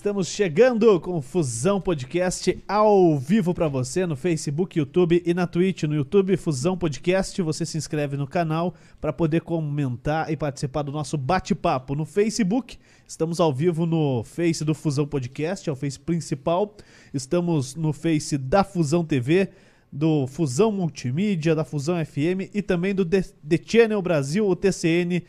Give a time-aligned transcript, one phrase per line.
[0.00, 5.82] Estamos chegando com Fusão Podcast ao vivo para você no Facebook, YouTube e na Twitch.
[5.82, 10.90] No YouTube, Fusão Podcast, você se inscreve no canal para poder comentar e participar do
[10.90, 11.94] nosso bate-papo.
[11.94, 16.74] No Facebook, estamos ao vivo no Face do Fusão Podcast, é o Face principal.
[17.12, 19.50] Estamos no Face da Fusão TV,
[19.92, 25.22] do Fusão Multimídia, da Fusão FM e também do The, The Channel Brasil, o TCN.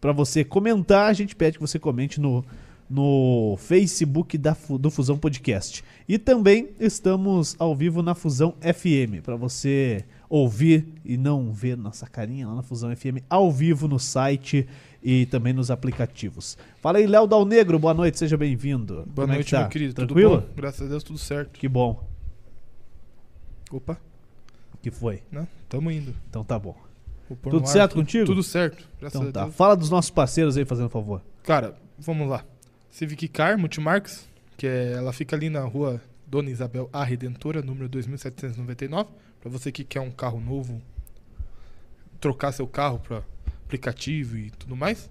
[0.00, 2.42] Para você comentar, a gente pede que você comente no
[2.90, 5.84] no Facebook da, do Fusão Podcast.
[6.08, 12.06] E também estamos ao vivo na Fusão FM, para você ouvir e não ver nossa
[12.08, 14.66] carinha lá na Fusão FM, ao vivo no site
[15.02, 16.58] e também nos aplicativos.
[16.80, 19.04] Fala aí, Léo Dal Negro, boa noite, seja bem-vindo.
[19.14, 19.94] Boa Como noite, é meu querido.
[19.94, 20.36] Tranquilo?
[20.40, 20.54] Tudo bom?
[20.56, 21.58] Graças a Deus, tudo certo.
[21.58, 22.02] Que bom.
[23.70, 23.96] Opa,
[24.82, 25.22] Que foi?
[25.30, 25.46] né?
[25.68, 26.12] Tamo indo.
[26.28, 26.74] Então tá bom.
[27.44, 28.26] Tudo ar certo tudo- contigo?
[28.26, 29.44] Tudo certo, graças Então tá.
[29.44, 29.54] Deus.
[29.54, 31.22] Fala dos nossos parceiros aí, fazendo favor.
[31.44, 32.44] Cara, vamos lá.
[32.90, 37.88] Civic Car Multimarcas, que é, ela fica ali na rua Dona Isabel A Redentora, número
[37.88, 39.10] 2799.
[39.40, 40.82] Pra você que quer um carro novo,
[42.20, 43.22] trocar seu carro para
[43.64, 45.08] aplicativo e tudo mais,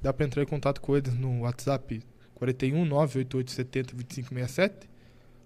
[0.00, 2.02] dá pra entrar em contato com eles no WhatsApp
[2.36, 4.88] 41 98870 2567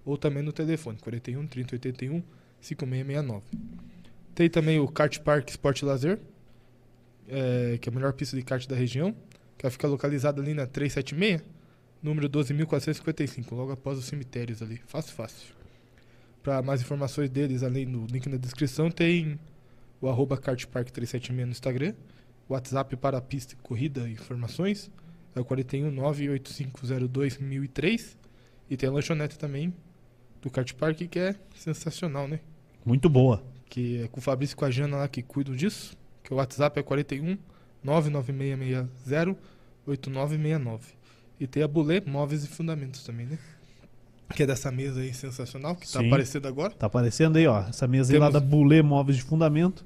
[0.05, 2.23] ou também no telefone 41 3081
[2.61, 3.45] 5669.
[4.35, 6.19] Tem também o Kart Park Sport Lazer,
[7.29, 9.15] é, que é a melhor pista de kart da região,
[9.57, 11.43] que ela fica localizada ali na 376,
[12.03, 14.81] número 12.455, logo após os cemitérios ali.
[14.87, 15.55] Fácil, fácil.
[16.43, 19.39] Para mais informações deles, além do link na descrição, tem
[20.01, 21.95] o arroba kartpark376 no Instagram,
[22.49, 24.91] WhatsApp para a pista e corrida e informações,
[25.35, 28.19] é o 41 98502 1003,
[28.71, 29.75] e tem a lanchonete também
[30.41, 32.41] do Kart Park, que é sensacional, né?
[32.85, 33.45] Muito boa.
[33.69, 36.37] que é com o Fabrício e com a Jana lá que cuidam disso, que o
[36.37, 37.39] WhatsApp é 41
[37.85, 39.37] 99660
[39.87, 41.00] 8969.
[41.41, 43.39] E tem a Bulê Móveis e Fundamentos também, né?
[44.35, 46.07] Que é dessa mesa aí sensacional, que tá Sim.
[46.07, 46.71] aparecendo agora.
[46.73, 49.85] Tá aparecendo aí, ó, essa mesa aí lá Temos- da Bulê Móveis de Fundamento,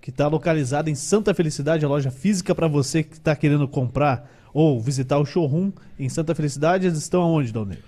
[0.00, 4.30] que tá localizada em Santa Felicidade, a loja física para você que tá querendo comprar
[4.54, 6.86] ou visitar o showroom em Santa Felicidade.
[6.86, 7.82] Eles estão aonde, Negro?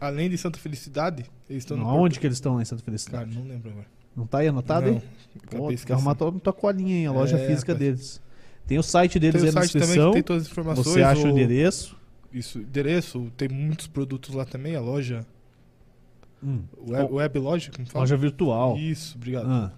[0.00, 2.82] Além de Santa Felicidade, eles estão no Aonde Porto- que eles estão lá em Santa
[2.82, 3.34] Cara, Felicidade?
[3.34, 3.86] não lembro agora.
[4.16, 5.02] Não tá aí anotado não,
[5.58, 7.78] Pô, tem que arrumar tua, tua colinha aí, a loja É, física rapaz.
[7.78, 8.20] deles.
[8.66, 10.10] Tem o site deles Tem aí na site também descrição.
[10.10, 10.86] que tem todas as informações.
[10.86, 11.96] Você acha o o endereço.
[12.34, 15.24] Isso, endereço, tem muitos produtos lá também, a loja,
[16.42, 18.02] Hum, web, web loja, como fala?
[18.02, 18.76] loja virtual.
[18.76, 19.46] Isso, obrigado.
[19.48, 19.72] Ah,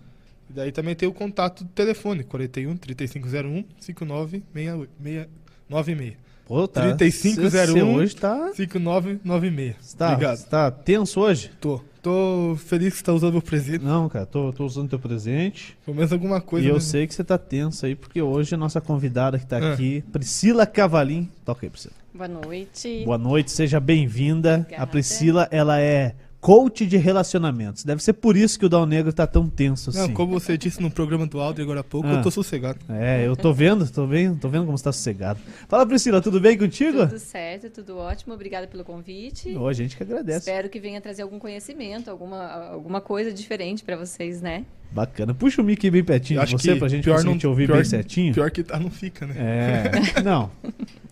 [0.50, 6.16] E daí também tem o contato do telefone, 41 3501 5996.
[6.46, 6.94] pô, tá.
[6.96, 7.50] 3501.
[7.50, 9.94] Você hoje tá, 5996.
[9.94, 10.44] tá, Obrigado.
[10.48, 11.50] tá tenso hoje?
[11.60, 11.80] Tô.
[12.02, 13.84] Tô feliz que você tá usando meu presente.
[13.84, 15.76] Não, cara, tô, tô usando teu presente.
[15.84, 16.64] Pelo menos alguma coisa.
[16.64, 16.80] e eu né?
[16.80, 19.72] sei que você tá tenso aí, porque hoje a nossa convidada que tá Ah.
[19.72, 21.28] aqui, Priscila Cavalim.
[21.44, 21.94] Toca aí, Priscila.
[22.16, 23.02] Boa noite.
[23.04, 24.66] Boa noite, seja bem-vinda.
[24.76, 24.86] A.
[24.86, 27.84] Priscila, ela é coach de relacionamentos.
[27.84, 30.14] Deve ser por isso que o Dal Negro tá tão tenso Não, assim.
[30.14, 32.12] como você disse no programa do áudio agora há pouco, Ah.
[32.14, 32.78] eu tô sossegado.
[32.88, 35.40] É, eu tô vendo, tô vendo, tô vendo como você tá sossegado.
[35.68, 37.06] Fala, Priscila, tudo bem contigo?
[37.06, 38.32] Tudo certo, tudo ótimo.
[38.32, 39.54] Obrigada pelo convite.
[39.56, 40.48] Ô, a gente que agradece.
[40.50, 44.64] Espero que venha trazer algum conhecimento, alguma, alguma coisa diferente para vocês, né?
[44.90, 45.34] Bacana.
[45.34, 47.46] Puxa o mic bem pertinho de Acho você que pra gente pior conseguir não- te
[47.46, 48.32] ouvir pior- bem certinho.
[48.32, 49.34] Pior que tá, não fica, né?
[49.36, 50.50] É, não,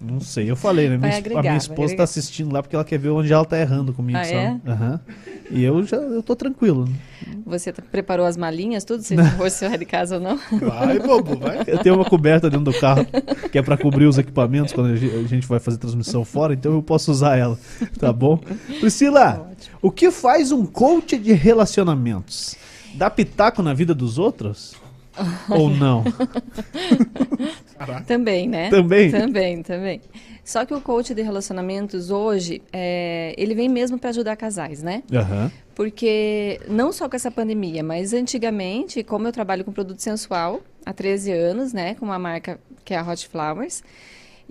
[0.00, 0.50] não sei.
[0.50, 0.96] Eu falei, né?
[0.96, 1.96] Minha, agregar, a minha esposa agregar.
[1.98, 4.36] tá assistindo lá porque ela quer ver onde ela tá errando comigo, Ah, sabe?
[4.36, 4.60] é?
[4.70, 5.00] Aham.
[5.50, 6.88] E eu já eu tô tranquilo.
[7.44, 9.02] Você preparou as malinhas, tudo?
[9.02, 10.38] Você vai de casa ou não?
[10.60, 11.58] Vai, bobo, vai.
[11.66, 13.06] Eu tenho uma coberta dentro do carro
[13.52, 16.82] que é pra cobrir os equipamentos quando a gente vai fazer transmissão fora, então eu
[16.82, 17.58] posso usar ela,
[17.98, 18.38] tá bom?
[18.80, 19.76] Priscila, Ótimo.
[19.82, 22.56] o que faz um coach de relacionamentos?
[22.94, 24.75] Dá pitaco na vida dos outros?
[25.49, 26.03] Ou não?
[27.78, 28.05] Caraca.
[28.05, 28.71] Também, né?
[28.71, 29.10] Também?
[29.10, 30.00] Também, também.
[30.44, 35.03] Só que o coach de relacionamentos hoje, é, ele vem mesmo para ajudar casais, né?
[35.12, 35.50] Aham.
[35.75, 40.93] Porque não só com essa pandemia, mas antigamente, como eu trabalho com produto sensual há
[40.93, 43.82] 13 anos, né, com uma marca que é a Hot Flowers,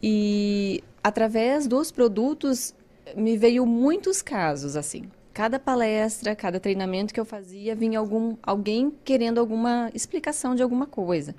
[0.02, 2.74] e através dos produtos
[3.16, 5.04] me veio muitos casos assim.
[5.34, 10.86] Cada palestra, cada treinamento que eu fazia, vinha algum alguém querendo alguma explicação de alguma
[10.86, 11.34] coisa.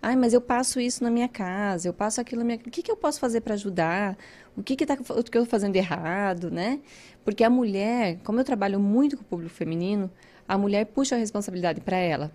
[0.00, 2.58] Ai, mas eu passo isso na minha casa, eu passo aquilo na minha...
[2.58, 4.16] O que, que eu posso fazer para ajudar?
[4.56, 6.78] O que que, tá, o que eu estou fazendo errado, né?
[7.24, 10.08] Porque a mulher, como eu trabalho muito com o público feminino,
[10.46, 12.30] a mulher puxa a responsabilidade para ela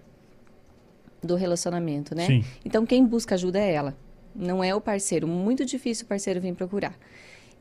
[1.23, 2.25] do relacionamento, né?
[2.25, 2.43] Sim.
[2.65, 3.95] Então, quem busca ajuda é ela,
[4.35, 5.25] não é o parceiro.
[5.25, 6.97] Muito difícil o parceiro vir procurar.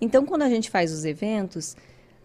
[0.00, 1.76] Então, quando a gente faz os eventos,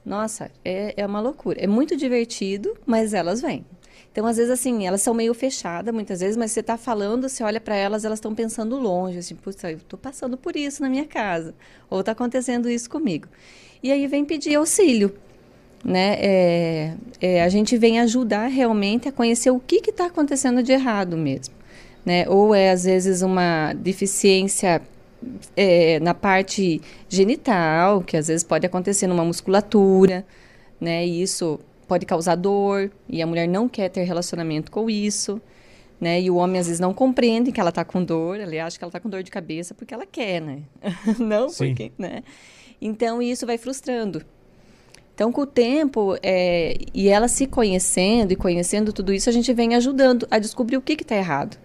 [0.06, 1.60] nossa, é, é uma loucura.
[1.60, 3.66] É muito divertido, mas elas vêm.
[4.12, 7.44] Então, às vezes, assim, elas são meio fechadas, muitas vezes, mas você está falando, você
[7.44, 10.88] olha para elas, elas estão pensando longe, assim, putz, eu estou passando por isso na
[10.88, 11.54] minha casa,
[11.90, 13.28] ou está acontecendo isso comigo.
[13.84, 15.13] E aí vem pedir auxílio,
[15.84, 16.16] né?
[16.19, 21.18] É, é, a gente vem ajudar realmente a conhecer o que está acontecendo de errado
[21.18, 21.54] mesmo,
[22.06, 22.25] né?
[22.30, 24.81] Ou é, às vezes, uma deficiência
[25.56, 30.25] é, na parte genital, que às vezes pode acontecer numa musculatura,
[30.80, 31.06] né?
[31.06, 35.42] E isso pode causar dor e a mulher não quer ter relacionamento com isso,
[36.00, 36.22] né?
[36.22, 38.83] E o homem às vezes não compreende que ela está com dor, ele acha que
[38.83, 40.63] ela está com dor de cabeça porque ela quer, né?
[41.19, 41.69] não Sim.
[41.69, 42.24] porque, né?
[42.81, 44.24] Então isso vai frustrando.
[45.16, 49.54] Então, com o tempo é, e ela se conhecendo e conhecendo tudo isso, a gente
[49.54, 51.57] vem ajudando a descobrir o que está errado,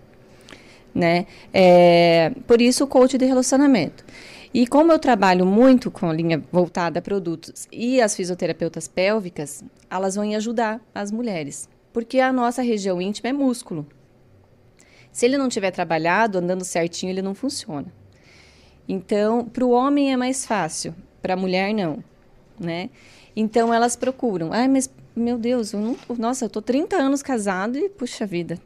[0.94, 1.26] né?
[1.52, 4.04] É, por isso o coach de relacionamento.
[4.52, 9.62] E como eu trabalho muito com a linha voltada a produtos e as fisioterapeutas pélvicas,
[9.88, 11.68] elas vão ajudar as mulheres.
[11.92, 13.86] Porque a nossa região íntima é músculo.
[15.12, 17.92] Se ele não tiver trabalhado, andando certinho, ele não funciona.
[18.88, 22.02] Então, para o homem é mais fácil, para a mulher não,
[22.58, 22.90] né?
[23.36, 24.52] Então elas procuram.
[24.52, 28.58] Ai, mas meu Deus, eu não, nossa, eu tô 30 anos casado e puxa vida.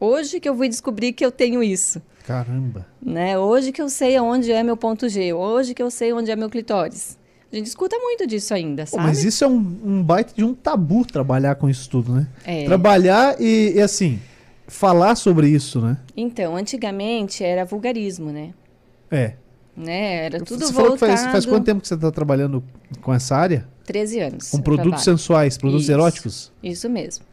[0.00, 2.00] Hoje que eu vou descobrir que eu tenho isso.
[2.26, 2.86] Caramba.
[3.00, 3.38] Né?
[3.38, 6.36] Hoje que eu sei onde é meu ponto G, hoje que eu sei onde é
[6.36, 7.18] meu clitóris.
[7.52, 9.04] A gente escuta muito disso ainda, Pô, sabe?
[9.04, 12.26] mas isso é um, um baita de um tabu trabalhar com isso tudo, né?
[12.44, 12.64] É.
[12.64, 14.18] Trabalhar e, e, assim,
[14.66, 15.98] falar sobre isso, né?
[16.16, 18.52] Então, antigamente era vulgarismo, né?
[19.08, 19.34] É.
[19.76, 20.24] né?
[20.24, 21.20] Era tudo você falou que voltado...
[21.20, 22.64] faz, faz quanto tempo que você está trabalhando
[23.00, 23.68] com essa área?
[23.84, 24.50] 13 anos.
[24.50, 25.04] Com produtos trabalho.
[25.04, 25.92] sensuais, produtos Isso.
[25.92, 26.52] eróticos?
[26.62, 27.24] Isso mesmo.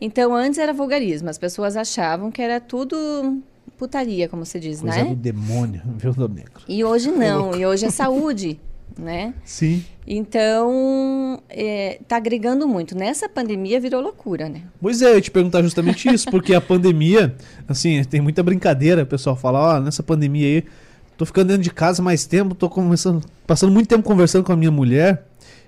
[0.00, 1.28] Então, antes era vulgarismo.
[1.28, 3.42] As pessoas achavam que era tudo
[3.76, 5.10] putaria, como se diz, Coisa né?
[5.10, 6.62] do demônio, viu, do negro?
[6.68, 7.54] E hoje não.
[7.54, 8.58] E hoje é saúde,
[8.98, 9.34] né?
[9.44, 9.84] Sim.
[10.06, 12.96] Então, é, tá agregando muito.
[12.96, 14.62] Nessa pandemia virou loucura, né?
[14.80, 17.34] Pois é, eu ia te perguntar justamente isso, porque a pandemia,
[17.68, 20.64] assim, tem muita brincadeira, o pessoal fala, ó, nessa pandemia aí,
[21.16, 24.56] tô ficando dentro de casa mais tempo, tô começando, passando muito tempo conversando com a
[24.56, 25.26] minha mulher,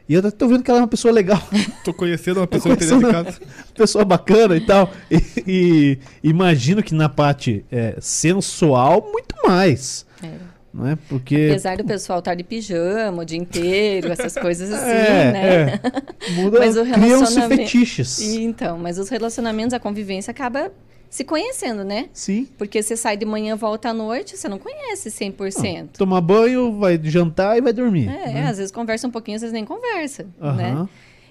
[0.09, 1.41] e eu tô vendo que ela é uma pessoa legal,
[1.85, 3.41] Tô conhecendo uma pessoa casa.
[3.75, 4.91] pessoa bacana e tal.
[5.11, 10.07] E, e imagino que na parte é, sensual, muito mais.
[10.23, 10.29] É.
[10.73, 10.97] Não é?
[11.09, 11.49] Porque.
[11.51, 15.81] Apesar do pessoal estar de pijama o dia inteiro, essas coisas assim, é, né?
[15.83, 16.33] é.
[16.33, 18.21] Muda, Mas o criam-se relacionamento- fetiches.
[18.21, 20.71] Então, mas os relacionamentos, a convivência acaba
[21.11, 22.09] se conhecendo, né?
[22.13, 22.49] Sim.
[22.59, 25.89] Porque você sai de manhã, volta à noite, você não conhece 100%.
[25.99, 28.09] Tomar banho, vai jantar e vai dormir.
[28.09, 28.47] É, né?
[28.49, 30.71] às vezes conversa um pouquinho, às vezes nem conversa, né?
[30.73, 30.89] Aham.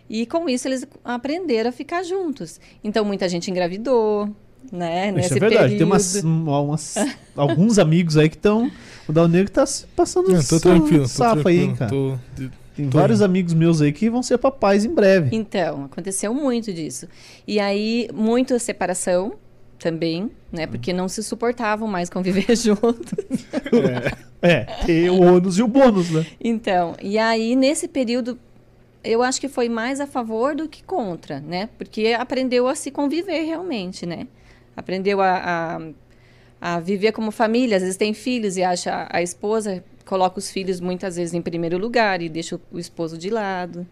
[0.09, 2.59] E com isso eles aprenderam a ficar juntos.
[2.83, 4.29] Então muita gente engravidou,
[4.71, 5.07] né?
[5.09, 5.62] Isso Nesse é verdade.
[5.74, 5.77] período.
[5.77, 6.95] Tem umas, umas-
[7.35, 8.71] alguns amigos aí que estão.
[9.07, 9.65] O Dal Negro tá
[9.95, 11.77] passando Não, um tô tranquilo, tô aí, hein, tranquilo.
[11.77, 11.91] cara.
[11.91, 13.25] Tô, de- Tem tô vários indo.
[13.25, 15.35] amigos meus aí que vão ser papais em breve.
[15.35, 17.07] Então, aconteceu muito disso.
[17.45, 19.33] E aí, muita separação
[19.79, 20.68] também, né?
[20.68, 23.13] Porque não se suportavam mais conviver juntos.
[24.41, 26.25] É, tem o ônus e o bônus, né?
[26.39, 28.39] Então, e aí nesse período
[29.03, 31.69] eu acho que foi mais a favor do que contra, né?
[31.77, 34.27] Porque aprendeu a se conviver realmente, né?
[34.75, 35.80] Aprendeu a,
[36.62, 37.77] a, a viver como família.
[37.77, 41.77] Às vezes tem filhos e acha a esposa coloca os filhos muitas vezes em primeiro
[41.77, 43.85] lugar e deixa o esposo de lado,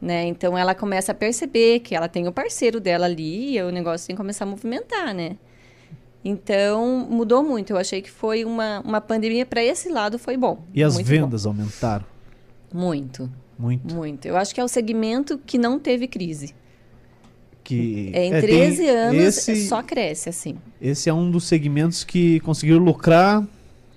[0.00, 0.26] né?
[0.26, 4.06] Então ela começa a perceber que ela tem o parceiro dela ali e o negócio
[4.06, 5.36] tem que começar a movimentar, né?
[6.24, 7.70] Então mudou muito.
[7.70, 10.62] Eu achei que foi uma, uma pandemia para esse lado foi bom.
[10.74, 12.04] E as vendas aumentaram
[12.72, 12.78] Bom.
[12.78, 13.30] Muito.
[13.58, 13.94] muito.
[13.94, 14.26] Muito.
[14.26, 16.54] Eu acho que é o segmento que não teve crise.
[17.64, 20.56] Que, É, em é, tem 13 anos esse, só cresce, assim.
[20.80, 23.46] esse é um dos segmentos que conseguiram lucrar.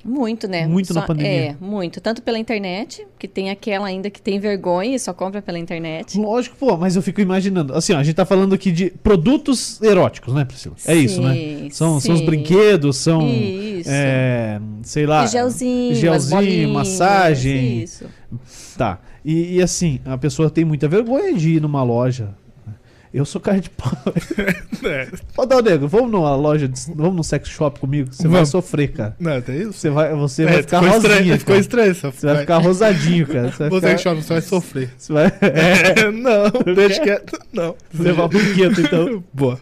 [0.03, 0.67] Muito, né?
[0.67, 1.31] Muito na Só- pandemia.
[1.31, 2.01] É, muito.
[2.01, 6.17] Tanto pela internet, que tem aquela ainda que tem vergonha e só compra pela internet.
[6.19, 7.73] Lógico, pô, mas eu fico imaginando.
[7.73, 10.75] Assim, ó, a gente tá falando aqui de produtos eróticos, né, Priscila?
[10.85, 11.33] É isso, né?
[11.33, 12.25] Sim, São, são os sim.
[12.25, 13.27] brinquedos, são.
[13.27, 13.89] Isso.
[13.91, 15.23] é, sei lá.
[15.23, 17.83] E gelzinho, gelzinho, as bolinhas, massagem.
[17.83, 18.05] Isso.
[18.77, 18.99] Tá.
[19.23, 22.35] E, e assim, a pessoa tem muita vergonha de ir numa loja.
[23.13, 23.91] Eu sou cara de pau.
[24.85, 28.09] É, Ô, Dal Negro, vamos numa loja, de- vamos no sex shop comigo?
[28.11, 29.15] Você vai sofrer, cara.
[29.17, 29.71] não, tem isso?
[29.73, 31.39] Você vai, você É, vai ficar ficou estranho, rosinha.
[31.39, 31.61] Ficou cara.
[31.61, 31.95] estranho.
[31.95, 33.49] Você vai ficar rosadinho, cara.
[33.51, 34.03] Você vai Você ficar...
[34.03, 34.89] chora, você vai sofrer.
[34.97, 37.39] Você vai É, não, deixa quieto.
[37.53, 37.75] Não.
[37.97, 39.23] levar brinquedo, então.
[39.33, 39.57] Boa.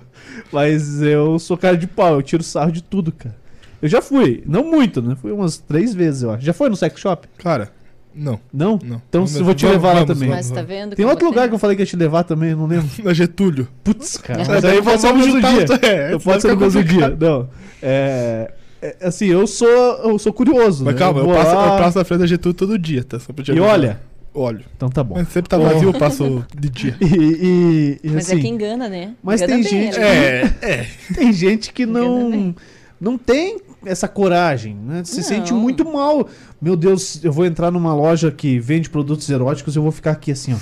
[0.52, 3.36] Mas eu sou cara de pau, eu tiro sarro de tudo, cara.
[3.80, 5.16] Eu já fui, não muito, né?
[5.22, 6.44] Fui umas três vezes, eu acho.
[6.44, 7.28] Já foi no sex shop?
[7.38, 7.70] Cara,
[8.14, 8.80] não, Não?
[8.84, 9.02] não.
[9.10, 10.30] Então Vamos eu vou te vamos, levar lá vamos, também.
[10.30, 10.96] vamos, Mas tá vendo?
[10.96, 12.88] Tem outro lugar tem- que eu falei que ia te levar também, eu não lembro.
[13.04, 13.68] Na Getúlio.
[13.84, 14.40] Putz, cara.
[14.40, 15.50] Mas Mas daí aí pode ser no mesmo dia.
[15.82, 17.18] é, senão pode ser no mesmo dia.
[17.20, 17.50] Não.
[17.82, 18.52] É,
[18.82, 20.84] é, assim, eu sou, eu sou curioso.
[20.86, 21.00] Mas né?
[21.00, 23.20] calma, eu vou passo, lá, eu passo na frente da Getúlio todo dia, tá?
[23.20, 24.00] Só pra te E olha,
[24.34, 24.64] Olho.
[24.78, 25.16] Então tá bom.
[25.16, 26.96] Mas sempre tá vazio, eu passo de dia.
[27.02, 29.14] E, e- e, Mas assim, é que engana, né?
[29.22, 30.00] mas Engana tem bem, gente-?
[30.00, 30.88] É, é.
[31.14, 32.56] tem gente que Engana não bem.
[33.00, 35.04] não tem essa coragem, né?
[35.04, 35.24] Se Não.
[35.24, 36.28] sente muito mal.
[36.62, 40.32] Meu Deus, eu vou entrar numa loja que vende produtos eróticos, eu vou ficar aqui
[40.32, 40.58] assim, ó.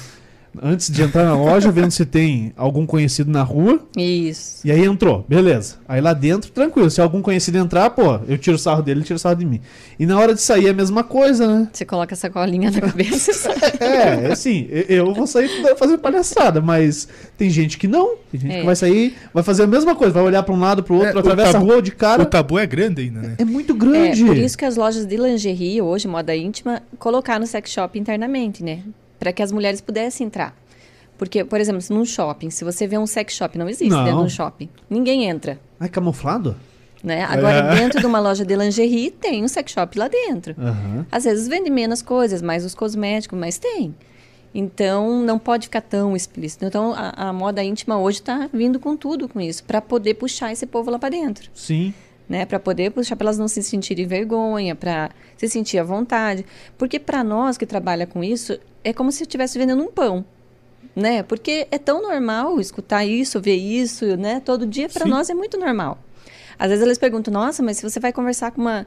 [0.62, 3.80] Antes de entrar na loja, vendo se tem algum conhecido na rua.
[3.96, 4.66] Isso.
[4.68, 5.76] E aí entrou, beleza.
[5.88, 6.90] Aí lá dentro, tranquilo.
[6.90, 9.62] Se algum conhecido entrar, pô, eu tiro sarro dele, ele tira sarro de mim.
[10.00, 11.68] E na hora de sair é a mesma coisa, né?
[11.72, 13.56] Você coloca essa colinha na cabeça e sai.
[13.80, 18.16] É, é assim, eu- vou sair fazendo palhaçada, mas tem gente que não.
[18.32, 18.60] Tem gente É.
[18.62, 21.10] que vai sair, vai fazer a mesma coisa, vai olhar pra um lado, pro outro,
[21.12, 22.24] É, o atravessa tabu- a rua de cara.
[22.24, 23.36] O tabu é grande ainda, né?
[23.38, 24.26] É muito É, grande.
[24.26, 28.64] por isso que as lojas de lingerie, hoje, moda íntima, colocaram o sex shop internamente,
[28.64, 28.80] né?
[29.20, 30.56] Para que as mulheres pudessem entrar.
[31.18, 34.04] Porque, por exemplo, num shopping, se você vê um sex shop, não existe Não.
[34.06, 34.70] dentro de um shopping.
[34.90, 35.60] Ninguém entra.
[35.80, 36.56] É camuflado?
[37.04, 37.24] Né?
[37.24, 37.76] Agora, É.
[37.76, 40.56] dentro de uma loja de lingerie, tem um sex shop lá dentro.
[40.58, 41.06] Aham.
[41.12, 43.94] Às vezes vende menos coisas, mais os cosméticos, mas tem.
[44.54, 46.66] Então, não pode ficar tão explícito.
[46.66, 50.52] Então, a, a moda íntima hoje está vindo com tudo com isso, para poder puxar
[50.52, 51.50] esse povo lá para dentro.
[51.54, 51.94] Sim.
[52.30, 56.46] Né, para poder puxar para elas não se sentirem vergonha, para se sentir à vontade,
[56.78, 60.24] porque para nós que trabalha com isso é como se estivesse vendendo um pão,
[60.96, 61.24] né?
[61.24, 64.40] Porque é tão normal escutar isso, ver isso, né?
[64.46, 65.98] Todo dia para nós é muito normal.
[66.60, 68.86] Às vezes eles perguntam: "Nossa, mas se você vai conversar com uma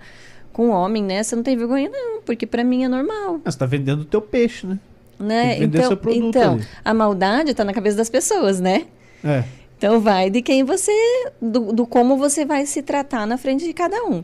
[0.52, 1.22] com um homem, né?
[1.22, 4.20] Você não tem vergonha não, porque para mim é normal, Mas tá vendendo o teu
[4.20, 4.78] peixe, né?
[5.18, 5.62] né?
[5.62, 6.66] Então, seu produto então ali.
[6.84, 8.87] a maldade está na cabeça das pessoas, né?
[9.25, 9.44] É.
[9.82, 10.92] Então vai de quem você,
[11.40, 14.22] do, do como você vai se tratar na frente de cada um.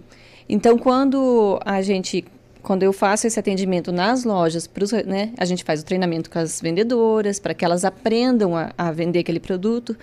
[0.49, 2.25] Então quando a gente,
[2.63, 6.39] quando eu faço esse atendimento nas lojas, pros, né, a gente faz o treinamento com
[6.39, 9.97] as vendedoras para que elas aprendam a, a vender aquele produto,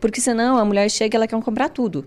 [0.00, 2.04] porque senão a mulher chega e ela quer comprar tudo.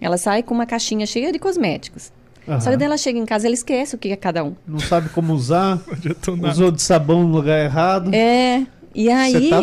[0.00, 2.12] Ela sai com uma caixinha cheia de cosméticos.
[2.46, 2.60] Aham.
[2.60, 4.54] Só que daí ela chega em casa, ela esquece o que é cada um.
[4.64, 5.82] Não sabe como usar,
[6.48, 8.14] usou de sabão no lugar errado.
[8.14, 8.64] É.
[8.94, 9.60] E aí, tá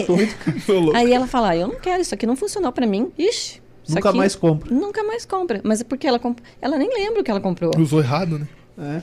[0.94, 3.12] aí ela fala: ah, "Eu não quero isso aqui, não funcionou para mim".
[3.18, 3.62] Ixi.
[3.90, 4.74] Nunca aqui- mais compra.
[4.74, 5.62] Nunca mais compra.
[5.64, 6.38] Mas é porque ela comp...
[6.62, 7.72] ela nem lembra o que ela comprou.
[7.78, 8.48] Usou errado, né?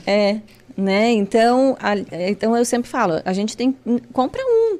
[0.05, 0.11] É.
[0.31, 0.41] É,
[0.77, 1.11] né?
[1.11, 3.75] Então, a- é, então eu sempre falo, a gente tem
[4.13, 4.77] compra um.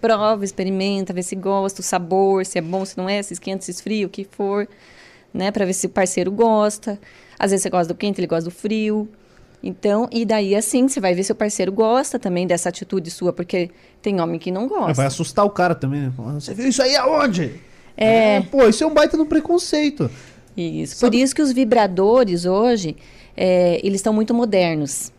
[0.00, 3.64] Prova, experimenta, vê se gosta, o sabor, se é bom, se não é, se esquenta,
[3.64, 4.66] se esfria, o que for,
[5.32, 6.98] né, para ver se o parceiro gosta.
[7.38, 9.08] Às vezes você gosta do quente, ele gosta do frio.
[9.62, 13.32] Então, e daí assim, você vai ver se o parceiro gosta também dessa atitude sua,
[13.32, 14.94] porque tem homem que não É, gosta.
[14.94, 16.12] vai assustar o cara também, né?
[16.34, 17.52] Você viu isso aí aonde?
[17.96, 18.40] É.
[18.50, 20.10] Pô, isso é um baita no preconceito.
[20.56, 20.96] Isso.
[20.96, 22.96] Sabe- Por isso que os vibradores hoje,
[23.36, 25.12] é, eles estão muito modernos.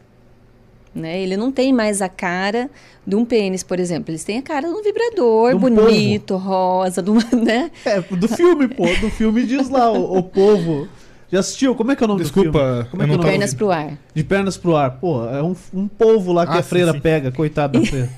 [0.94, 1.22] Né?
[1.22, 2.70] Ele não tem mais a cara
[3.08, 4.12] de um pênis, por exemplo.
[4.12, 7.72] Eles têm a cara de um vibrador um bonito, rosa, de uma, né?
[7.86, 8.84] É, do filme, pô.
[9.02, 10.88] Do filme diz lá, o, o povo.
[11.34, 11.74] Já assistiu?
[11.76, 12.62] Como é que é o nome do Desculpa, filme?
[12.70, 13.18] É é o não nome?
[13.18, 13.98] tava Pernas pro ar.
[14.14, 14.92] De pernas pro ar.
[14.92, 17.00] Pô, é um, um polvo lá que Ah, a sim, freira sim.
[17.00, 18.10] pega, coitada da freira.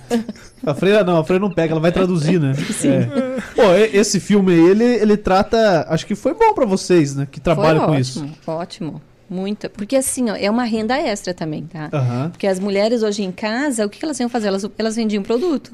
[0.65, 2.53] a freira não, a freira não pega, ela vai traduzir, né?
[2.85, 3.41] É.
[3.55, 5.85] Pô, e- esse filme aí, ele, ele trata.
[5.89, 7.25] Acho que foi bom pra vocês, né?
[7.31, 8.37] Que trabalham Foi com ótimo, isso.
[8.45, 9.01] Ótimo.
[9.29, 9.69] Muita.
[9.69, 11.89] Porque assim, ó, é uma renda extra também, tá?
[12.31, 14.49] Porque as mulheres hoje em casa, o que que elas iam fazer?
[14.49, 15.71] Elas, elas vendiam produto.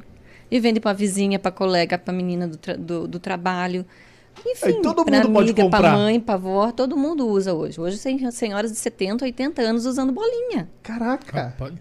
[0.50, 3.86] E vendem pra vizinha, pra colega, pra menina do, tra- do, do trabalho.
[4.46, 5.94] Enfim, Aí todo pra mundo pode amiga, pra comprar.
[5.98, 7.80] mãe, pra avó, todo mundo usa hoje.
[7.80, 10.70] Hoje tem senhoras de 70, 80 anos usando bolinha.
[10.82, 11.44] Caraca.
[11.44, 11.74] Rapaz.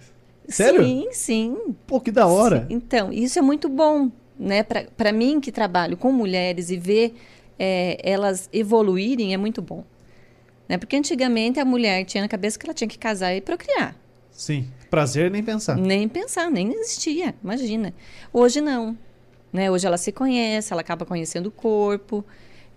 [0.49, 0.83] Sério?
[0.85, 1.57] Sim, sim.
[1.87, 2.67] Pô, que da hora.
[2.69, 2.75] Sim.
[2.75, 4.62] Então, isso é muito bom, né?
[4.62, 7.14] Pra pra mim que trabalho com mulheres e ver
[7.59, 9.85] é, elas evoluírem é muito bom.
[10.69, 10.79] Né?
[10.79, 13.95] Porque antigamente a mulher tinha na cabeça que ela tinha que casar e procriar.
[14.31, 14.69] Sim.
[14.88, 15.76] Prazer nem pensar.
[15.76, 17.93] Nem pensar, nem existia, imagina.
[18.33, 18.97] Hoje não.
[19.52, 19.71] Né?
[19.71, 22.25] Hoje ela se conhece, ela acaba conhecendo o corpo,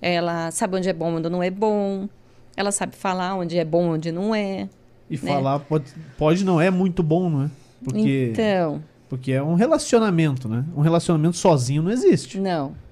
[0.03, 2.07] ela sabe onde é bom, onde não é bom,
[2.55, 4.67] ela sabe falar onde é bom, onde não é.
[5.09, 5.85] E falar pode,
[6.17, 7.49] pode não é muito bom, não é?
[7.83, 10.65] Porque, Então, porque é um relacionamento, né?
[10.75, 12.39] Um relacionamento sozinho não existe.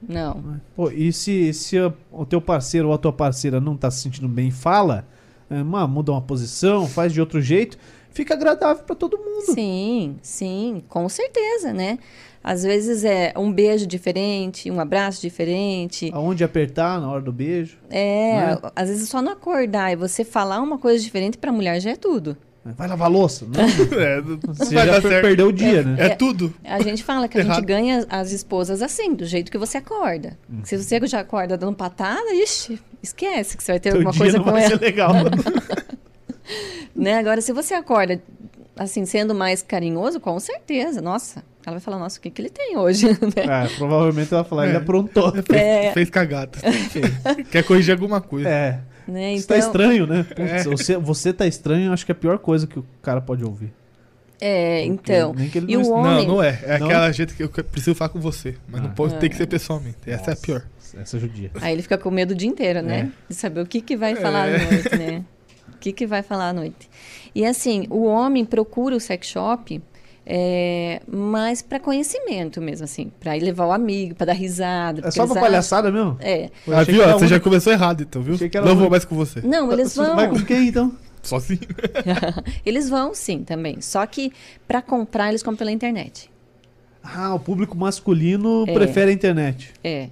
[0.07, 0.61] não, não.
[0.75, 1.77] Pô, e se, se
[2.11, 5.05] o teu parceiro ou a tua parceira não tá se sentindo bem, fala,
[5.49, 7.77] é, muda uma posição, faz de outro jeito,
[8.11, 9.53] fica agradável pra todo mundo.
[9.53, 11.97] Sim, sim, com certeza, né?
[12.43, 16.09] Às vezes é um beijo diferente, um abraço diferente.
[16.13, 17.77] Aonde apertar na hora do beijo.
[17.89, 18.57] É, Né?
[18.75, 21.95] às vezes só não acordar e você falar uma coisa diferente pra mulher já é
[21.95, 22.35] tudo.
[22.63, 23.45] Vai lavar a louça.
[23.49, 25.95] Não, É, não você vai já per- perdeu o dia, né?
[26.05, 26.53] É tudo.
[26.63, 30.37] A gente fala que a gente ganha as esposas assim, do jeito que você acorda.
[30.47, 30.61] Uhum.
[30.63, 34.19] Se você já acorda dando patada, ixi, esquece que você vai ter Teu alguma dia
[34.21, 34.69] coisa não com vai ela.
[34.77, 35.11] ser legal.
[36.95, 37.17] Né?
[37.17, 38.21] Agora, se você acorda
[38.75, 42.49] assim, sendo mais carinhoso, com certeza, nossa, ela vai falar, nossa, o que, que ele
[42.49, 43.07] tem hoje?
[43.35, 43.65] né?
[43.65, 44.79] é, provavelmente ela vai falar, ele É.
[44.79, 45.31] aprontou.
[45.43, 45.91] Fez, É.
[45.93, 46.57] fez cagada.
[47.49, 48.49] Quer corrigir alguma coisa.
[48.49, 48.79] É.
[49.07, 49.33] Né?
[49.33, 50.23] Isso tá Então, estranho, né?
[50.23, 50.63] Putz, É.
[50.63, 53.43] você, você tá estranho, eu acho que é a pior coisa que o cara pode
[53.43, 53.71] ouvir.
[54.39, 55.33] É, então.
[55.35, 56.27] Nem que ele E não o est- homem.
[56.27, 56.59] Não, não é.
[56.63, 56.87] É Não?
[56.87, 58.55] aquela gente que eu preciso falar com você.
[58.67, 58.83] Mas Ah.
[58.85, 59.97] não pode ter que ser pessoalmente.
[60.07, 60.63] Essa é a Nossa, pior.
[60.99, 61.51] Essa é judia.
[61.61, 63.11] Aí ele fica com medo o dia inteiro, né?
[63.29, 64.55] De saber o que, que vai falar É.
[64.55, 65.23] à noite, né?
[65.81, 66.87] O que, que vai falar à noite.
[67.33, 69.81] E assim, o homem procura o sex shop
[70.23, 73.11] é, mais para conhecimento mesmo, assim.
[73.19, 74.99] Para ir levar o amigo, para dar risada.
[75.07, 76.17] É só eles pra acham- palhaçada mesmo?
[76.19, 76.51] É.
[76.67, 77.03] Eu Ah, viu?
[77.13, 78.35] Você já começou errado, então, viu?
[78.63, 79.41] Não vou mais com você.
[79.41, 80.37] Não, eles Você Vai vão.
[80.37, 80.95] com quem, então?
[81.23, 81.61] Sozinho.
[82.63, 83.81] eles vão sim também.
[83.81, 84.31] Só que
[84.67, 86.29] para comprar, eles compram pela internet.
[87.03, 88.73] Ah, o público masculino É.
[88.73, 89.73] prefere a internet.
[89.83, 90.09] É,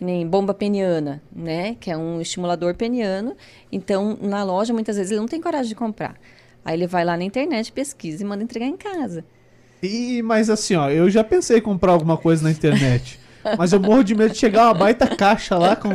[0.00, 1.76] que nem bomba peniana, né?
[1.78, 3.36] Que é um estimulador peniano.
[3.70, 6.18] Então, na loja, muitas vezes, ele não tem coragem de comprar.
[6.64, 9.26] Aí ele vai lá na internet, pesquisa e manda entregar em casa.
[9.82, 13.19] E, mas assim, ó, eu já pensei em comprar alguma coisa na internet.
[13.58, 15.88] Mas eu morro de medo de chegar uma baita caixa lá com,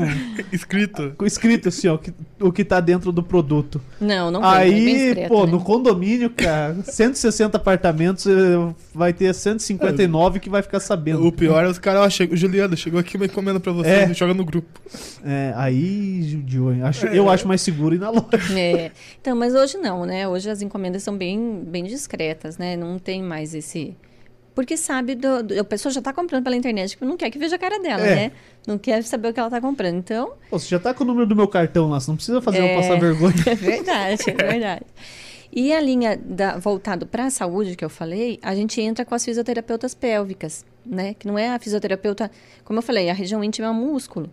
[0.51, 1.13] Escrito.
[1.17, 3.81] com escrito assim, ó, que- o que tá dentro do produto.
[3.99, 5.51] Não, não é Aí, discreto, pô, né?
[5.51, 8.31] no condomínio, cara, 160 apartamentos, eh,
[8.93, 11.25] vai ter 159 que vai ficar sabendo.
[11.25, 14.13] O pior é os caras, ó, chegou, Juliana, chegou aqui uma encomenda pra você, É.
[14.13, 14.79] joga no grupo.
[15.23, 16.73] É, aí, judiou?
[16.83, 18.25] Acho, Eu acho mais seguro ir na loja.
[18.57, 18.91] É.
[19.21, 20.27] Então, mas hoje não, né?
[20.27, 22.75] Hoje as encomendas são bem, bem discretas, né?
[22.75, 23.95] Não tem mais esse...
[24.55, 27.37] Porque sabe, do, do- a pessoa já tá comprando pela internet, porque não quer que
[27.37, 28.15] veja a cara dela, É.
[28.15, 28.31] né?
[28.65, 29.97] Não quer saber o que ela tá comprando.
[29.97, 32.41] Então, Pô, você já tá com o número do meu cartão lá, você não precisa
[32.41, 32.75] fazer eu É.
[32.77, 33.35] passar vergonha.
[33.45, 34.85] É verdade, é verdade.
[35.51, 39.13] E a linha da, voltado para a saúde que eu falei, a gente entra com
[39.13, 41.13] as fisioterapeutas pélvicas, né?
[41.13, 42.31] Que não é a fisioterapeuta,
[42.63, 44.29] como eu falei, a região íntima é um músculo.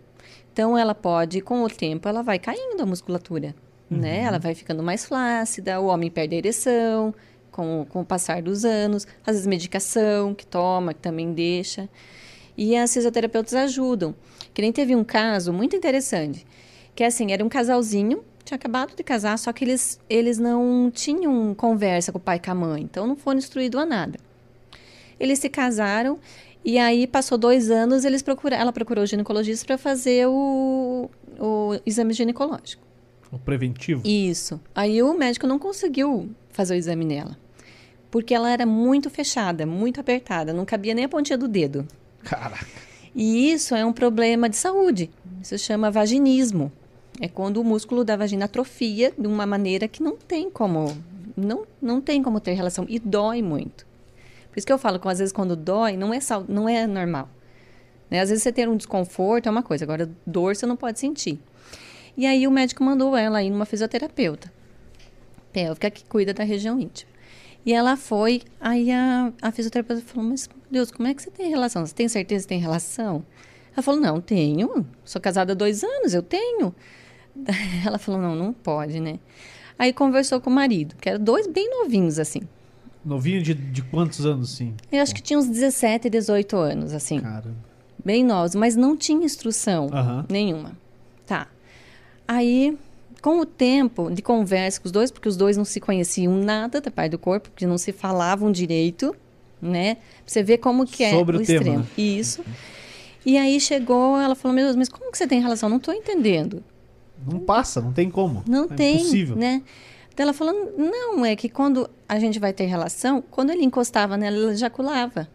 [0.51, 3.53] Então ela pode, com o tempo, ela vai caindo a musculatura,
[3.89, 4.21] né?
[4.21, 7.13] Ela vai ficando mais flácida, o homem perde a ereção
[7.53, 11.87] com, com o passar dos anos, às vezes medicação que toma, que também deixa.
[12.57, 14.13] E as fisioterapeutas ajudam.
[14.53, 16.45] Que nem teve um caso muito interessante,
[16.93, 21.55] que assim, era um casalzinho, tinha acabado de casar, só que eles, eles não tinham
[21.55, 24.19] conversa com o pai e com a mãe, então não foram instruídos a nada.
[25.19, 26.19] Eles se casaram
[26.63, 31.79] e aí passou dois anos, eles procura, ela procurou o ginecologista para fazer o, o
[31.85, 32.83] exame ginecológico.
[33.31, 34.07] O preventivo.
[34.07, 34.61] Isso.
[34.75, 37.42] Aí o médico não conseguiu fazer o exame nela.
[38.13, 41.87] Porque ela era muito fechada, muito apertada, não cabia nem a pontinha do dedo.
[42.23, 42.63] Caraca.
[43.15, 45.09] E isso é um problema de saúde.
[45.41, 46.71] Isso chama vaginismo.
[47.19, 50.95] É quando o músculo da vagina atrofia de uma maneira que não tem como
[51.35, 53.83] não, não tem como ter relação e dói muito.
[54.51, 56.85] Por isso que eu falo que às vezes quando dói não é sal, não é
[56.85, 57.27] normal.
[58.11, 58.21] Né?
[58.21, 61.39] Às vezes você ter um desconforto é uma coisa, agora dor você não pode sentir.
[62.15, 64.53] E aí o médico mandou ela ir numa fisioterapeuta
[65.51, 67.12] pélvica que cuida da região íntima.
[67.65, 71.49] E ela foi, aí a, a fisioterapeuta falou, mas Deus, como é que você tem
[71.49, 71.85] relação?
[71.85, 73.25] Você tem certeza que tem relação?
[73.73, 74.85] Ela falou, não, tenho.
[75.05, 76.75] Sou casada há dois anos, eu tenho.
[77.85, 79.19] Ela falou, não, não pode, né?
[79.79, 82.41] Aí conversou com o marido, que eram dois bem novinhos, assim.
[83.03, 84.73] Novinho de, de quantos anos, sim?
[84.91, 87.19] Eu acho que tinha uns 17, 18 anos, assim.
[87.19, 87.53] Cara.
[88.03, 89.89] Bem novos, mas não tinha instrução
[90.29, 90.73] nenhuma.
[91.25, 91.47] Tá.
[92.27, 92.77] Aí,
[93.23, 96.81] com o tempo de conversa com os dois, porque os dois não se conheciam nada
[96.81, 99.15] da parte do corpo, porque não se falavam direito,
[99.61, 99.95] né?
[99.95, 101.79] Pra você ver como que é Sobre o, o tema, extremo.
[101.79, 101.85] né?
[101.97, 102.43] Isso.
[103.25, 105.69] E aí chegou, ela falou, meu Deus, mas como que você tem relação?
[105.69, 106.61] Não tô entendendo.
[107.25, 108.43] Não passa, não tem como.
[108.45, 109.37] Não é tem, Impossível.
[109.37, 109.63] né?
[110.13, 114.17] Então ela falou, não, é que quando a gente vai ter relação, quando ele encostava
[114.17, 115.29] nela, ela ejaculava.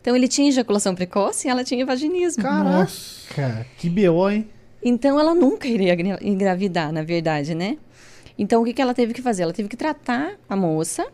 [0.00, 2.40] Então ele tinha ejaculação precoce e ela tinha vaginismo.
[2.40, 4.48] Caraca, que BO, hein?
[4.82, 7.76] Então ela nunca iria gra- engravidar, na verdade, né?
[8.38, 9.42] Então o que, que ela teve que fazer?
[9.42, 11.06] Ela teve que tratar a moça,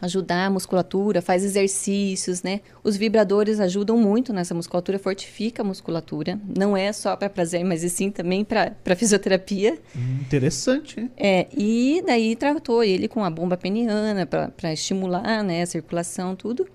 [0.00, 2.60] ajudar a musculatura, faz exercícios, né?
[2.82, 6.38] Os vibradores ajudam muito nessa musculatura, fortifica a musculatura.
[6.56, 9.78] Não é só para prazer, mas e sim também para fisioterapia.
[9.96, 11.10] Hum, Interessante, hein?
[11.16, 16.66] É, e daí tratou ele com a bomba peniana para estimular né, a circulação, tudo.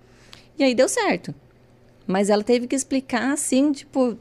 [0.58, 1.36] E aí deu certo.
[2.08, 4.18] Mas ela teve que explicar, assim, tipo,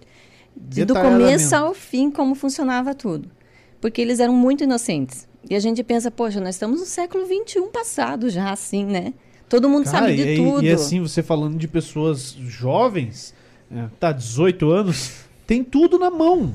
[0.60, 3.28] de- do começo ao fim como funcionava tudo.
[3.80, 5.26] Porque eles eram muito inocentes.
[5.48, 9.14] E a gente pensa, poxa, nós estamos no século XXI passado já, assim, né?
[9.48, 10.64] Todo mundo Cara, sabe de e, tudo.
[10.64, 13.32] E assim, você falando de pessoas jovens,
[13.70, 15.12] é, tá, 18 anos,
[15.46, 16.52] tem tudo na mão.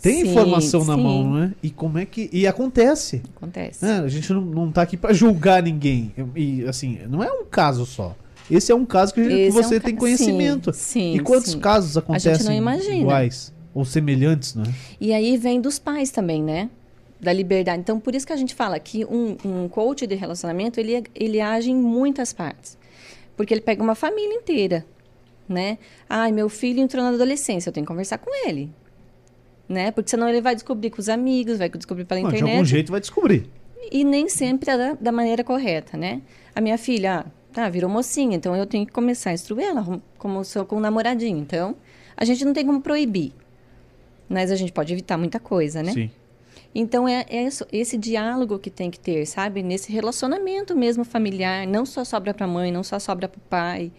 [0.00, 1.02] Tem Sim, informação na sim.
[1.02, 1.52] mão, né?
[1.62, 2.28] E como é que.
[2.32, 3.22] E acontece.
[3.36, 3.84] Acontece.
[3.84, 4.00] né?
[4.00, 6.12] A gente não, não tá aqui pra julgar ninguém.
[6.34, 8.16] E assim, não é um caso só.
[8.50, 10.72] Esse é um caso que, é você um tem ca- conhecimento.
[10.72, 11.60] Sim, e quantos sim.
[11.60, 12.58] casos acontecem
[13.00, 13.52] iguais?
[13.74, 14.64] Ou semelhantes, né?
[15.00, 16.68] E aí vem dos pais também, né?
[17.20, 17.80] Da liberdade.
[17.80, 21.40] Então, por isso que a gente fala que um, um coach de relacionamento, ele, ele
[21.40, 22.76] age em muitas partes.
[23.36, 24.84] Porque ele pega uma família inteira,
[25.48, 25.78] né?
[26.08, 28.68] Ai, meu filho entrou na adolescência, eu tenho que conversar com ele.
[29.68, 29.90] Né?
[29.90, 32.54] Porque senão ele vai descobrir com os amigos, vai descobrir pela Não, de internet.
[32.56, 33.48] algum jeito vai descobrir.
[33.90, 36.20] e nem sempre é da, da maneira correta, né?
[36.54, 40.00] A minha filha, ah, tá, virou mocinha, então eu tenho que começar a instruir ela,
[40.18, 41.38] como sou com um namoradinho.
[41.38, 41.76] Então,
[42.16, 43.32] a gente não tem como proibir,
[44.28, 45.92] mas a gente pode evitar muita coisa, né?
[45.92, 46.10] Sim.
[46.74, 49.62] Então, é, é isso- esse diálogo que tem que ter, sabe?
[49.62, 51.66] Nesse relacionamento mesmo familiar.
[51.66, 53.92] Não só sobra para a mãe, não só sobra para o pai,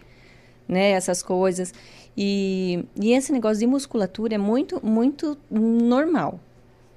[0.66, 0.90] né?
[0.90, 1.72] Essas coisas.
[2.16, 6.40] E, e esse negócio de musculatura é muito, muito normal.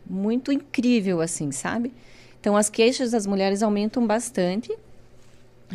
[0.09, 1.93] Muito incrível, assim, sabe?
[2.39, 4.75] Então, as queixas das mulheres aumentam bastante.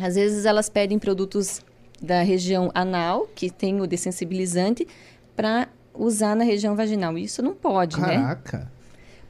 [0.01, 1.61] Às vezes, elas pedem produtos
[2.01, 4.87] da região anal, que tem o dessensibilizante,
[5.35, 7.17] para usar na região vaginal.
[7.17, 8.17] Isso não pode, né?
[8.17, 8.71] Caraca.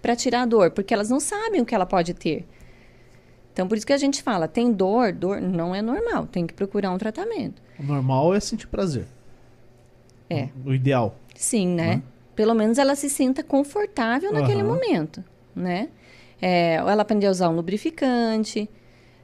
[0.01, 2.45] para tirar a dor, porque elas não sabem o que ela pode ter.
[3.53, 6.53] Então, por isso que a gente fala, tem dor, dor não é normal, tem que
[6.53, 7.61] procurar um tratamento.
[7.79, 9.05] O normal é sentir prazer.
[10.29, 11.15] É, O ideal.
[11.35, 11.95] sim, né?
[11.97, 12.03] Né?
[12.35, 14.69] Pelo menos ela se sinta confortável naquele Aham.
[14.73, 15.23] momento,
[15.55, 15.89] né?
[16.41, 18.67] É, ela aprender a usar um lubrificante,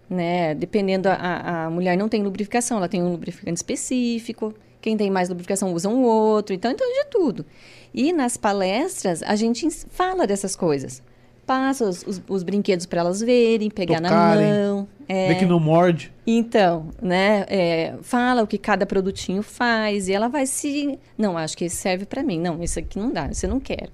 [0.09, 0.55] né?
[0.55, 4.53] Dependendo, a, a mulher não tem lubrificação, ela tem um lubrificante específico.
[4.81, 6.55] Quem tem mais lubrificação usa um outro.
[6.55, 7.45] Então, então de tudo.
[7.93, 11.01] E nas palestras, a gente fala dessas coisas.
[11.45, 14.45] Passa os, os- os brinquedos para elas verem, pegar Tocarem.
[14.47, 14.87] na mão.
[15.07, 15.27] É.
[15.29, 16.13] Vê que não morde.
[16.25, 21.57] Então, né, é, fala o que cada produtinho faz e ela vai se, não, acho
[21.57, 23.89] que esse serve para mim, não, esse aqui não dá, esse eu não quero.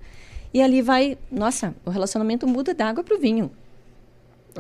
[0.54, 3.50] E ali vai, nossa, o relacionamento muda da água pro vinho,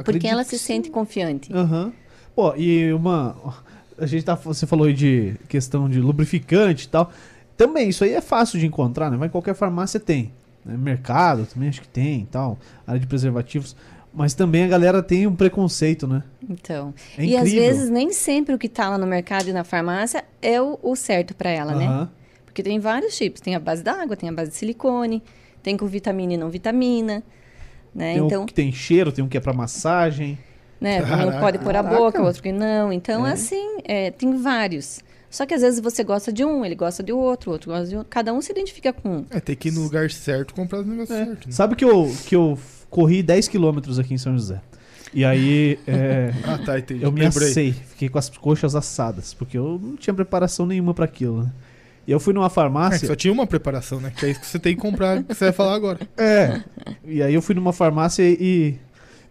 [0.03, 0.65] porque ela se sim.
[0.65, 1.51] sente confiante.
[1.53, 1.93] Aham.
[2.35, 3.35] Pô, e uma.
[3.97, 4.35] A gente tá.
[4.35, 7.11] Você falou aí de questão de lubrificante e tal.
[7.55, 9.15] Também, isso aí é fácil de encontrar, né?
[9.17, 10.33] Vai em qualquer farmácia tem.
[10.65, 10.75] né?
[10.75, 12.57] Mercado também acho que tem e tal.
[12.85, 13.75] Área de preservativos.
[14.13, 16.23] Mas também a galera tem um preconceito, né?
[16.49, 19.63] Então, É e às vezes nem sempre o que tá lá no mercado e na
[19.65, 21.85] farmácia é o, o certo para ela, né?
[21.85, 22.09] Aham.
[22.45, 25.21] Porque tem vários tipos, tem a base da água, tem a base de silicone,
[25.61, 27.21] tem com vitamina e não vitamina,
[27.95, 28.13] né?
[28.15, 30.37] Tem então, um que tem cheiro, tem um que é pra massagem.
[30.81, 31.01] né?
[31.01, 31.39] Um Caraca.
[31.39, 31.95] pode pôr a Caraca.
[32.03, 32.91] boca, o outro que não.
[32.91, 33.31] Então, É.
[33.31, 34.99] assim, é, tem vários.
[35.29, 37.87] Só que às vezes você gosta de um, ele gosta de outro, o outro gosta
[37.87, 38.09] de outro.
[38.09, 39.25] Cada um se identifica com um.
[39.31, 41.25] É, tem que ir no lugar certo comprar os negócios É.
[41.25, 41.47] certos.
[41.47, 41.51] Né?
[41.53, 42.57] Sabe que eu, que eu
[42.89, 44.61] corri 10 quilômetros aqui em São José.
[45.13, 47.03] E aí é, Ah, tá, entendi.
[47.03, 47.49] eu me Lembrei.
[47.49, 51.51] assei, fiquei com as coxas assadas, porque eu não tinha preparação nenhuma pra aquilo, né?
[52.07, 53.07] E eu fui numa É, farmácia.
[53.07, 54.11] só tinha uma preparação, né?
[54.15, 55.99] Que é isso que você tem que comprar, que você vai falar agora.
[56.17, 56.61] É.
[57.03, 58.75] E aí eu fui numa farmácia e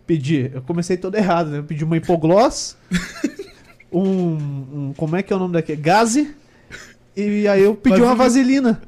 [0.06, 0.50] pedi.
[0.52, 1.58] Eu comecei todo errado, né?
[1.58, 2.76] Eu pedi uma hipogloss,
[3.92, 5.80] um, um- Como é que é o nome daquele?
[5.80, 6.34] Gaze.
[7.16, 8.82] E aí eu pedi uma vaselina.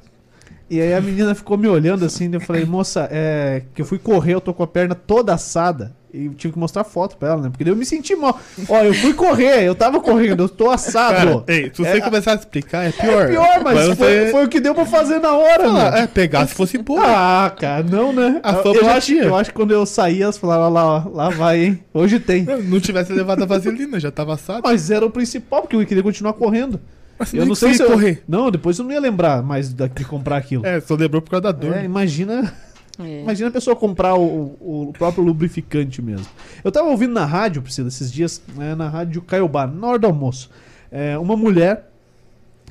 [0.68, 3.62] E aí a menina ficou me olhando assim, eu falei, moça, é.
[3.74, 5.94] Que eu fui correr, eu tô com a perna toda assada.
[6.14, 7.50] E tive que mostrar foto pra ela, né?
[7.50, 8.40] Porque daí eu me senti mal.
[8.68, 11.14] Ó, eu fui correr, eu tava correndo, eu tô assado.
[11.14, 13.24] Cara, ei, se você É, começar a explicar, é pior.
[13.24, 15.96] É pior, mas foi, você- foi o que deu pra fazer na hora, Ah, mano.
[15.98, 17.02] é, pegar se fosse boa.
[17.04, 18.40] Ah, cara, não, né?
[18.42, 20.84] A eu, fama eu acho, eu acho que quando eu saí, elas falaram, "Ó lá,
[20.84, 21.84] ó, lá vai, hein?
[21.92, 22.44] Hoje tem.
[22.44, 24.62] Não, não tivesse levado a vaselina, já tava assado.
[24.64, 26.80] Mas era o principal, porque eu queria continuar correndo.
[27.18, 27.90] Mas Eu não sei se eu...
[27.90, 28.22] correr.
[28.28, 30.64] Não, depois eu não ia lembrar mais de comprar aquilo.
[30.66, 31.74] É, só lembrou por causa da dor.
[31.76, 32.52] É, imagina,
[32.98, 33.22] É.
[33.22, 36.26] imagina a pessoa comprar o, o próprio lubrificante mesmo.
[36.62, 40.06] Eu tava ouvindo na rádio, Priscila, esses dias, né, na rádio Caiobá, na hora do
[40.06, 40.50] almoço,
[40.90, 41.90] é, uma mulher.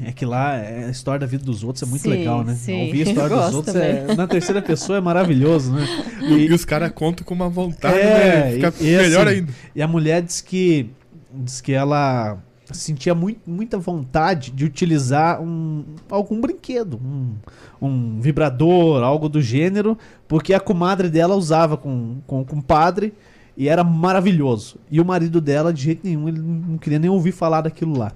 [0.04, 2.54] É que lá é a história da vida dos outros é muito Sim, legal, né?
[2.54, 2.88] sim.
[2.88, 5.88] Ouvir a história dos outros é, na terceira pessoa é maravilhoso, né?
[6.22, 8.52] E, os caras contam com uma vontade, É, né?
[8.52, 9.54] Fica e- e melhor assim, ainda.
[9.74, 10.90] E a mulher diz que
[11.34, 12.38] diz que ela
[12.72, 17.36] sentia muito, muita vontade de utilizar um, algum brinquedo, um,
[17.82, 19.98] um vibrador, algo do gênero,
[20.28, 23.14] porque a comadre dela usava com, com, com o padre
[23.56, 24.78] e era maravilhoso.
[24.90, 28.12] E o marido dela, de jeito nenhum, ele não queria nem ouvir falar daquilo lá.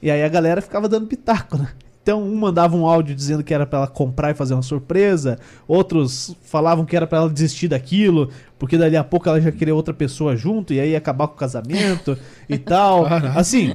[0.00, 1.68] E aí a galera ficava dando pitaco, né?
[2.04, 5.38] Então um mandava um áudio dizendo que era pra ela comprar e fazer uma surpresa,
[5.66, 9.74] outros falavam que era pra ela desistir daquilo, porque dali a pouco ela já queria
[9.74, 13.06] outra pessoa junto e aí ia acabar com o casamento e tal.
[13.34, 13.72] Assim,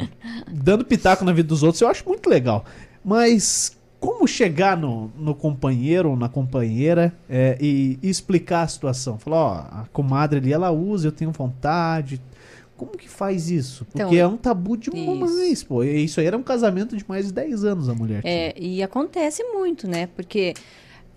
[0.48, 2.64] dando pitaco na vida dos outros eu acho muito legal.
[3.04, 9.18] Mas como chegar no, no companheiro ou na companheira é, e, e explicar a situação?
[9.18, 12.22] Falar, ó, a comadre ali ela usa, eu tenho vontade.
[12.80, 13.84] Como que faz isso?
[13.84, 14.90] Porque Então, é um tabu de
[15.52, 15.66] isso.
[15.66, 15.84] pô.
[15.84, 18.22] Isso aí era um casamento de mais de 10 anos a mulher.
[18.22, 18.34] tinha.
[18.34, 20.08] É, e acontece muito, né?
[20.16, 20.54] Porque,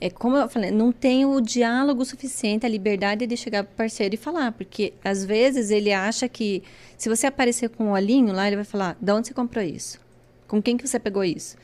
[0.01, 4.12] é, como eu falei, não tem o diálogo suficiente, a liberdade de chegar pro parceiro
[4.12, 4.51] e falar.
[4.51, 6.64] Porque, às vezes, ele acha que
[6.98, 10.01] se você aparecer com um olhinho lá, ele vai falar, de onde você comprou isso?
[10.48, 11.57] Com quem que você pegou isso?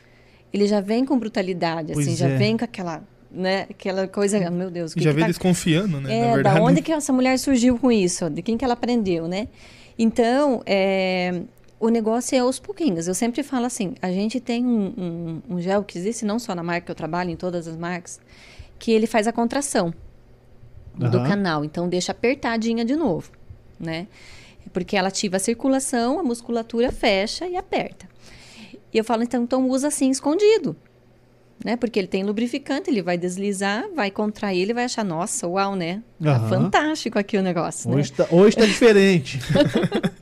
[0.55, 2.37] Ele já vem com brutalidade, assim, Pois já é.
[2.37, 3.67] vem com aquela, né?
[3.69, 6.17] Aquela coisa, meu Deus, que já que vem tá desconfiando, né?
[6.17, 6.57] é, na verdade.
[6.57, 8.31] da onde que essa mulher surgiu com isso?
[8.31, 9.49] De quem que ela aprendeu, né?
[9.99, 11.43] Então, é,
[11.81, 13.09] o negócio é aos pouquinhos.
[13.09, 16.55] Eu sempre falo assim, a gente tem um, um- um gel que existe não só
[16.55, 18.21] na marca que eu trabalho, em todas as marcas,
[18.79, 19.93] que ele faz a contração
[20.95, 21.27] do Aham.
[21.27, 21.65] canal.
[21.65, 23.31] Então, deixa apertadinha de novo.
[23.81, 24.07] né?
[24.73, 28.09] Porque ela ativa a circulação, a musculatura fecha e aperta.
[28.93, 30.75] E eu falo, então, então usa assim, escondido.
[31.65, 31.77] Né?
[31.77, 36.03] Porque ele tem lubrificante, ele vai deslizar, vai contrair, ele vai achar, nossa, uau, né?
[36.23, 36.49] Tá Aham.
[36.49, 37.97] fantástico aqui o negócio, né?
[37.97, 39.39] Hoje tá, hoje tá diferente.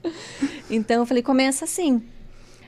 [0.68, 2.02] Então eu falei, começa assim.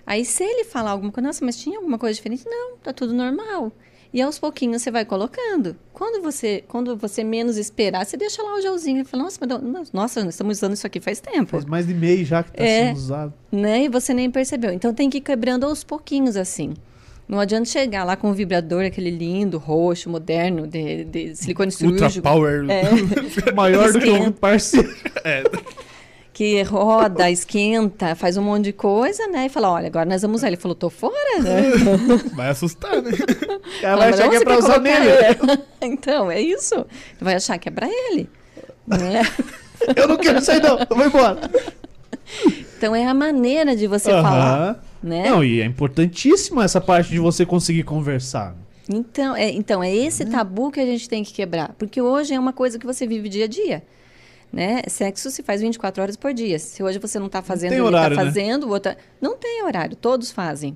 [0.06, 2.44] Aí se ele falar alguma coisa, nossa, mas tinha alguma coisa diferente?
[2.46, 3.72] Não, tá tudo normal.
[4.12, 5.76] E aos pouquinhos você vai colocando.
[5.92, 9.60] Quando você, quando você menos esperar, você deixa lá o gelzinho e fala, nossa, mas
[9.60, 11.50] não- nossa, nós estamos usando isso aqui faz tempo.
[11.50, 12.86] Faz mais de mês já que tá É.
[12.86, 13.34] sendo usado.
[13.52, 13.84] Né?
[13.84, 14.72] E você nem percebeu.
[14.72, 16.72] Então tem que ir quebrando aos pouquinhos assim.
[17.28, 22.08] Não adianta chegar lá com um vibrador, aquele lindo, roxo, moderno, de, de silicone Ultra
[22.08, 22.22] cirúrgico.
[22.22, 22.64] Power.
[22.70, 24.88] É, Maior do que um parceiro.
[26.32, 29.44] que roda, esquenta, faz um monte de coisa, né?
[29.46, 30.46] E fala, olha, agora nós vamos usar.
[30.48, 31.62] Ele falou, tô fora, né?
[32.34, 33.10] Vai assustar, né?
[33.82, 35.34] Fala, vai "Mas achar que é pra usar nele.
[35.34, 36.86] colocar?" Então, é isso.
[37.20, 38.30] Vai achar que é pra ele.
[38.86, 39.20] né?
[39.96, 40.78] Eu não quero sair, não.
[40.78, 41.50] Eu vou embora.
[42.76, 44.76] Então, é a maneira de você falar, Aham.
[45.02, 45.30] Né?
[45.30, 48.54] Não, e é importantíssima essa parte de você conseguir conversar.
[48.88, 50.30] Então é, então, é esse Uhum.
[50.30, 51.74] tabu que a gente tem que quebrar.
[51.78, 53.82] Porque hoje é uma coisa que você vive dia a dia.
[54.50, 54.82] Né?
[54.88, 56.58] Sexo se faz 24 horas por dia.
[56.58, 58.30] Se hoje você não está fazendo, tem ele horário, está né?
[58.30, 58.94] fazendo, o outro...
[59.20, 60.74] não tem horário, todos fazem.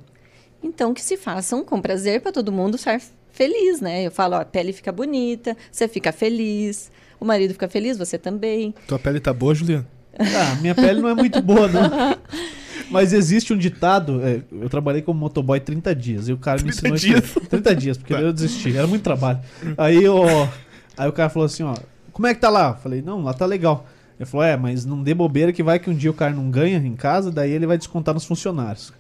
[0.62, 3.00] Então que se façam com prazer para todo mundo estar
[3.32, 4.06] feliz, né?
[4.06, 8.18] Eu falo, ó, a pele fica bonita, você fica feliz, o marido fica feliz, você
[8.18, 8.74] também.
[8.87, 9.87] Tua pele tá boa, Juliano?
[10.18, 11.80] Ah, minha pele não é muito boa, não.
[12.92, 16.70] Mas existe um ditado, é, eu trabalhei como motoboy 30 dias, e o cara me
[16.72, 17.24] 30 ensinou dias?
[17.24, 17.40] isso.
[17.40, 18.20] 30 dias, porque Tá.
[18.20, 19.40] eu desisti, era muito trabalho.
[19.76, 20.48] Aí, ó,
[20.96, 21.74] aí o cara falou assim, ó,
[22.12, 22.70] como é que tá lá?
[22.70, 23.87] Eu falei, não, lá tá legal.
[24.20, 26.50] Ele falou, é, mas não dê bobeira que vai que um dia o cara não
[26.50, 28.92] ganha em casa, daí ele vai descontar nos funcionários.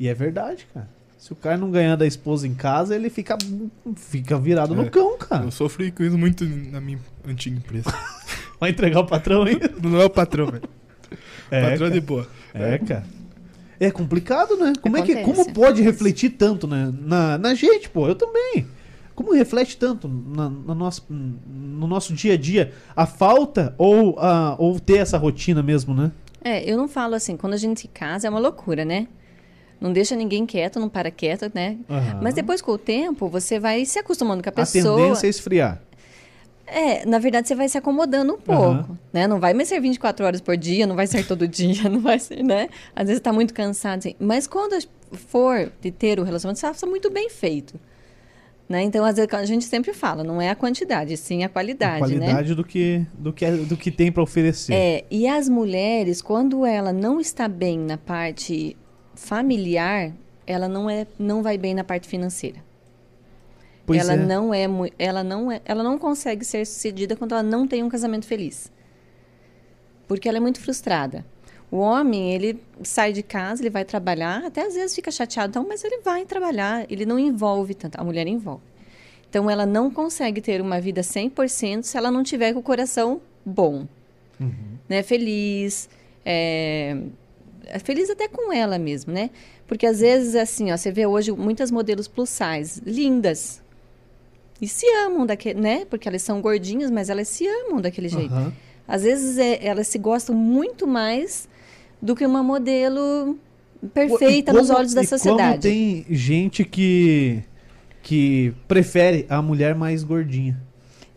[0.00, 0.88] E é verdade, cara.
[1.18, 3.38] Se o cara não ganhar da esposa em casa, ele fica,
[3.96, 4.88] fica virado no É.
[4.90, 5.44] cão, cara.
[5.44, 7.92] Eu sofri com isso muito na minha antiga empresa.
[8.58, 9.70] Vai entregar o patrão ainda.
[9.82, 10.64] Não é o patrão, velho.
[11.50, 12.26] É, patrão é de boa.
[12.54, 13.04] É, cara.
[13.84, 14.72] É complicado, né?
[14.80, 15.82] Como é que Acontece, como pode acontece.
[15.82, 16.92] refletir tanto né?
[17.00, 18.06] na, na gente, pô?
[18.06, 18.64] Eu também.
[19.14, 24.54] Como reflete tanto na, na nosso, no nosso dia a dia a falta ou, a,
[24.58, 26.12] ou ter essa rotina mesmo, né?
[26.44, 29.08] É, eu não falo assim, quando a gente se casa é uma loucura, né?
[29.80, 31.76] Não deixa ninguém quieto, não para quieto, né?
[31.90, 32.20] Aham.
[32.22, 34.96] Mas depois, com o tempo, você vai se acostumando com a a pessoa.
[34.96, 35.82] tendência é esfriar.
[36.66, 38.98] É, na verdade, você vai se acomodando um pouco, Aham.
[39.12, 39.26] né?
[39.26, 42.18] Não vai mais ser 24 horas por dia, não vai ser todo dia, não vai
[42.18, 42.68] ser, né?
[42.94, 44.14] Às vezes tá muito cansado, assim.
[44.18, 44.78] Mas quando
[45.12, 47.78] for de ter o relacionamento, faça muito bem feito.
[48.68, 48.82] Né?
[48.82, 51.98] Então, às vezes, a gente sempre fala, não é a quantidade, sim a qualidade, a
[51.98, 52.54] qualidade né?
[52.54, 54.72] do, que, do, que, é- do que tem pra oferecer.
[54.72, 58.74] É, e as mulheres, quando ela não está bem na parte
[59.14, 60.12] familiar,
[60.46, 62.58] ela não, é, não vai bem na parte financeira.
[63.84, 64.16] Pois ela é.
[64.16, 64.66] não é
[64.98, 68.70] ela não é, ela não consegue ser sucedida quando ela não tem um casamento feliz.
[70.06, 71.24] Porque ela é muito frustrada.
[71.70, 75.66] O homem, ele sai de casa, ele vai trabalhar, até às vezes fica chateado, então,
[75.66, 78.62] mas ele vai trabalhar, ele não envolve tanto, a mulher envolve.
[79.30, 83.22] Então ela não consegue ter uma vida 100% se ela não tiver com o coração
[83.44, 83.86] bom,
[84.38, 84.52] Uhum.
[84.88, 85.88] né, feliz,
[86.26, 86.96] é,
[87.64, 89.30] é feliz até com ela mesmo, né?
[89.66, 93.61] Porque às vezes assim, ó, você vê hoje muitas modelos plus size, lindas,
[94.62, 95.84] e se amam daquele, né?
[95.84, 98.32] Porque elas são gordinhas, mas elas se amam daquele jeito.
[98.32, 98.52] Aham.
[98.88, 101.48] Às vezes é, elas se gostam muito mais
[102.00, 103.36] do que uma modelo
[103.92, 105.62] perfeita E nos como- olhos da e Como sociedade.
[105.62, 107.42] tem gente que,
[108.02, 110.60] que prefere a mulher mais gordinha.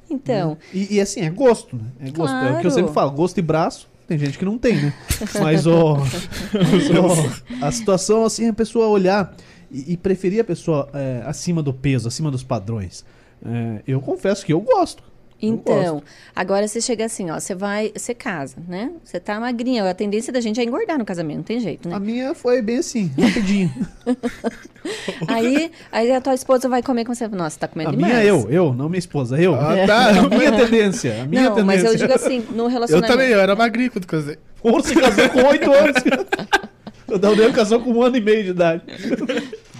[0.09, 1.83] Então, E, e assim, é gosto, né?
[1.99, 2.33] É gosto.
[2.35, 2.71] É o que eu Claro.
[2.71, 3.89] sempre falo, gosto e braço.
[4.07, 4.93] Tem gente que não tem, né?
[5.41, 5.97] Mas ó,
[7.01, 9.35] ó, a situação assim, a pessoa olhar
[9.71, 13.03] e, e preferir a pessoa é, acima do peso, acima dos padrões.
[13.45, 15.03] É, eu confesso que eu gosto.
[15.41, 16.01] Eu então,
[16.33, 18.91] agora você chega assim, ó, você vai, você casa, né?
[19.03, 21.95] Você tá magrinha, a tendência da gente é engordar no casamento, não tem jeito, né?
[21.95, 23.69] A minha foi bem assim, rapidinho.
[25.27, 28.13] Aí, aí a tua esposa vai comer com você, nossa, você tá comendo a demais.
[28.13, 29.55] minha eu, eu, não minha esposa, eu.
[29.55, 30.09] Ah, tá.
[30.25, 31.65] A minha tendência, a minha Não, tendência.
[31.65, 33.11] mas eu digo assim, no Eu relacionamento.
[33.11, 34.37] também, eu era magrinho quando casei.
[34.61, 35.95] Pô, Você casou com 8 anos.
[37.07, 38.81] O Daldeu casou com um ano e meio de idade.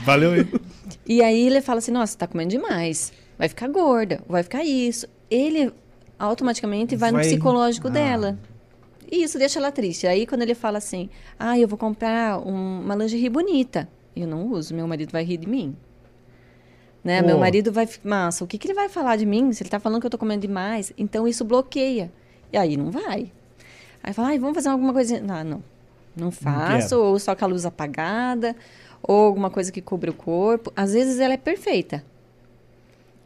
[0.04, 0.48] Valeu aí.
[1.08, 3.12] E aí ele fala assim, nossa, você tá comendo demais.
[3.38, 5.08] Vai ficar gorda, vai ficar isso.
[5.30, 5.72] Ele
[6.18, 7.92] automaticamente vai, Vai- no psicológico Ah.
[7.92, 8.40] dela.
[9.12, 10.08] E isso deixa ela triste.
[10.08, 13.88] Aí quando ele fala assim, ah, eu vou comprar um- uma lingerie bonita.
[14.16, 15.76] Eu não uso, meu marido vai rir de mim.
[17.04, 17.22] Né?
[17.22, 17.88] Meu marido vai...
[18.04, 20.12] Massa, o que, que ele vai falar de mim se ele tá falando que eu
[20.12, 20.92] tô comendo demais?
[20.98, 22.12] Então isso bloqueia.
[22.52, 23.32] E aí não vai.
[24.02, 25.20] Aí fala, ai, vamos fazer alguma coisa...
[25.20, 25.64] Não, não.
[26.16, 27.02] Não faço, quero.
[27.04, 28.56] ou só com a luz apagada,
[29.04, 30.72] ou alguma coisa que cobre o corpo.
[30.76, 32.04] Às vezes ela é perfeita.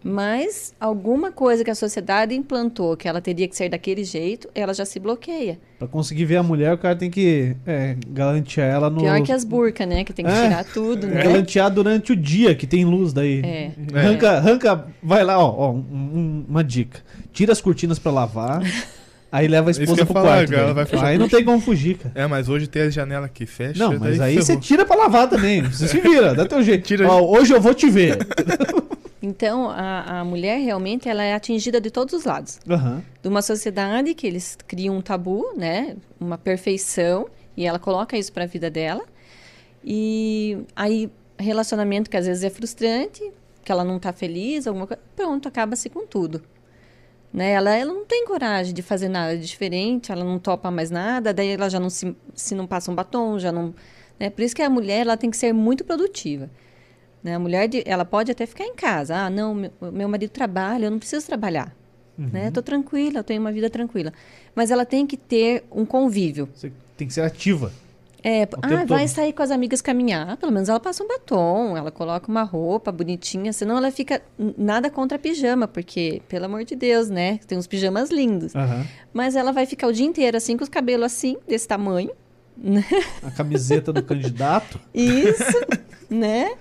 [0.03, 4.73] Mas alguma coisa que a sociedade implantou que ela teria que ser daquele jeito, ela
[4.73, 5.59] já se bloqueia.
[5.77, 9.01] Pra conseguir ver a mulher, o cara tem que é, galantear ela no.
[9.01, 10.03] Pior que as burcas, né?
[10.05, 10.43] Que tem que É.
[10.43, 11.21] tirar tudo, né?
[11.23, 13.41] Galantear durante o dia, que tem luz daí.
[13.43, 13.71] É.
[13.93, 16.99] Arranca, arranca, vai lá, ó, ó, um- um- uma dica.
[17.33, 18.61] Tira as cortinas pra lavar,
[19.31, 20.53] aí leva a esposa pro falar, quarto.
[20.53, 22.11] ela vai fechar aí não tem como fugir, cara.
[22.15, 23.77] É, mas hoje tem a janela que fecha.
[23.83, 25.61] Não, mas daí aí você tira pra lavar também.
[25.63, 26.85] Você se vira, dá teu jeito.
[26.85, 28.17] Tira- Ó, hoje eu vou te ver.
[29.21, 32.59] Então, a, a mulher realmente ela é atingida de todos os lados.
[32.69, 33.03] Aham.
[33.21, 35.97] De uma sociedade que eles criam um tabu, né?
[36.19, 39.03] Uma perfeição, e ela coloca isso para a vida dela.
[39.83, 43.31] E aí, relacionamento que às vezes é frustrante,
[43.63, 46.41] que ela não está feliz, alguma coisa, pronto, acaba-se com tudo.
[47.31, 47.51] Né?
[47.51, 51.49] Ela, ela não tem coragem de fazer nada diferente, ela não topa mais nada, daí
[51.49, 53.73] ela já não se, se não passa um batom, já não.
[54.19, 54.29] Né?
[54.29, 56.49] Por isso que a mulher ela tem que ser muito produtiva.
[57.23, 57.35] Né?
[57.35, 59.15] A mulher, de- ela pode até ficar em casa.
[59.15, 61.75] Ah, não, meu, meu marido trabalha, eu não preciso trabalhar.
[62.17, 62.47] Né?
[62.47, 64.11] Eu tô tranquila, eu tenho uma vida tranquila.
[64.53, 66.49] Mas ela tem que ter um convívio.
[66.53, 67.71] Você tem que ser ativa.
[68.21, 69.07] É, ah, vai todo.
[69.07, 72.91] sair com as amigas caminhar, pelo menos ela passa um batom, ela coloca uma roupa
[72.91, 74.21] bonitinha, senão ela fica
[74.57, 77.39] nada contra pijama, porque, pelo amor de Deus, né?
[77.47, 78.53] Tem uns pijamas lindos.
[78.53, 78.85] Aham.
[79.13, 82.11] Mas ela vai ficar o dia inteiro assim, com os cabelos assim, desse tamanho.
[82.57, 82.83] né?
[83.23, 84.77] A camiseta do candidato.
[84.93, 85.57] Isso,
[86.11, 86.51] né?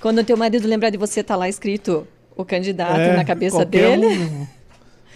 [0.00, 2.06] Quando o teu marido lembrar de você, tá lá escrito
[2.36, 4.06] o candidato É, na cabeça dele.
[4.06, 4.46] um.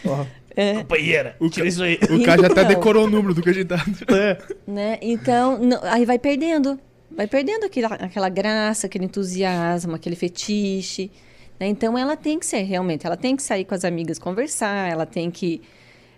[0.55, 0.75] É.
[0.75, 1.99] Companheira, tira isso aí.
[2.11, 2.75] O cara já até Então.
[2.75, 3.89] decorou o número do candidato.
[4.15, 4.37] É.
[4.67, 4.99] né?
[5.01, 6.79] Então, não- aí vai perdendo.
[7.11, 11.11] Vai perdendo aquela, aquela graça, aquele entusiasmo, aquele fetiche.
[11.59, 11.67] né?
[11.69, 15.07] Então, ela tem que ser, realmente, ela tem que sair com as amigas conversar, ela
[15.07, 15.63] tem que,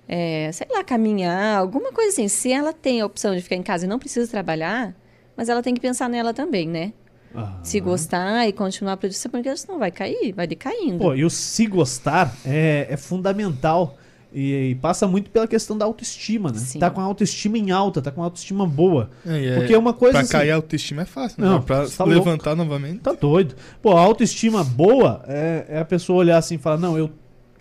[0.09, 2.27] é, sei lá, caminhar, alguma coisa assim.
[2.27, 4.97] Se ela tem a opção de ficar em casa e não precisa trabalhar,
[5.37, 6.93] mas ela tem que pensar nela também, né?
[7.35, 7.59] Aham.
[7.63, 10.99] Se gostar e continuar a produção, porque senão vai cair, vai decaindo.
[10.99, 13.97] Pô, e o se gostar é, é fundamental.
[14.37, 16.59] E, e passa muito pela questão da autoestima, né?
[16.59, 16.81] Sim.
[16.81, 19.09] Tá com a autoestima em alta, tá com a autoestima boa.
[19.25, 21.49] É, é- Porque é uma coisa Pra assim- cair a autoestima é fácil, né?
[21.49, 22.99] Não, pra tá levantar novamente.
[22.99, 23.55] Tá doido.
[23.81, 27.11] Pô, a autoestima boa é, é a pessoa olhar assim e falar: Não, eu,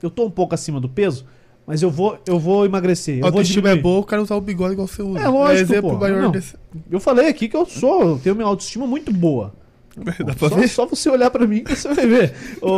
[0.01, 1.27] eu tô um pouco acima do peso,
[1.67, 3.19] mas eu vou, eu vou emagrecer.
[3.19, 5.19] Eu A vou autoestima é diminuir." boa, o cara usar o bigode igual você usa.
[5.19, 5.97] É lógico, exemplo pô.
[5.99, 6.31] maior Não.
[6.31, 6.55] desse.
[6.89, 9.53] Eu falei aqui que eu sou, eu tenho minha autoestima muito boa.
[9.95, 10.67] Dá pra Só, ver?
[10.67, 12.33] só você olhar pra mim que você vai ver.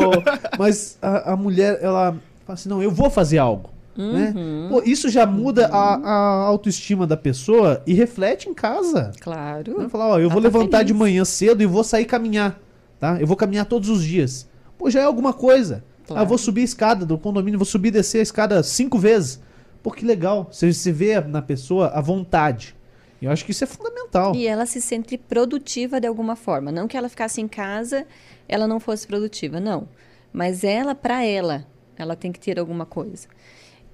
[0.60, 2.12] Mas a, a mulher, ela
[2.46, 3.70] fala assim: não, eu vou fazer algo.
[3.98, 4.34] Né?
[4.36, 9.12] Uhum, Pô, isso já muda a, a autoestima da pessoa e reflete em casa.
[9.22, 9.78] claro.
[9.78, 11.00] Vai falar, ó, eu Ela vou tá levantar de feliz.
[11.00, 12.60] manhã cedo e vou sair caminhar,
[13.00, 13.18] tá?
[13.22, 14.50] Eu vou caminhar todos os dias.
[14.78, 15.82] Pô, já é alguma coisa.
[16.06, 16.20] Claro.
[16.20, 19.00] Ah, eu vou subir a escada do condomínio, vou subir e descer a escada cinco
[19.00, 19.40] vezes.
[19.82, 20.50] Pô, que legal.
[20.52, 22.76] Você, você vê na pessoa a vontade.
[23.22, 24.36] Eu acho que isso é fundamental.
[24.36, 26.72] E ela se sente produtiva de alguma forma.
[26.72, 28.06] Não que ela ficasse em casa,
[28.48, 29.88] ela não fosse produtiva, não.
[30.32, 31.66] Mas ela, para ela,
[31.98, 33.28] ela tem que ter alguma coisa.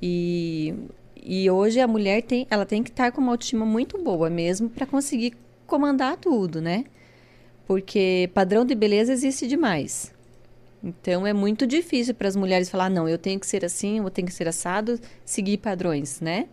[0.01, 0.73] E,
[1.15, 4.69] e hoje a mulher tem, ela tem que estar com uma autoestima muito boa mesmo
[4.69, 5.33] para conseguir
[5.67, 6.85] comandar tudo, né?
[7.67, 10.11] Porque padrão de beleza existe demais.
[10.83, 14.09] Então é muito difícil para as mulheres falar, não, eu tenho que ser assim, eu
[14.09, 16.47] tenho que ser assado, seguir padrões, né?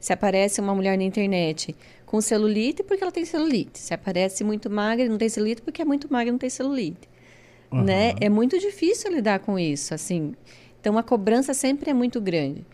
[0.00, 1.76] Se aparece uma mulher na internet
[2.14, 3.76] com celulite, porque ela tem celulite.
[3.80, 6.48] Se aparece muito magra e não tem celulite, porque é muito magra e não tem
[6.48, 7.08] celulite.
[7.72, 8.14] Né?
[8.20, 10.32] É muito difícil lidar com isso, assim.
[10.80, 12.64] Então a cobrança sempre é muito grande.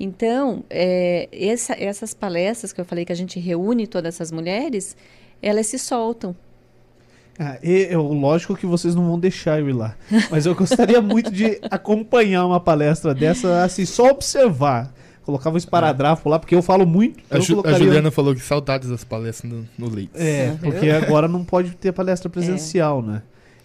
[0.00, 4.96] Então, é, essa- essas palestras que eu falei que a gente reúne todas essas mulheres,
[5.42, 6.34] elas se soltam.
[7.38, 9.94] Ah, eu, lógico que vocês não vão deixar eu ir lá.
[10.30, 14.90] Mas eu gostaria muito de acompanhar uma palestra dessa, assim, só observar.
[15.26, 17.18] Colocava um esparadrafo lá, porque eu falo muito.
[17.28, 20.12] A, eu Ju- a colocaria- Juliana falou que saudades das palestras no, no Leite.
[20.14, 20.56] É, Uhum.
[20.58, 23.22] porque agora não pode ter palestra presencial, né?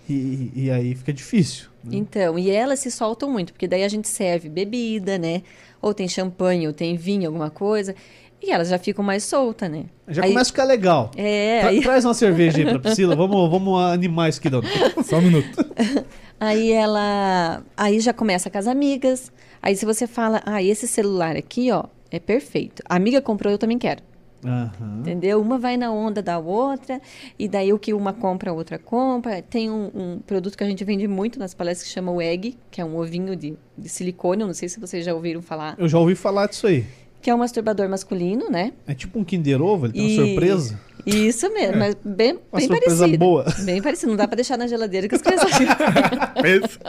[0.10, 1.67] E, e aí fica difícil.
[1.84, 1.91] né?
[1.93, 5.43] Então, e elas se soltam muito, porque daí a gente serve bebida, né?
[5.80, 7.95] Ou tem champanhe, ou tem vinho, alguma coisa.
[8.43, 9.84] E elas já ficam mais soltas, né?
[10.08, 11.12] Já Aí- começa a ficar legal.
[11.15, 14.67] É, Tra- aí, Traz uma cerveja aí pra Priscila, vamos, vamos animar isso aqui, dona.
[15.08, 15.47] Só um minuto.
[16.41, 17.63] aí ela.
[17.77, 19.32] Aí já começa com as amigas.
[19.62, 22.82] Aí se você fala, ah, esse celular aqui, ó, é perfeito.
[22.89, 24.01] A amiga comprou, eu também quero.
[24.43, 24.99] Aham.
[25.01, 25.39] Entendeu?
[25.39, 26.99] Uma vai na onda da outra,
[27.38, 29.39] e daí o que uma compra, a outra compra.
[29.41, 32.58] Tem um, um produto que a gente vende muito nas palestras que chama o Egg,
[32.71, 34.41] que é um ovinho de, de silicone.
[34.41, 35.75] Eu não sei se vocês já ouviram falar.
[35.77, 36.86] Eu já ouvi falar disso aí.
[37.21, 38.73] Que é um masturbador masculino, né?
[38.87, 40.79] É tipo um Kinder Ovo, ele tem uma E- surpresa.
[41.06, 43.17] Isso mesmo, mas bem, Uma bem surpresa parecido.
[43.17, 43.45] boa.
[43.63, 44.10] Bem parecido.
[44.12, 45.49] Não dá pra deixar na geladeira que as crianças.
[46.41, 46.79] Pensa.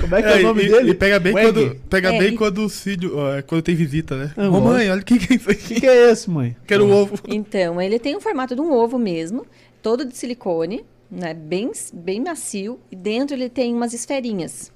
[0.00, 0.90] Como é que é, o nome e, dele?
[0.90, 2.66] E pega bem quando, pega É, bem e- quando
[3.14, 4.32] ó, é quando tem visita, né?
[4.36, 5.74] Ah, Ô mãe, olha o que, que é isso O aqui.
[5.74, 6.56] que, que é esse, mãe?
[6.66, 7.14] Quero o ovo.
[7.28, 9.46] Então, ele tem o formato de um ovo mesmo,
[9.82, 11.34] todo de silicone, né?
[11.34, 12.78] Bem, bem macio.
[12.90, 14.70] E dentro ele tem umas esferinhas.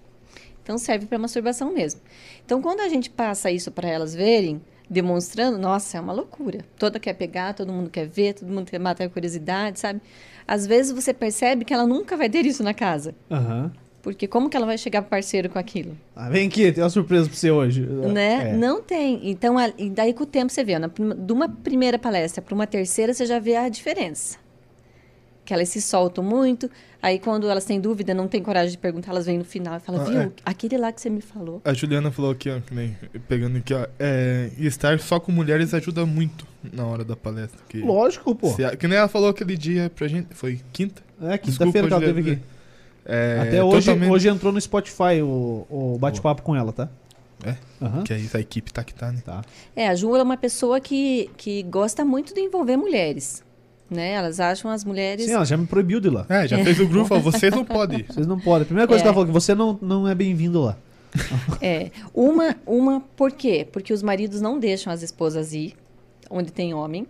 [0.63, 2.01] Então serve para masturbação mesmo.
[2.45, 6.61] Então quando a gente passa isso para elas verem, demonstrando, nossa, é uma loucura.
[6.79, 10.01] Toda quer pegar, todo mundo quer ver, todo mundo quer matar a curiosidade, sabe?
[10.47, 13.15] Às vezes você percebe que ela nunca vai ter isso na casa.
[13.31, 13.73] Aham.
[14.03, 15.97] Porque como que ela vai chegar pro parceiro com aquilo?
[16.15, 17.81] Ah, vem aqui, tem uma surpresa pra você hoje.
[17.83, 18.51] Né?
[18.51, 18.53] É.
[18.53, 19.29] Não tem.
[19.29, 22.55] Então, a- e daí com o tempo você vê, na, de uma primeira palestra para
[22.55, 24.39] uma terceira, você já vê a diferença.
[25.45, 26.71] Que elas se soltam muito,
[27.07, 29.81] aí quando elas têm dúvida, não têm coragem de perguntar, elas vêm no final e
[29.81, 30.31] falam, Ah, viu, é.
[30.45, 31.61] aquele lá que você me falou.
[31.65, 32.97] A Juliana falou aqui, ó, que nem,
[33.29, 37.59] pegando aqui, ó, é, estar só com mulheres ajuda muito na hora da palestra.
[37.69, 38.49] Que, Lógico, pô.
[38.53, 41.03] se que nem ela falou aquele dia pra gente, foi quinta?
[41.23, 42.43] É, quinta-feira que ela teve aqui.
[43.05, 46.89] É, Até hoje, totalmente- hoje entrou no Spotify o, o bate-papo com ela, tá?
[47.45, 47.55] É?
[47.81, 48.03] Aham.
[48.03, 49.23] Que é isso, a equipe tá que tá, né?
[49.25, 49.43] Tá.
[49.77, 53.45] É, a Ju é uma pessoa que, que gosta muito de envolver mulheres.
[53.89, 54.13] Né?
[54.13, 55.27] Elas acham as mulheres.
[55.27, 56.27] Sim, ela já me proibiu de ir lá.
[56.29, 58.05] É, já fez o grupo, falou, vocês não podem.
[58.09, 58.63] Vocês não podem.
[58.63, 59.03] A primeira coisa É.
[59.03, 60.77] que ela falou é que você não, não é bem-vindo lá.
[61.63, 63.67] É, uma, uma, por quê?
[63.71, 65.75] Porque os maridos não deixam as esposas ir
[66.29, 67.07] onde tem homem,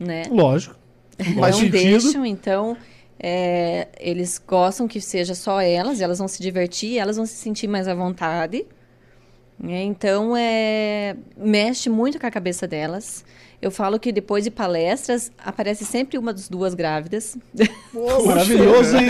[0.00, 0.22] né?
[0.30, 0.74] Lógico.
[1.18, 1.72] Faz não sentido.
[1.72, 2.76] deixam, então
[3.20, 7.68] é, eles gostam que seja só elas, elas vão se divertir, elas vão se sentir
[7.68, 8.64] mais à vontade.
[9.58, 9.82] né?
[9.82, 13.24] Então, é, mexe muito com a cabeça delas.
[13.60, 17.36] Eu falo que depois de palestras, aparece sempre uma das duas grávidas.
[17.92, 19.06] Pô, maravilhoso, hein?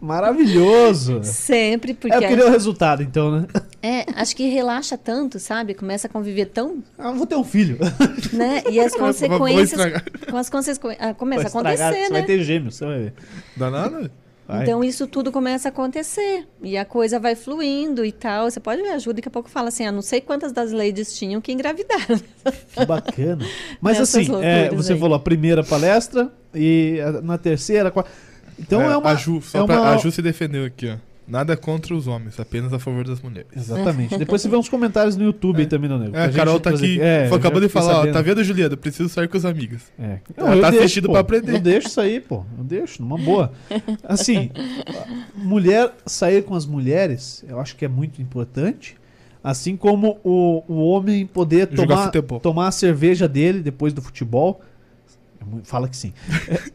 [0.00, 1.20] Maravilhoso.
[1.22, 2.14] sempre, porque...
[2.16, 3.46] É, eu queria o resultado, então, né?
[3.82, 5.74] É, acho que relaxa tanto, sabe?
[5.74, 7.78] Começa a conviver tão, Ah, eu vou ter um filho.
[8.32, 8.62] né?
[8.70, 9.80] E as consequências...
[10.28, 10.98] com as consequências...
[11.00, 12.08] ah, Começa a acontecer, Você né?
[12.10, 13.14] vai ter gêmeos, você vai ver.
[13.56, 14.10] Dá nada?
[14.48, 14.62] Vai.
[14.62, 18.50] Então isso tudo começa a acontecer e a coisa vai fluindo e tal.
[18.50, 20.72] Você pode ver a Ju, daqui a pouco fala assim, ah, não sei quantas das
[20.72, 22.18] ladies tinham que engravidaram.
[22.74, 23.44] Que bacana.
[23.78, 24.98] Mas Essas assim, é, você aí.
[24.98, 28.10] falou a primeira palestra e na terceira, a quarta.
[28.58, 29.10] Então é, uma.
[29.10, 30.96] A Ju, só é pra- uma- a Ju se defendeu aqui, ó.
[31.28, 33.50] Nada contra os homens, apenas a favor das mulheres.
[33.54, 34.16] Exatamente.
[34.16, 36.16] Depois você vê uns comentários no YouTube aí também, não nego.
[36.16, 36.98] É, a Carol tá aqui.
[36.98, 38.14] É, acabou de falar, ó, sabendo.
[38.14, 38.76] tá vendo, Juliana?
[38.78, 39.82] Preciso sair com os amigos.
[39.98, 40.20] É.
[40.34, 41.12] Ela eu tá deixo, assistindo pô.
[41.12, 41.56] pra aprender.
[41.56, 42.46] Eu deixo isso aí, pô.
[42.56, 43.52] Eu deixo, numa boa.
[44.02, 44.50] Assim,
[45.34, 48.96] mulher sair com as mulheres, eu acho que é muito importante.
[49.44, 52.40] Assim como o, o homem poder Jogar tomar, futebol.
[52.40, 54.62] tomar a cerveja dele depois do futebol.
[55.40, 56.12] É fala que sim.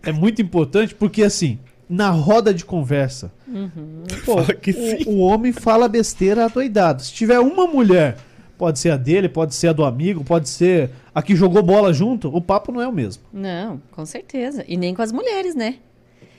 [0.03, 1.59] É, é muito importante porque, assim,
[1.93, 3.31] na roda de conversa,
[4.25, 5.03] pô, Fala que o, sim.
[5.05, 7.03] o homem fala besteira adoidado.
[7.03, 8.17] Se tiver uma mulher,
[8.57, 11.93] pode ser a dele, pode ser a do amigo, pode ser a que jogou bola
[11.93, 13.23] junto, o papo não é o mesmo.
[13.31, 14.65] Não, com certeza.
[14.67, 15.75] E nem com as mulheres, né?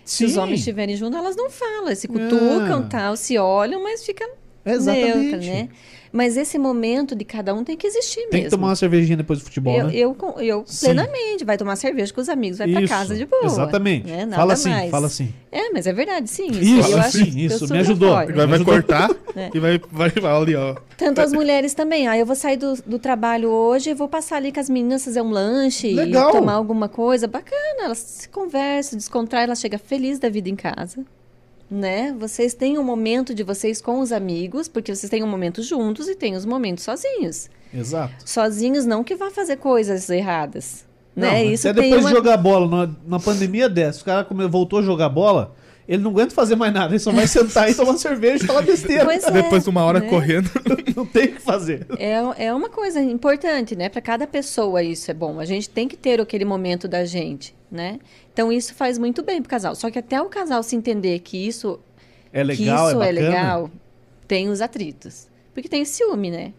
[0.05, 2.86] Se os homens estiverem juntos, elas não falam, se cutucam, Ah.
[2.90, 4.28] tal, se olham, mas fica
[4.66, 5.16] Exatamente.
[5.18, 5.68] neutra, né?
[6.14, 8.44] Mas esse momento de cada um tem que existir Tem mesmo.
[8.44, 9.96] que tomar uma cervejinha depois do futebol, eu, né?
[9.96, 10.86] eu, eu Sim.
[10.86, 13.44] plenamente, vai tomar cerveja com os amigos, vai pra Isso, casa de boa.
[13.46, 14.06] Exatamente.
[14.06, 14.24] Né?
[14.24, 14.90] Nada fala assim, mais.
[14.92, 15.34] fala assim.
[15.50, 16.52] É, mas é verdade, sim.
[16.52, 18.12] Isso, eu assim, acho, isso, eu me ajudou.
[18.12, 18.74] Vai, vai ajudou.
[18.74, 19.50] cortar É.
[19.52, 20.76] e vai, vai, vai ali, ó.
[20.96, 22.06] Tanto as mulheres também.
[22.06, 25.04] Ah, eu vou sair do, do trabalho hoje, eu vou passar ali com as meninas,
[25.04, 26.28] fazer um lanche, Legal.
[26.28, 27.26] e tomar alguma coisa.
[27.26, 31.04] Bacana, elas se conversam, descontraem, ela chega feliz da vida em casa.
[31.70, 32.14] Né?
[32.18, 36.08] Vocês têm um momento de vocês com os amigos, porque vocês têm um momento juntos
[36.08, 37.48] e têm os momentos sozinhos.
[37.72, 38.14] Exato.
[38.24, 40.84] Sozinhos não que vá fazer coisas erradas.
[41.16, 41.44] Não, né?
[41.44, 42.10] Isso até tem depois uma...
[42.10, 45.54] de jogar bola, numa, numa pandemia dessa, o cara voltou a jogar bola,
[45.89, 48.62] ele não aguenta fazer mais nada, ele só vai sentar e tomar cerveja e falar
[48.62, 49.05] besteira.
[49.05, 50.09] Pois é, Depois de uma hora né?
[50.09, 50.51] correndo.
[50.97, 51.87] Não tem o que fazer.
[51.99, 53.89] É, é uma coisa importante, né?
[53.89, 55.41] Para cada pessoa isso é bom.
[55.41, 57.99] A gente tem que ter aquele momento da gente, né?
[58.32, 59.74] Então isso faz muito bem pro casal.
[59.74, 61.80] Só que até o casal se entender que isso,
[62.32, 63.28] É que legal, isso é é, bacana.
[63.30, 63.70] legal,
[64.28, 65.26] tem os atritos.
[65.53, 66.53] Porque tem o ciúme, né?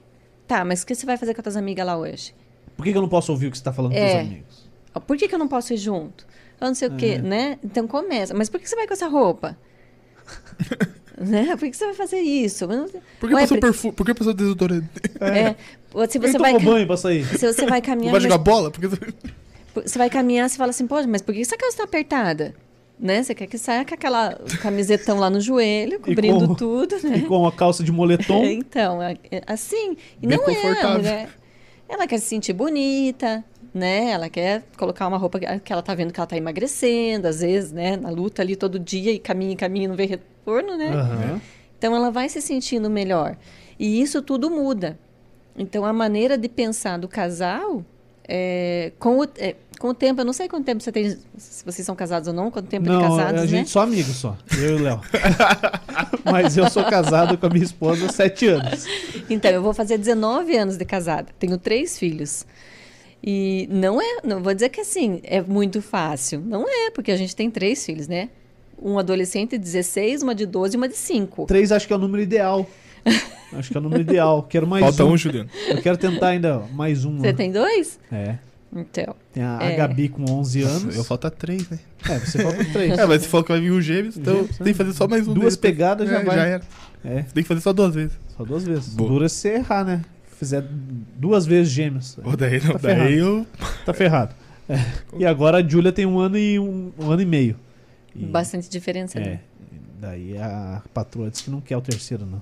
[0.48, 2.34] Tá, mas o que você vai fazer com as tuas amigas lá hoje?
[2.78, 4.08] Por que, que eu não posso ouvir o que você tá falando com É.
[4.22, 4.70] os amigos?
[4.94, 6.28] Ó, Por que, que eu não posso ir junto?
[6.62, 6.98] Eu não sei o É.
[6.98, 7.60] quê, né?
[7.64, 8.34] Então começa.
[8.34, 9.58] Mas por que você vai com essa roupa?
[11.20, 11.56] né?
[11.58, 12.68] Por que você vai fazer isso?
[12.68, 13.94] Mas Por que Ué, passou perfume?
[13.94, 14.88] Por que passou desodorante?
[15.20, 15.56] É,
[15.94, 17.26] ou se você tomou vai, banho pra sair?
[17.26, 18.72] se você vai Não caminhar, vai mas- jogar bola?
[18.72, 18.88] Porque...
[19.76, 22.56] Você vai caminhar, você fala assim, pô, mas por que essa calça tá apertada?
[22.98, 23.22] Né?
[23.22, 27.22] Você quer que saia com aquela camisetão lá no joelho, cobrindo com- tudo, E né?
[27.28, 28.44] com a calça de moletom.
[28.48, 29.98] Então, é- é assim.
[30.22, 31.30] E Bem não é, mulher.
[31.90, 33.44] Ela quer se sentir bonita,
[33.76, 34.12] né?
[34.12, 37.74] Ela quer colocar uma roupa que ela tá vendo que ela tá emagrecendo, às vezes,
[37.74, 37.98] né?
[37.98, 40.94] Na luta ali todo dia e caminha, caminha e não vê retorno, né?
[40.94, 41.42] Aham.
[41.78, 43.36] Então ela vai se sentindo melhor.
[43.78, 44.98] E isso tudo muda.
[45.58, 47.84] Então a maneira de pensar do casal,
[48.26, 51.66] é, com, o, é, com o tempo, eu não sei quanto tempo você tem, se
[51.66, 53.48] vocês são casados ou não, quanto tempo de Não, casados, a né?
[53.48, 54.38] gente só amigo só.
[54.58, 55.02] Eu e o Léo.
[56.24, 58.86] Mas eu sou casado com a minha esposa há sete anos.
[59.30, 62.46] Então, eu vou fazer 19 anos de casada, tenho três filhos.
[63.24, 66.42] E não é, não vou dizer que assim, é muito fácil.
[66.46, 68.30] Não é, porque a gente tem três filhos, né?
[68.82, 71.46] Um adolescente de 16, uma de 12 e uma de 5.
[71.48, 72.68] Três acho que é o número ideal.
[73.54, 74.44] Acho que é o número ideal.
[74.44, 75.12] Quero mais Falta um.
[75.12, 75.48] um, Juliano.
[75.70, 77.18] Eu quero tentar ainda mais um.
[77.18, 77.34] Você né?
[77.34, 78.00] tem dois?
[78.12, 78.36] É.
[78.76, 79.16] Então.
[79.32, 79.76] Tem a, a É.
[79.78, 80.96] Gabi com 11 anos.
[80.98, 81.80] Eu falta três, né?
[82.10, 82.98] É, você falta três.
[82.98, 85.08] É, mas você falou que vai vir o gêmeos, então Gêmeos, tem que fazer só
[85.08, 85.34] mais um.
[85.34, 85.58] Duas deles.
[85.58, 86.36] pegadas já É, vai.
[86.36, 86.64] Já era.
[87.06, 88.18] É, Tem que fazer só duas vezes.
[88.36, 88.90] só duas vezes.
[88.96, 89.10] Boa.
[89.10, 90.02] Dura se você errar, né?
[90.46, 90.64] Fizer
[91.18, 92.18] duas vezes gêmeos.
[92.24, 93.46] Ou daí não, Tá daí eu.
[93.86, 94.36] Tá ferrado.
[94.70, 94.80] É.
[95.18, 97.56] E agora a Júlia tem um ano e um, um ano e meio.
[98.16, 99.18] E- Bastante diferença.
[99.20, 99.22] É.
[99.24, 99.40] né?
[100.00, 102.42] Daí a patroa disse que não quer o terceiro, não.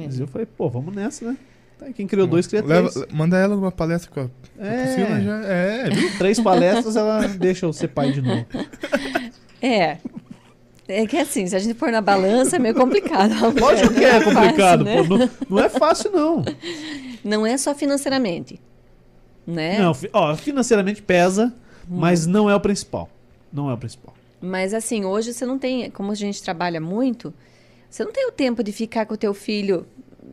[0.00, 0.04] É.
[0.06, 1.36] Mas eu falei, pô, vamos nessa, né?
[1.78, 3.06] Tá, quem criou dois, cria Leva- três.
[3.12, 5.42] Manda ela numa palestra com a Priscila É, já.
[5.44, 6.18] É, viu?
[6.18, 8.44] três palestras, ela deixa eu ser pai de novo.
[9.62, 9.98] É.
[10.90, 13.32] É que assim, se a gente pôr na balança é meio complicado.
[13.60, 15.16] Lógico que é Não complicado, fácil, pô.
[15.18, 15.30] né?
[15.48, 16.42] Não, não é fácil, não.
[17.24, 18.60] Não é só financeiramente.
[19.46, 19.78] Né?
[19.78, 21.54] Não, ó, financeiramente pesa,
[21.90, 21.96] Hum.
[21.98, 23.08] mas não é o principal.
[23.52, 24.14] Não é o principal.
[24.40, 27.32] Mas assim, hoje você não tem, como a gente trabalha muito,
[27.90, 29.86] você não tem o tempo de ficar com o teu filho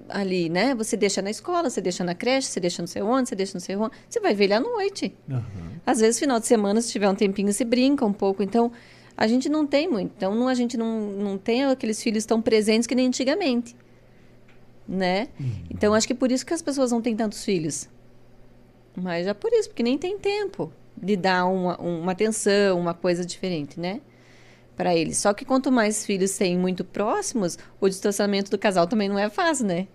[0.09, 0.75] ali, né?
[0.75, 3.53] Você deixa na escola, você deixa na creche, você deixa não sei onde, você deixa
[3.53, 3.91] não sei onde.
[4.09, 5.15] Você vai ver ele à noite.
[5.31, 5.41] Aham.
[5.85, 8.43] Às vezes, final de semana, se tiver um tempinho, se brinca um pouco.
[8.43, 8.71] Então,
[9.15, 10.11] a gente não tem muito.
[10.17, 13.75] Então, não, a gente não, não tem aqueles filhos tão presentes que nem antigamente.
[14.87, 15.29] Né?
[15.69, 17.89] Então, acho que por isso que as pessoas não têm tantos filhos.
[18.95, 23.25] Mas é por isso, porque nem tem tempo de dar uma, uma atenção, uma coisa
[23.25, 23.99] diferente, né?
[24.77, 25.17] Para eles.
[25.17, 29.29] Só que quanto mais filhos têm muito próximos, o distanciamento do casal também não é
[29.29, 29.87] fácil, né?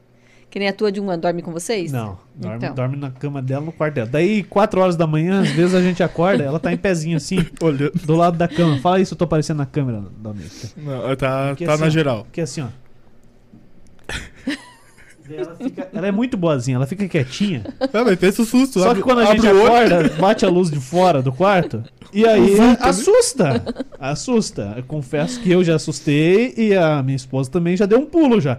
[0.50, 1.92] Que nem a tua de uma dorme com vocês?
[1.92, 2.74] Não, dorme, Então.
[2.74, 4.08] dorme na cama dela, no quarto dela.
[4.10, 7.38] Daí, 4 horas da manhã, às vezes a gente acorda, ela tá em pezinho assim,
[7.62, 7.92] Olhando.
[8.04, 8.76] do lado da cama.
[8.80, 10.68] Fala isso, eu tô aparecendo na câmera da Anitta.
[10.76, 12.24] Não, tá, Porque tá assim, na ó, geral.
[12.24, 12.66] Porque assim, ó.
[15.36, 17.64] Ela, fica- ela é muito boazinha, ela fica quietinha.
[17.92, 18.80] Não, mas pensa o susto.
[18.80, 21.82] Só abre- que quando a gente acorda, bate a luz de fora do quarto.
[22.12, 22.76] E aí né?
[22.80, 23.62] assusta.
[23.98, 24.74] Assusta.
[24.76, 28.40] Eu confesso que eu já assustei e a minha esposa também já deu um pulo
[28.40, 28.58] já.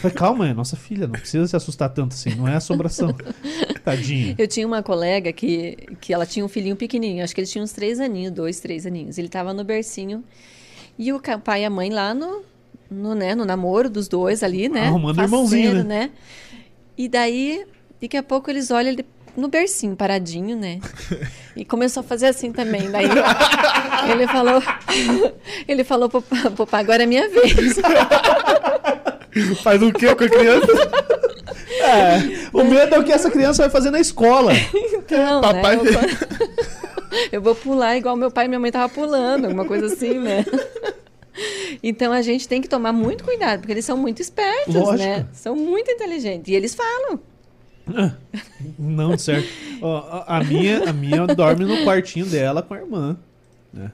[0.00, 3.14] Falei, calma, é nossa filha, não precisa se assustar tanto assim, não é assombração.
[3.84, 4.34] Tadinha.
[4.38, 7.64] Eu tinha uma colega que, que ela tinha um filhinho pequenininho, acho que ele tinha
[7.64, 9.18] uns três aninhos, dois, três aninhos.
[9.18, 10.22] Ele tava no bercinho
[10.98, 12.42] e o pai e a mãe lá no,
[12.92, 14.86] no, né, no namoro dos dois ali, né?
[14.88, 16.10] Arrumando Faceiro, irmãozinho, né?
[16.96, 17.64] E daí,
[18.00, 19.04] daqui a pouco eles olham ele
[19.36, 20.78] no bercinho, paradinho, né?
[21.54, 22.90] E começou a fazer assim também.
[22.90, 23.04] Daí
[24.10, 24.62] ele falou,
[25.68, 27.76] ele falou pro, pa- pro pai, agora é minha vez.
[29.62, 30.66] Faz o quê com a criança?
[31.80, 34.52] É, o medo é o que essa criança vai fazer na escola.
[34.74, 35.82] Então, Papai- né?
[35.82, 36.08] Eu, vou-
[37.32, 40.44] eu vou pular igual meu pai e minha mãe tava pulando, alguma coisa assim, né?
[41.82, 44.98] Então a gente tem que tomar muito cuidado, porque eles são muito espertos, Lógico.
[44.98, 45.26] né?
[45.32, 46.52] São muito inteligentes.
[46.52, 47.18] E eles falam.
[48.78, 49.48] Não, certo.
[49.80, 53.16] Ó, a, minha, a minha dorme no quartinho dela com a irmã.
[53.72, 53.90] né?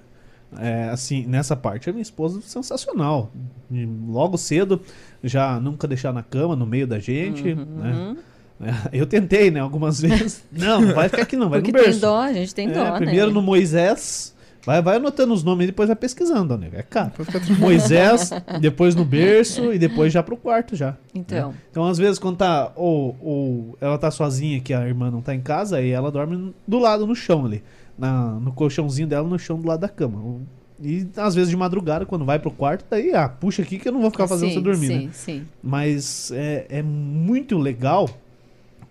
[0.58, 3.30] É, assim, nessa parte, a minha esposa é sensacional.
[3.70, 4.80] E logo cedo,
[5.22, 7.54] já nunca deixar na cama, no meio da gente.
[7.54, 8.16] Né?
[8.60, 10.42] É, Eu tentei, né, algumas vezes.
[10.52, 12.00] Não, não vai ficar aqui não, vai porque no berço.
[12.00, 13.32] tem dó, a gente tem É, dó, primeiro né?
[13.34, 14.34] no Moisés.
[14.68, 16.68] Vai, vai anotando os nomes e depois vai pesquisando, né?
[16.74, 17.12] É caro.
[17.58, 18.28] Moisés,
[18.60, 20.94] depois no berço e depois já pro quarto já.
[21.14, 22.70] Então, Então, às vezes, quando tá.
[22.76, 26.54] Ou, ou ela tá sozinha, que a irmã não tá em casa, aí ela dorme
[26.66, 27.62] do lado no chão ali.
[27.98, 30.42] Na, no colchãozinho dela, no chão do lado da cama.
[30.82, 33.92] E às vezes de madrugada, quando vai pro quarto, daí, ah, puxa aqui que eu
[33.92, 35.10] não vou ficar fazendo sim, você dormir, sim, né?
[35.14, 35.46] sim.
[35.62, 38.06] Mas é, é muito legal.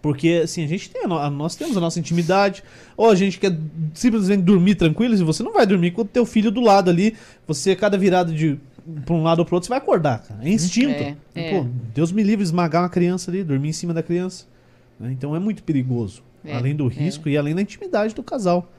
[0.07, 2.63] Porque, assim, a gente tem a no- nós temos a nossa intimidade,
[2.95, 3.53] ou a gente quer
[3.93, 7.13] simplesmente dormir tranquilo, e você não vai dormir com o teu filho do lado ali,
[7.45, 8.57] você, cada virada de
[9.03, 10.39] pra um lado ou pro outro, você vai acordar, cara.
[10.41, 11.03] É instinto.
[11.03, 11.51] É, é.
[11.51, 14.45] Pô, Deus me livre esmagar uma criança ali, dormir em cima da criança.
[14.97, 15.11] né?
[15.11, 16.23] Então é muito perigoso.
[16.45, 16.93] É, além do é.
[16.93, 18.71] risco e além da intimidade do casal.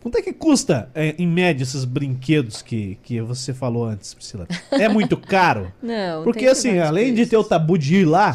[0.00, 4.48] Quanto é que custa, é, em média, esses brinquedos que, que você falou antes, Priscila?
[4.70, 5.70] É muito caro?
[5.82, 8.34] Não, Porque assim, além de ter o tabu de ir lá,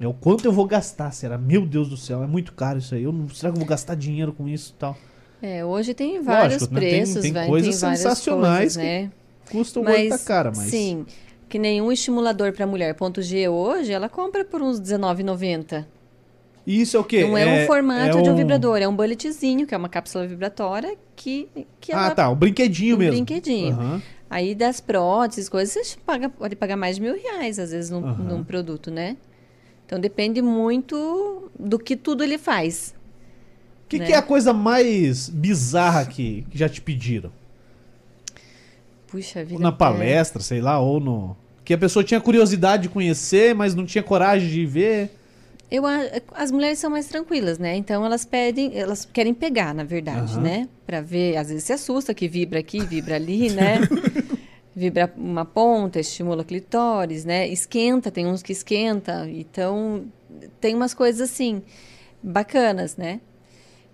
[0.00, 1.38] é o quanto eu vou gastar, será?
[1.38, 3.02] Meu Deus do céu, é muito caro isso aí.
[3.04, 4.96] Eu não, será que eu vou gastar dinheiro com isso e tal?
[5.42, 6.80] É, hoje tem vários Lógico, né?
[6.80, 9.10] Tem- preços, tem vai, coisas tem sensacionais coisas, né?
[9.50, 10.70] Custa o olho da cara, mas.
[10.70, 11.04] Sim,
[11.48, 15.84] que nenhum estimulador para mulher ponto G hoje, ela compra por uns R$19,90.
[16.66, 17.22] E isso é o quê?
[17.22, 20.26] Não é, um formato é de um vibrador, é um bulletzinho, que é uma cápsula
[20.26, 21.46] vibratória que,
[21.78, 22.14] que Ah, ela...
[22.14, 23.12] tá, o brinquedinho um mesmo.
[23.12, 23.74] brinquedinho.
[23.74, 24.02] Aham.
[24.30, 28.04] Aí das próteses, coisas, você paga, pode pagar mais de mil reais, às vezes, num,
[28.04, 28.24] Aham.
[28.24, 29.16] num produto, né?
[29.86, 32.94] Então depende muito do que tudo ele faz.
[33.84, 34.06] O que, né?
[34.06, 37.30] que é a coisa mais bizarra que, que já te pediram?
[39.06, 39.54] Puxa vida.
[39.54, 39.72] Ou na é.
[39.72, 41.36] palestra, sei lá, ou no.
[41.64, 45.10] Que a pessoa tinha curiosidade de conhecer, mas não tinha coragem de ver.
[45.70, 45.84] Eu,
[46.34, 47.76] as mulheres são mais tranquilas, né?
[47.76, 50.42] Então elas pedem, elas querem pegar, na verdade, Aham.
[50.42, 50.68] né?
[50.86, 53.80] Pra ver, às vezes se assusta que vibra aqui, vibra ali, né?
[54.74, 57.46] vibra uma ponta, estimula clitóris, né?
[57.48, 59.28] Esquenta, tem uns que esquenta.
[59.28, 60.06] Então,
[60.60, 61.62] tem umas coisas assim,
[62.22, 63.20] bacanas, né?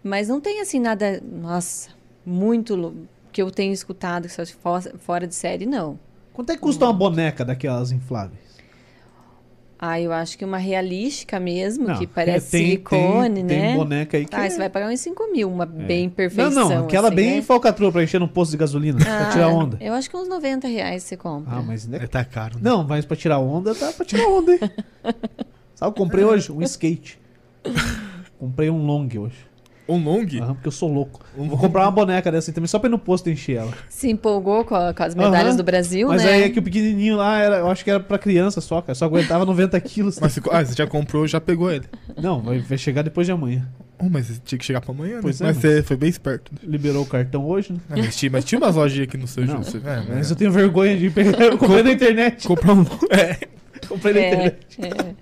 [0.02, 1.90] Mas não tem assim nada, nossa,
[2.24, 2.94] muito
[3.30, 4.42] que eu tenho escutado que só
[4.98, 5.98] fora de série, não.
[6.32, 8.49] Quanto é que custa uma boneca daquelas infláveis?
[9.82, 13.68] Ah, eu acho que uma realística mesmo, Não, que parece é, tem- silicone, tem, né?
[13.68, 14.36] Tem boneca aí que.
[14.36, 16.68] Ah, é- você vai pagar uns 5 mil, uma bem Não, perfeição.
[16.68, 17.42] não, aquela assim, bem né?
[17.42, 19.78] falcatrua pra encher num posto de gasolina, pra Ah, tirar onda.
[19.80, 21.56] Eu acho que uns 90 reais você compra.
[21.56, 22.56] Ah, mas ainda É, tá caro.
[22.56, 22.60] né?
[22.62, 24.60] Não, mas pra tirar onda, tá pra tirar onda, hein?
[25.74, 27.18] Sabe, eu comprei hoje um skate.
[28.38, 29.36] Comprei um long hoje.
[29.90, 30.24] Um long?
[30.40, 31.20] Aham, porque eu sou louco.
[31.36, 33.72] Um Vou comprar uma boneca dessa aí também, só pra ir no posto encher ela.
[33.88, 35.56] Se empolgou com, a- com as medalhas Aham.
[35.56, 36.32] do Brasil, Mas né?
[36.32, 38.94] aí é que o pequenininho lá, era, eu acho que era pra criança só, cara.
[38.94, 40.18] Só aguentava 90 quilos.
[40.20, 41.84] Mas você, ah, você já comprou, já pegou ele.
[42.20, 43.68] Não, vai, vai chegar depois de amanhã.
[44.02, 45.20] Oh, mas tinha que chegar pra amanhã, né?
[45.22, 46.50] Pois é, mas mas- você foi bem esperto.
[46.54, 46.58] né?
[46.62, 47.78] Liberou o cartão hoje, né?
[47.90, 49.56] Ah, mas, tinha, mas tinha umas lojinhas aqui no seu Não.
[49.60, 51.38] É, Mas eu tenho vergonha de pegar.
[51.44, 52.46] Eu comprei na internet.
[52.46, 52.84] Comprar um.
[53.10, 53.36] É.
[53.88, 54.66] Comprei na É, internet.
[54.80, 55.14] é.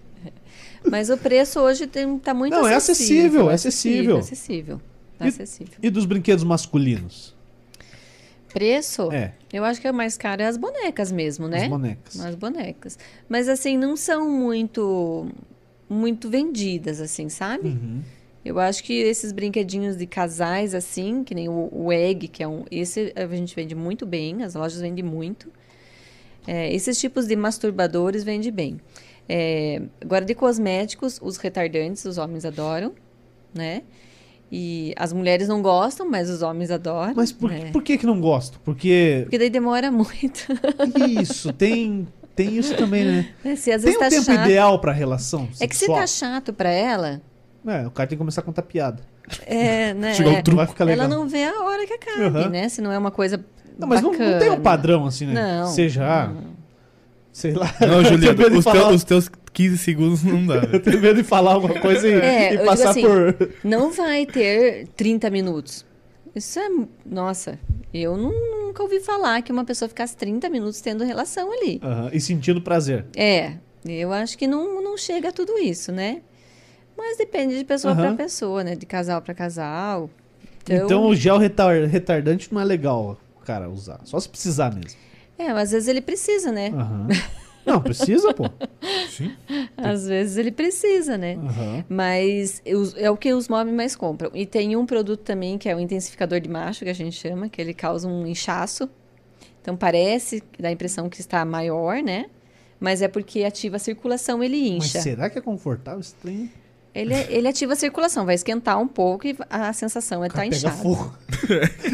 [0.85, 3.51] Mas o preço hoje tem, tá muito Não, é acessível, acessível.
[3.51, 4.19] é acessível.
[4.19, 4.81] acessível.
[5.19, 5.75] Tá E- acessível.
[5.83, 7.35] E dos brinquedos masculinos?
[8.53, 11.65] Preço, É, eu acho que é mais caro é as bonecas mesmo, né?
[11.65, 12.21] as bonecas.
[12.21, 12.99] As bonecas.
[13.29, 15.27] Mas assim, não são muito
[15.89, 17.69] muito vendidas, assim, sabe?
[17.69, 18.03] Uhum.
[18.45, 22.49] Eu acho que esses brinquedinhos de casais, assim, que nem o, o Egg, que é
[22.49, 22.65] um.
[22.71, 25.51] Esse a gente vende muito bem, as lojas vendem muito.
[26.47, 28.81] É, esses tipos de masturbadores vendem bem.
[29.29, 32.93] É, agora, de cosméticos, os retardantes, os homens adoram,
[33.55, 33.83] né?
[34.51, 37.13] E as mulheres não gostam, mas os homens adoram.
[37.15, 37.71] Mas por, né?
[37.71, 38.59] por que que não gosto?
[38.61, 40.47] Porque Porque daí demora muito.
[41.21, 43.57] isso, tem, tem isso também, né?
[43.57, 44.45] Se às Tem vezes um tá tempo chato.
[44.47, 45.99] ideal pra relação É que se sexual?
[46.01, 47.21] tá chato pra ela,
[47.67, 49.03] É, o cara tem que começar a contar piada.
[49.45, 50.15] é, né?
[50.15, 50.57] Chegou o é, truco.
[50.57, 51.05] Vai ficar legal.
[51.07, 52.49] ela não vê a hora que acabe, Aham.
[52.49, 52.71] né?
[52.71, 53.45] Se não é uma coisa
[53.79, 55.35] Não, mas não, não tem um padrão assim, né?
[55.35, 55.67] Não.
[55.67, 56.33] Seja, ah,
[57.39, 57.73] sei lá.
[57.81, 58.03] Não,
[58.51, 60.57] de os, falar- teu- os teus 15 segundos não dá.
[60.73, 63.51] Eu tenho medo de falar alguma coisa e, É, e passar assim, por.
[63.63, 65.87] Não vai ter 30 minutos.
[66.35, 66.69] Isso é.
[67.07, 67.59] Nossa,
[67.95, 68.33] eu nu-
[68.67, 71.81] nunca ouvi falar que uma pessoa ficasse 30 minutos tendo relação ali.
[71.83, 73.07] Aham, e sentindo prazer.
[73.17, 73.53] É,
[73.87, 76.21] eu acho que não, não chega a tudo isso, né?
[76.97, 78.03] Mas depende de pessoa Aham.
[78.17, 78.75] para pessoa, né?
[78.75, 80.11] De casal para casal.
[80.65, 84.01] Então, Então, o gel retar- retardante não é legal, cara, usar.
[84.05, 84.99] Só se precisar mesmo.
[85.39, 86.69] É, às vezes ele precisa, né?
[86.75, 87.09] Aham.
[87.65, 88.45] Não, precisa, pô.
[89.11, 89.37] Sim.
[89.77, 91.35] Às vezes ele precisa, né?
[91.35, 91.85] Aham.
[91.89, 92.63] Mas
[92.97, 94.31] é o que os móveis mais compram.
[94.33, 97.49] E tem um produto também que é o intensificador de macho, que a gente chama,
[97.49, 98.89] que ele causa um inchaço.
[99.61, 102.27] Então parece, dá a impressão que está maior, né?
[102.81, 105.01] Mas é porque ativa a circulação, ele Mas incha.
[105.03, 106.51] será que é confortável esse trem?
[106.95, 110.57] Ele, ele ativa a circulação, vai esquentar um pouco e a sensação é estar pega
[110.57, 110.77] inchado.
[110.83, 111.15] fogo.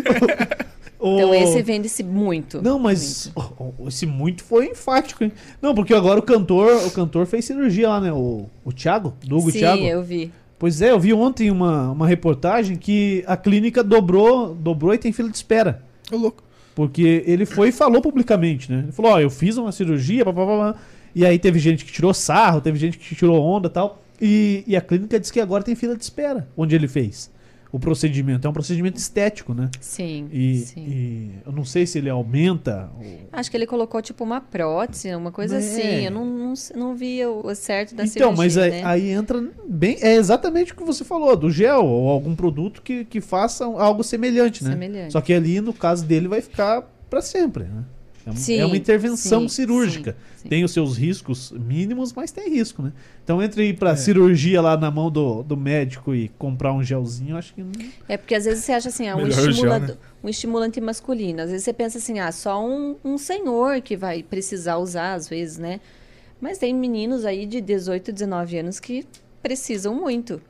[1.07, 2.63] Então esse vende-se muito.
[2.63, 5.33] Não, mas oh, oh, esse muito foi enfático, hein?
[5.61, 8.13] Não, porque agora o cantor, o cantor fez cirurgia lá, né?
[8.13, 9.83] O, o Thiago, do Hugo Sim, Thiago.
[9.83, 10.33] eu vi.
[10.59, 15.13] Pois é, eu vi ontem uma, uma reportagem que a clínica dobrou, dobrou e tem
[15.13, 15.83] fila de espera.
[16.11, 16.43] Ô, louco.
[16.75, 18.81] Porque ele foi e falou publicamente, né?
[18.85, 20.75] Ele falou, ó, eu fiz uma cirurgia, papapá.
[21.15, 24.03] E aí teve gente que tirou sarro, teve gente que tirou onda e tal.
[24.21, 27.31] E, e a clínica disse que agora tem fila de espera, onde ele fez
[27.75, 28.47] o procedimento.
[28.47, 29.69] É um procedimento estético, né?
[29.81, 30.87] Sim, E, sim.
[30.87, 32.89] e eu não sei se ele aumenta.
[33.01, 35.59] o- Acho que ele colocou tipo uma prótese, uma coisa É.
[35.59, 36.05] assim.
[36.05, 38.83] Eu não, não, não vi o certo da então, cirurgia, mas aí, né?
[38.85, 39.97] aí entra bem.
[40.01, 44.05] É exatamente o que você falou, do gel, ou algum produto que, que faça algo
[44.05, 44.71] semelhante, né?
[44.71, 45.13] Semelhante.
[45.13, 47.85] Só que ali, no caso dele, vai ficar para sempre, né?
[48.27, 50.13] É, um- Sim, é uma intervenção sim, cirúrgica.
[50.37, 50.49] sim, sim.
[50.49, 52.93] Tem os seus riscos mínimos, mas tem risco, né?
[53.23, 53.97] Então, entre ir pra É.
[53.97, 57.73] cirurgia lá na mão do, do médico e comprar um gelzinho, eu acho que não.
[58.09, 59.97] É porque às vezes você acha assim, ah, um, gel, né?
[60.23, 61.43] um estimulante masculino.
[61.43, 65.29] Às vezes você pensa assim, ah, só um, um senhor que vai precisar usar, às
[65.29, 65.81] vezes, né?
[66.41, 69.07] Mas tem meninos aí de 18, 19 anos que
[69.43, 70.41] precisam muito.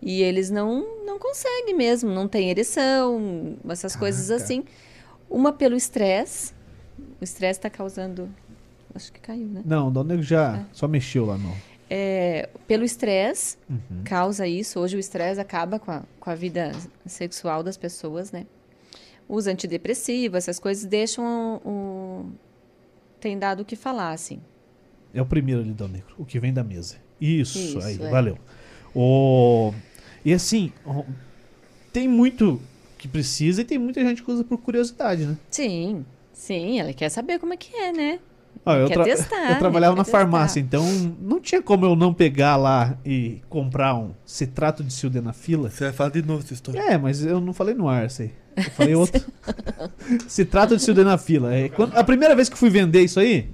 [0.00, 4.44] E eles não, não conseguem mesmo, não tem ereção, essas coisas Caraca.
[4.44, 4.64] assim.
[5.30, 6.52] Uma pelo estresse.
[7.20, 8.28] O estresse está causando.
[8.94, 9.62] Acho que caiu, né?
[9.64, 11.54] Não, o Donego já só mexeu lá, não.
[11.90, 14.02] É, pelo estresse, Uhum.
[14.04, 14.78] causa isso.
[14.80, 16.72] Hoje o estresse acaba com a, com a vida
[17.06, 18.46] sexual das pessoas, né?
[19.28, 22.30] Os antidepressivos, essas coisas deixam o...
[23.20, 24.40] Tem dado o que falar, assim.
[25.12, 26.96] É o primeiro ali, Dal Negro, o que vem da mesa.
[27.20, 28.10] Isso, Isso, aí, é.
[28.10, 28.38] valeu.
[28.94, 29.72] O...
[30.24, 30.72] E assim,
[31.92, 32.60] tem muito
[32.98, 35.36] que precisa e tem muita gente que usa por curiosidade, né?
[35.50, 38.18] Sim, sim, ela quer saber como é que é, né?
[38.66, 40.18] Ó, eu, Quer tra- testar, eu trabalhava na testar.
[40.18, 40.84] farmácia, então
[41.20, 45.70] não tinha como eu não pegar lá e comprar um citrato de sildenafila.
[45.70, 46.78] Você vai falar de novo essa história.
[46.80, 48.32] É, mas eu não falei no ar, sei.
[48.56, 49.24] Eu falei outro.
[50.26, 51.54] Se trata de sildenafila.
[51.54, 53.48] É, quando- a primeira vez que fui vender isso aí,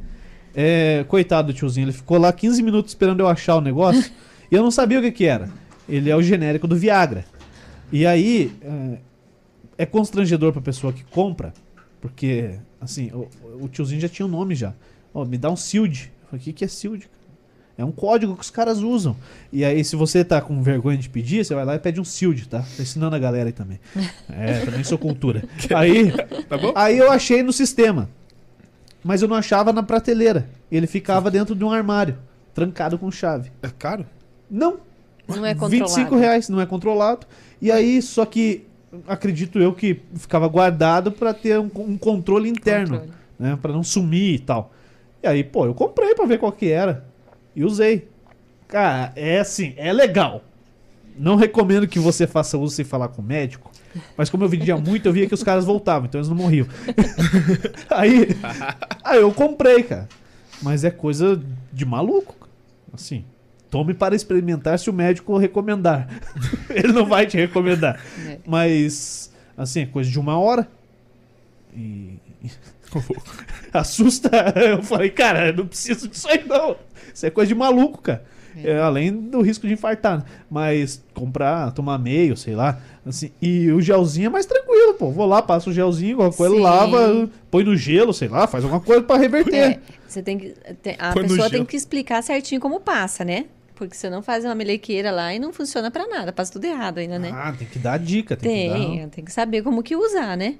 [0.55, 4.11] é, coitado do tiozinho, ele ficou lá 15 minutos esperando eu achar o negócio
[4.51, 5.49] e eu não sabia o que, que era.
[5.89, 7.25] Ele é o genérico do Viagra.
[7.93, 8.51] E aí,
[9.77, 11.53] é, constrangedor pra pessoa que compra,
[12.01, 13.29] porque, assim, o,
[13.65, 14.73] o tiozinho já tinha o nome já.
[15.13, 16.11] Ó, me dá um SILD.
[16.23, 17.05] Eu falei, o que, que é SILD?
[17.77, 19.17] É um código que os caras usam.
[19.53, 22.05] E aí, se você tá com vergonha de pedir, você vai lá e pede um
[22.05, 22.65] SILD, tá?
[22.77, 23.81] Tô ensinando a galera aí também.
[24.31, 25.45] É, também sou cultura.
[25.75, 26.13] Aí,
[26.49, 26.73] Tá bom?
[26.77, 28.09] aí eu achei no sistema.
[29.03, 30.49] Mas eu não achava na prateleira.
[30.71, 32.17] Ele ficava dentro de um armário,
[32.55, 33.51] trancado com chave.
[33.63, 34.07] É caro?
[34.51, 34.79] Não,
[35.29, 36.17] Não é 25 controlado.
[36.17, 37.27] reais, não é controlado.
[37.61, 38.65] E aí, só que
[39.07, 43.13] acredito eu que ficava guardado pra ter um, um controle interno, Controle.
[43.39, 44.73] né, Pra não sumir e tal.
[45.23, 47.05] E aí, pô, eu comprei pra ver qual que era
[47.57, 48.09] e usei.
[48.69, 50.43] Cara, é assim, é legal.
[51.17, 53.71] Não recomendo que você faça uso sem falar com o médico,
[54.17, 56.67] mas como eu vendia muito, eu via que os caras voltavam, então eles não morriam.
[57.91, 58.29] aí,
[59.05, 60.09] aí eu comprei, cara.
[60.61, 61.41] Mas é coisa
[61.73, 62.35] de maluco.
[62.93, 63.25] Assim,
[63.75, 66.07] tome para experimentar se o médico recomendar.
[66.71, 68.01] Ele não vai te recomendar.
[68.25, 68.39] É.
[68.47, 70.69] Mas, assim, é coisa de uma hora.
[71.77, 72.11] E.
[73.75, 74.31] Assusta.
[74.55, 76.77] Eu falei, cara, eu não preciso disso aí, não.
[77.13, 78.25] Isso é coisa de maluco, cara.
[78.63, 80.19] É, além do risco de infartar.
[80.19, 80.25] né?
[80.49, 82.79] Mas comprar, tomar meio, sei lá.
[83.05, 85.11] Assim, e o gelzinho é mais tranquilo, pô.
[85.11, 86.61] Vou lá, passo o gelzinho, qualquer coisa, Sim.
[86.61, 89.57] lava, põe no gelo, sei lá, faz alguma coisa pra reverter.
[89.57, 90.55] É, você tem que.
[90.81, 93.47] tem- a Põe pessoa tem que explicar certinho como passa, né?
[93.75, 96.99] Porque você não faz uma melequeira lá e não funciona pra nada, passa tudo errado
[96.99, 97.31] ainda, né?
[97.33, 98.79] Ah, tem que dar dica, tem, que dar.
[98.79, 100.57] Tem, tem que saber como que usar, né?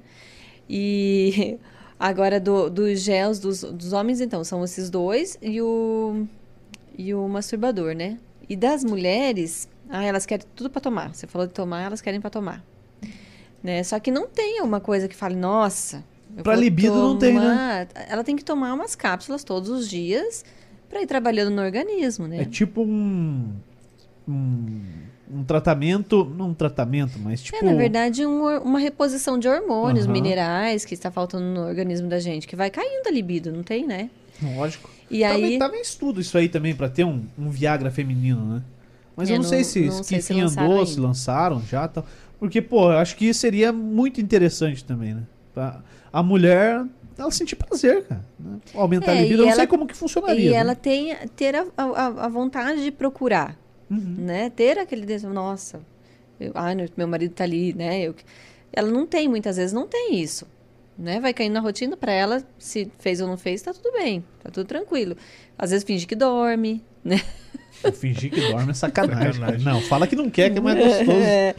[0.69, 1.57] E
[1.99, 6.25] agora do- dos gels dos, dos homens, então, são esses dois e o,
[6.97, 8.17] e o masturbador, né?
[8.49, 11.13] E das mulheres, ah, elas querem tudo pra tomar.
[11.15, 12.63] Você falou de tomar, elas querem pra tomar.
[13.63, 13.81] Né?
[13.83, 16.03] Só que não tem uma coisa que fale, nossa.
[16.43, 17.39] Pra libido não tem, né?
[17.39, 20.43] tomar-" Ela tem que tomar umas cápsulas todos os dias
[20.95, 22.41] pra ir trabalhando no organismo, né?
[22.43, 23.51] É tipo um.
[24.27, 24.81] Um,
[25.29, 26.23] um tratamento.
[26.37, 27.57] Não um tratamento, mas tipo.
[27.57, 30.13] É, na verdade, um uma reposição de hormônios, Aham.
[30.13, 33.85] minerais que está faltando no organismo da gente, que vai caindo a libido, não tem,
[33.85, 34.09] né?
[34.41, 34.89] Lógico.
[35.11, 35.33] E aí.
[35.41, 38.61] Também tava em estudo isso aí também, pra ter um, um Viagra feminino, né?
[39.17, 40.91] Mas É, eu não, não- sei se, não que sei se lançaram andou, ainda.
[40.91, 42.05] se lançaram já tal.
[42.39, 45.23] Porque, pô, eu acho que seria muito interessante também, né?
[45.53, 45.81] Pra
[46.11, 46.83] a mulher,
[47.17, 48.25] ela sentir prazer, cara.
[48.39, 48.59] né?
[48.73, 50.45] Aumentar a É, libido, e eu não ela- sei como que funcionaria.
[50.49, 50.55] E né?
[50.55, 53.57] ela tem ter a, a- a vontade de procurar,
[53.89, 54.15] Uhum.
[54.19, 54.49] né?
[54.49, 55.79] Ter aquele desejo, nossa,
[56.39, 58.01] eu, ai, meu marido tá ali, né?
[58.01, 58.15] Eu,
[58.73, 60.45] ela não tem, muitas vezes não tem isso,
[60.97, 61.19] né?
[61.19, 64.49] Vai caindo na rotina para ela, se fez ou não fez, tá tudo bem, tá
[64.49, 65.15] tudo tranquilo.
[65.57, 67.21] Às vezes finge que dorme, né?
[67.83, 69.33] Eu Fingir que dorme é sacanagem.
[69.33, 69.65] Sacanagem.
[69.65, 71.11] Não, fala que não quer, que é mais gostoso.
[71.11, 71.55] É,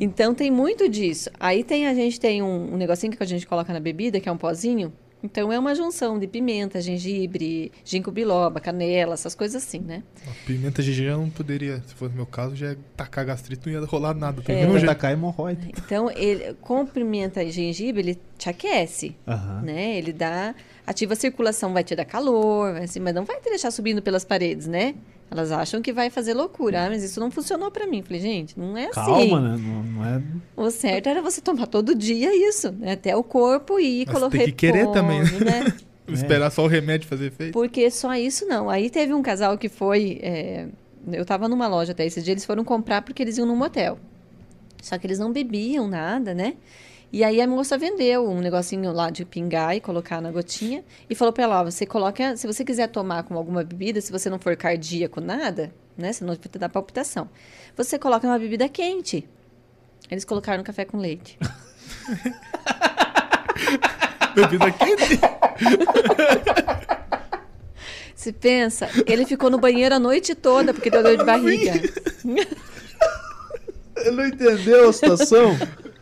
[0.00, 1.30] então tem muito disso.
[1.38, 4.28] Aí tem a gente tem um, um negocinho que a gente coloca na bebida, que
[4.28, 4.92] é um pozinho.
[5.22, 10.04] Então é uma junção de pimenta, gengibre, ginkgo biloba, canela, essas coisas assim, né?
[10.24, 13.80] A pimenta GG já não poderia, se fosse meu caso, já ia tacar gastrite, não
[13.80, 14.40] ia rolar nada.
[14.46, 14.52] É.
[14.54, 14.90] mesmo Vai jeito.
[14.92, 15.72] atacar hemorroide.
[15.76, 19.16] Então ele com pimenta e gengibre ele te aquece,
[19.62, 19.98] né?
[19.98, 20.54] Ele dá
[20.86, 24.00] ativa a circulação, vai te dar calor, vai assim, mas não vai te deixar subindo
[24.00, 24.94] pelas paredes, né?
[25.30, 28.02] Elas acham que vai fazer loucura, ah, mas isso não funcionou pra mim.
[28.02, 28.94] Falei, gente, não é assim.
[28.94, 29.56] Calma, né?
[29.60, 30.22] Não, não é.
[30.56, 32.92] O certo era você tomar todo dia isso, né?
[32.92, 35.74] Até o corpo ir Mas colocar tem que querer também, né?
[36.08, 37.52] Esperar só o remédio fazer efeito.
[37.52, 38.70] Porque só isso não.
[38.70, 40.18] Aí teve um casal que foi.
[40.22, 40.68] é,
[41.12, 43.98] eu tava numa loja até esse dia, eles foram comprar porque eles iam num motel.
[44.82, 46.54] Só que eles não bebiam nada, né?
[47.10, 51.14] E aí a moça vendeu um negocinho lá de pingar e colocar na gotinha e
[51.14, 54.28] falou pra ela: ó, você coloca, se você quiser tomar com alguma bebida, se você
[54.28, 56.12] não for cardíaco nada, né?
[56.12, 57.28] Senão vai te dar palpitação.
[57.76, 59.28] Você coloca uma bebida quente.
[60.10, 61.38] Eles colocaram café com leite.
[64.34, 65.18] Bebida quente.
[68.14, 71.72] Se pensa, ele ficou no banheiro a noite toda porque deu dor de barriga.
[73.96, 75.56] Ele não entendeu a situação.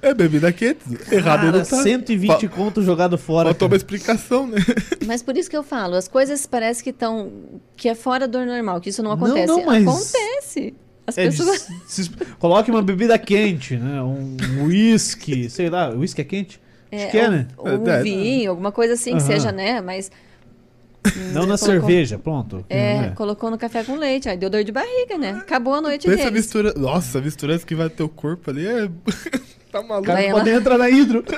[0.08, 0.80] É bebida quente.
[1.10, 1.82] Errado Cara, não tá.
[1.82, 3.48] 120 conto jogado fora.
[3.50, 4.58] Faltou uma explicação, né?
[5.06, 7.30] Mas por isso que eu falo, as coisas parece que estão
[7.76, 9.46] que é fora do normal, que isso não Não, acontece.
[9.46, 10.74] não, mas- Acontece.
[11.06, 14.02] As É, pessoas se- coloque uma bebida quente, né?
[14.02, 16.60] Um uísque, sei lá, uísque é quente?
[16.92, 17.46] Acho que é, né?
[17.56, 18.02] ou um É, é.
[18.02, 19.26] vinho, alguma coisa assim que Aham.
[19.26, 19.80] seja, né?
[19.80, 20.10] Mas
[21.32, 22.64] Não na colocou- cerveja, pronto.
[22.68, 25.30] é, Não colocou no café com leite, aí deu dor de barriga, né?
[25.32, 26.40] Acabou a noite Pensa a deles.
[26.46, 26.74] mistura.
[26.76, 28.88] Nossa, a misturança que vai ter o corpo ali é.
[29.78, 30.06] tá O maluco.
[30.06, 31.24] cara pode entrar na hidro.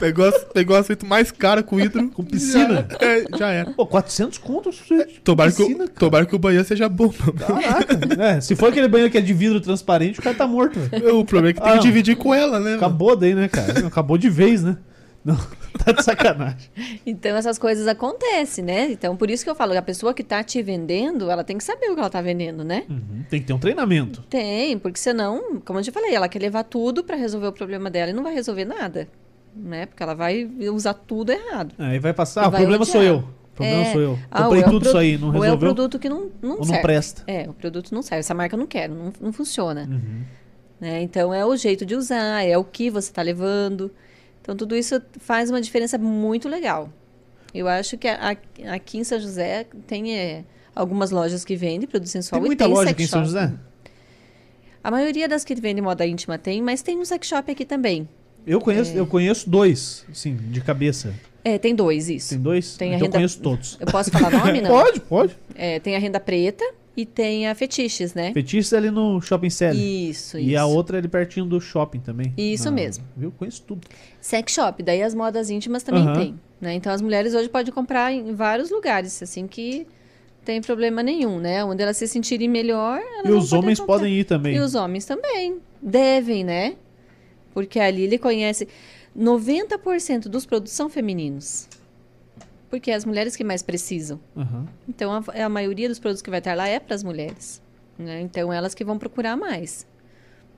[0.00, 2.08] Pegou, pegou o assento mais caro com hidro.
[2.10, 2.88] Com piscina.
[3.00, 3.70] Já, é, já era.
[3.70, 4.76] Pô, 400 contos?
[4.86, 5.20] suíte.
[5.22, 5.98] Tomara, que, Piscina, o- cara.
[5.98, 7.08] tomara que o banheiro seja bom.
[7.10, 7.98] Caraca.
[8.22, 10.80] É, se for aquele banheiro que é de vidro transparente, o cara tá morto.
[10.80, 11.18] velho.
[11.18, 12.64] o problema é que tem Ah, que dividir com ela, né?
[12.70, 12.76] mano?
[12.78, 13.86] Acabou daí, né, cara?
[13.86, 14.76] Acabou de vez, né?
[15.24, 15.36] Não,
[15.84, 16.70] tá de sacanagem.
[17.04, 18.90] Então essas coisas acontecem, né?
[18.90, 21.64] Então por isso que eu falo, a pessoa que tá te vendendo, ela tem que
[21.64, 22.84] saber o que ela tá vendendo, né?
[22.88, 24.22] Uhum, Tem que ter um treinamento.
[24.30, 27.90] Tem, porque senão, como eu te falei, ela quer levar tudo para resolver o problema
[27.90, 29.08] dela e não vai resolver nada,
[29.54, 29.86] né?
[29.86, 31.74] Porque ela vai usar tudo errado.
[31.78, 32.86] Aí vai passar, ah, o problema odiar.
[32.92, 33.16] sou eu.
[33.18, 33.92] O problema É.
[33.92, 34.18] sou eu.
[34.30, 35.74] Ah, Comprei é o tudo pro- isso aí, não Ou é o resolveu?
[35.74, 36.80] produto que não, não ou não serve.
[36.82, 37.22] presta.
[37.26, 38.20] É, o produto não serve.
[38.20, 39.82] Essa marca eu não quero, não, não funciona.
[39.82, 40.22] Uhum.
[40.80, 41.02] né?
[41.02, 43.90] Então é o jeito de usar, é o que você está levando.
[44.50, 46.92] Então tudo isso faz uma diferença muito legal.
[47.54, 50.44] Eu acho que a- a- aqui em São José tem é,
[50.74, 53.24] algumas lojas que vendem produto sensual Tem muita tem loja aqui em São.
[53.24, 53.52] José?
[54.82, 58.08] A maioria das que vendem moda íntima tem, mas tem um sex shop aqui também.
[58.44, 61.14] Eu conheço, eu conheço dois, sim, de cabeça.
[61.44, 62.30] É, tem dois, isso.
[62.30, 62.76] Tem dois?
[62.76, 63.76] Tem a então eu renda- conheço todos.
[63.78, 64.70] Eu posso falar nome, não?
[64.70, 65.36] Pode, pode.
[65.54, 66.64] É, tem a renda preta
[66.96, 68.32] e tem a fetiches, né?
[68.32, 69.76] Fetiche é ali no Shopping Center.
[69.80, 70.70] Isso, E a isso.
[70.74, 72.32] outra é ali pertinho do shopping também.
[72.36, 73.04] Isso mesmo.
[73.16, 73.30] Viu?
[73.32, 73.86] Conheço tudo.
[74.20, 76.14] Sex shop, daí as modas íntimas também Aham.
[76.14, 76.74] tem, né?
[76.74, 79.86] Então as mulheres hoje podem comprar em vários lugares, assim que
[80.44, 81.64] tem problema nenhum, né?
[81.64, 83.94] Onde elas se sentirem melhor, elas E os homens comprar.
[83.98, 84.56] podem ir também.
[84.56, 86.74] E os homens também devem, né?
[87.54, 88.66] Porque ali ele conhece
[89.16, 91.68] 90% dos produtos são femininos.
[92.70, 94.20] Porque é as mulheres que mais precisam.
[94.36, 94.66] Aham.
[94.88, 97.60] Então a, a maioria dos produtos que vai estar lá é para as mulheres,
[97.98, 98.20] né?
[98.20, 99.86] Então elas que vão procurar mais.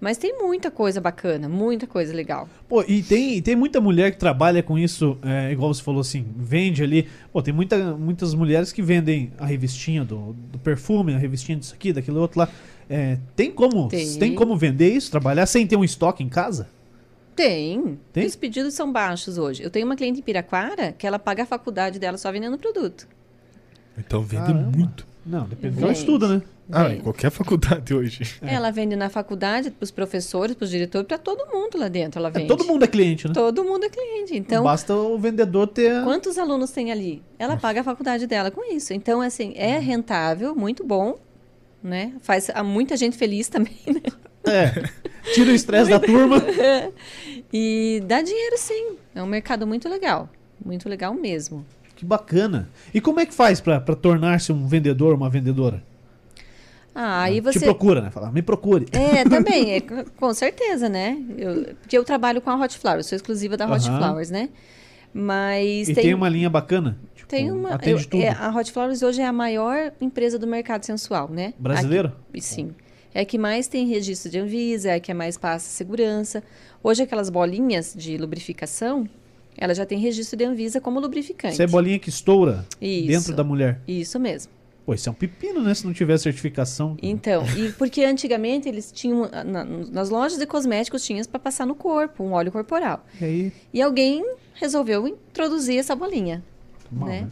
[0.02, 2.48] Mas tem muita coisa bacana, muita coisa legal.
[2.68, 6.26] Pô, e tem, tem muita mulher que trabalha com isso, é, igual você falou assim,
[6.36, 7.06] vende ali.
[7.32, 11.72] Pô, tem muita, muitas mulheres que vendem a revistinha do, do perfume, a revistinha disso
[11.72, 12.48] aqui, daquele outro lá.
[12.90, 14.18] É, tem como Tem.
[14.18, 16.68] tem como vender isso, trabalhar sem ter um estoque em casa?
[17.34, 17.98] Tem.
[18.12, 18.26] Tem?
[18.26, 19.62] Os pedidos são baixos hoje.
[19.62, 23.06] Eu tenho uma cliente em Piraquara que ela paga a faculdade dela só vendendo produto.
[23.98, 24.76] Então vende Caramba.
[24.76, 25.06] muito.
[25.24, 25.98] Não, depende do Vende.
[25.98, 26.42] estudo, né?
[26.70, 26.96] Ah, Vende.
[26.96, 28.22] em qualquer faculdade hoje.
[28.42, 32.18] Ela vende na faculdade para os professores, para os diretores, para todo mundo lá dentro.
[32.18, 32.48] Ela É, vende.
[32.48, 33.34] todo mundo é cliente, né?
[33.34, 34.36] Todo mundo é cliente.
[34.36, 36.02] Então, Basta o vendedor ter.
[36.02, 37.22] quantos alunos tem ali?
[37.38, 38.92] Ela paga a faculdade dela com isso.
[38.92, 41.18] Então, assim, é rentável, muito bom,
[41.82, 42.14] né?
[42.20, 44.00] Faz a muita gente feliz também, né?
[44.44, 44.88] É,
[45.34, 46.36] tira o estresse da turma.
[47.54, 48.96] E dá dinheiro, sim.
[49.14, 50.26] É um mercado muito legal.
[50.64, 51.66] Muito legal mesmo.
[51.94, 52.66] Que bacana.
[52.94, 55.82] E como é que faz pra, pra tornar-se um vendedor, uma vendedora?
[56.94, 57.60] Ah, aí Te você.
[57.60, 58.10] procura, né?
[58.10, 58.86] Fala, me procure.
[58.92, 61.18] É, também, é, com certeza, né?
[61.36, 63.98] Eu, porque eu trabalho com a Hot Flowers, sou exclusiva da Hot Aham.
[63.98, 64.48] Flowers, né?
[65.12, 66.96] Mas E tem, tem, uma linha bacana?
[67.14, 67.74] Tipo, tem uma.
[67.74, 68.22] Atende eu- tudo.
[68.22, 71.52] é, a Hot Flowers hoje é a maior empresa do mercado sensual, né?
[71.58, 72.12] Brasileiro?
[72.30, 72.74] Aqui- sim.
[73.14, 76.42] É a que mais tem registro de Anvisa, é a que mais passa segurança.
[76.82, 79.08] Hoje, aquelas bolinhas de lubrificação,
[79.56, 81.52] ela já tem registro de Anvisa como lubrificante.
[81.54, 83.06] Isso é bolinha que estoura Isso.
[83.06, 83.80] dentro da mulher.
[83.86, 84.50] Isso mesmo.
[84.84, 85.74] Pô, isso é um pepino, né?
[85.74, 86.96] Se não tiver certificação.
[87.00, 91.74] Então, e porque antigamente eles tinham, na- nas lojas de cosméticos, tinham para passar no
[91.74, 93.06] corpo, um óleo corporal.
[93.20, 96.42] E aí, E alguém resolveu introduzir essa bolinha,
[96.90, 97.20] mal, né?
[97.22, 97.28] né?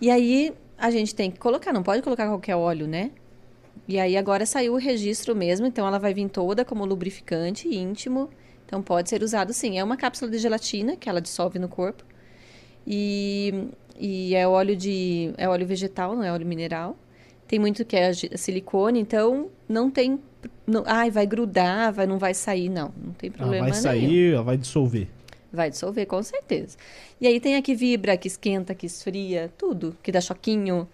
[0.00, 3.10] E aí a gente tem que colocar, não pode colocar qualquer óleo, né?
[3.88, 8.28] E aí agora saiu o registro mesmo, então ela vai vir toda como lubrificante íntimo,
[8.66, 9.78] então pode ser usado sim.
[9.78, 12.04] É uma cápsula de gelatina que ela dissolve no corpo.
[12.86, 13.68] E,
[13.98, 16.96] e é óleo de é óleo vegetal, não é óleo mineral.
[17.46, 20.20] Tem muito que é silicone, então não tem
[20.66, 23.82] não, ai, vai grudar, vai não vai sair, não, não tem Ela problema vai nenhum.
[23.82, 25.08] sair, ela vai dissolver.
[25.50, 26.76] Vai dissolver, com certeza.
[27.18, 30.86] E aí tem a que vibra, que esquenta, que esfria, tudo, que dá choquinho.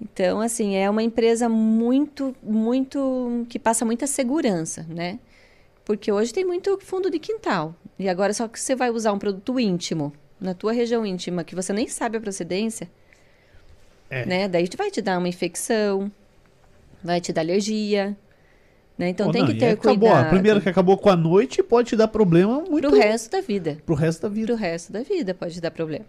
[0.00, 3.44] Então, assim, é uma empresa muito, muito.
[3.48, 5.18] que passa muita segurança, né?
[5.84, 7.74] Porque hoje tem muito fundo de quintal.
[7.98, 11.54] E agora, só que você vai usar um produto íntimo, na tua região íntima, que
[11.54, 12.90] você nem sabe a procedência,
[14.08, 14.24] É.
[14.24, 14.48] né?
[14.48, 16.10] Daí vai te dar uma infecção,
[17.04, 18.16] vai te dar alergia.
[18.98, 19.08] Né?
[19.08, 20.26] Então Pô, tem não, que ter acabou, cuidado.
[20.26, 23.40] A primeira que acabou com a noite pode te dar problema muito Pro resto da
[23.40, 23.78] vida.
[23.86, 24.46] pro resto da vida.
[24.48, 26.04] Pro resto da vida pode dar problema.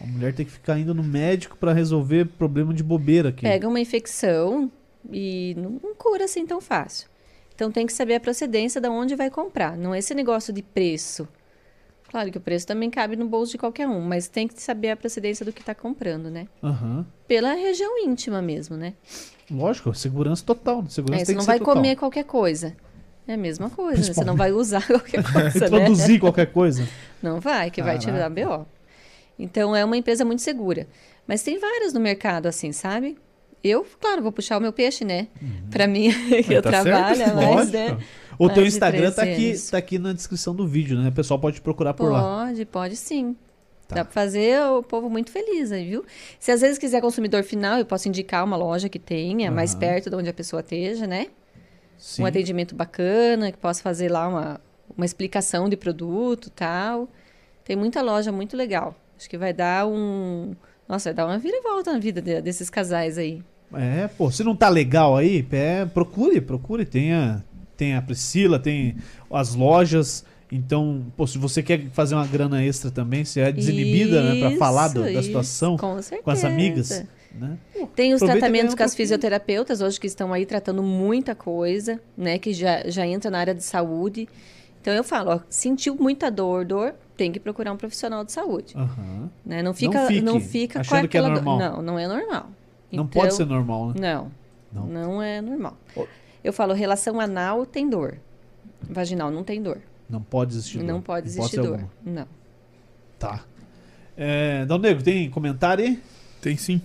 [0.00, 3.42] A mulher tem que ficar indo no médico pra resolver problema de bobeira aqui.
[3.42, 4.70] Pega uma infecção
[5.12, 7.08] e não, não cura assim tão fácil.
[7.54, 9.76] Então tem que saber a procedência de onde vai comprar.
[9.76, 11.26] Não é esse negócio de preço.
[12.08, 14.90] Claro que o preço também cabe no bolso de qualquer um, mas tem que saber
[14.90, 16.46] a procedência do que está comprando, né?
[16.62, 17.06] Aham.
[17.26, 18.94] Pela região íntima mesmo, né?
[19.50, 20.84] Lógico, segurança total.
[20.88, 21.74] Segurança É, você não vai total.
[21.74, 22.74] comer qualquer coisa.
[23.26, 24.12] É a mesma coisa, né?
[24.14, 25.66] Você não vai usar qualquer coisa, né?
[25.66, 26.88] Introduzir qualquer coisa.
[27.22, 28.30] Não vai, que vai te Caraca.
[28.30, 28.66] dar BO.
[29.38, 30.86] Então é uma empresa muito segura.
[31.26, 33.18] Mas tem várias no mercado assim, sabe?
[33.62, 35.28] Eu, claro, vou puxar o meu peixe, né?
[35.70, 36.10] Pra mim,
[36.44, 37.72] que eu tá trabalho, certo, mas, Lógico.
[37.76, 37.98] né?
[38.38, 39.70] O Mais teu Instagram tá 13 aqui, anos.
[39.70, 41.08] tá aqui na descrição do vídeo, né?
[41.08, 42.46] O pessoal pode procurar por lá.
[42.46, 43.34] Pode, pode sim.
[43.88, 43.96] Tá.
[43.96, 46.04] Dá pra fazer o povo muito feliz aí, viu?
[46.38, 49.80] Se às vezes quiser consumidor final, eu posso indicar uma loja que tenha, mais Aham.
[49.80, 51.28] perto de onde a pessoa esteja, né?
[51.96, 52.22] Sim.
[52.22, 54.60] Um atendimento bacana, que possa fazer lá uma,
[54.96, 57.08] uma explicação de produto tal.
[57.64, 58.94] Tem muita loja muito legal.
[59.18, 60.54] Acho que vai dar um.
[60.86, 63.42] Nossa, vai dar uma viravolta na vida de- desses casais aí.
[63.74, 66.84] É, pô, se não tá legal aí, é, procure, procure.
[66.86, 67.42] Tem a,
[67.78, 68.96] tem a Priscila, tem
[69.30, 70.24] as lojas.
[70.50, 74.40] Então, pô, se você quer fazer uma grana extra também, você é desinibida, né?
[74.40, 76.22] Pra falar do- da Isso, situação Com certeza.
[76.22, 77.56] com as amigas, né?
[77.94, 82.38] Tem os Aproveita tratamentos com as fisioterapeutas hoje que estão aí tratando muita coisa, né?
[82.38, 84.26] Que já, já entra na área de saúde.
[84.80, 88.74] Então eu falo, ó, sentiu muita dor, dor, tem que procurar um profissional de saúde.
[88.74, 89.28] Aham.
[89.44, 89.62] Né?
[89.62, 91.58] Não fica, fique não fica com achando que é aquela normal.
[91.58, 92.44] Não, não é normal.
[92.90, 93.94] Não Então, pode ser normal, né?
[94.00, 94.32] Não,
[94.72, 94.86] Não.
[94.86, 95.76] não, é normal.
[95.94, 96.06] Ô.
[96.42, 98.18] Eu falo, relação anal tem dor.
[98.82, 99.78] Vaginal não tem dor.
[100.08, 100.86] Não pode existir dor.
[100.86, 101.66] Não pode existir dor.
[101.72, 101.90] alguma.
[102.04, 102.26] Não.
[103.18, 103.44] Tá.
[104.16, 106.00] É, Dal Negro, tem comentário aí?
[106.40, 106.80] Tem sim.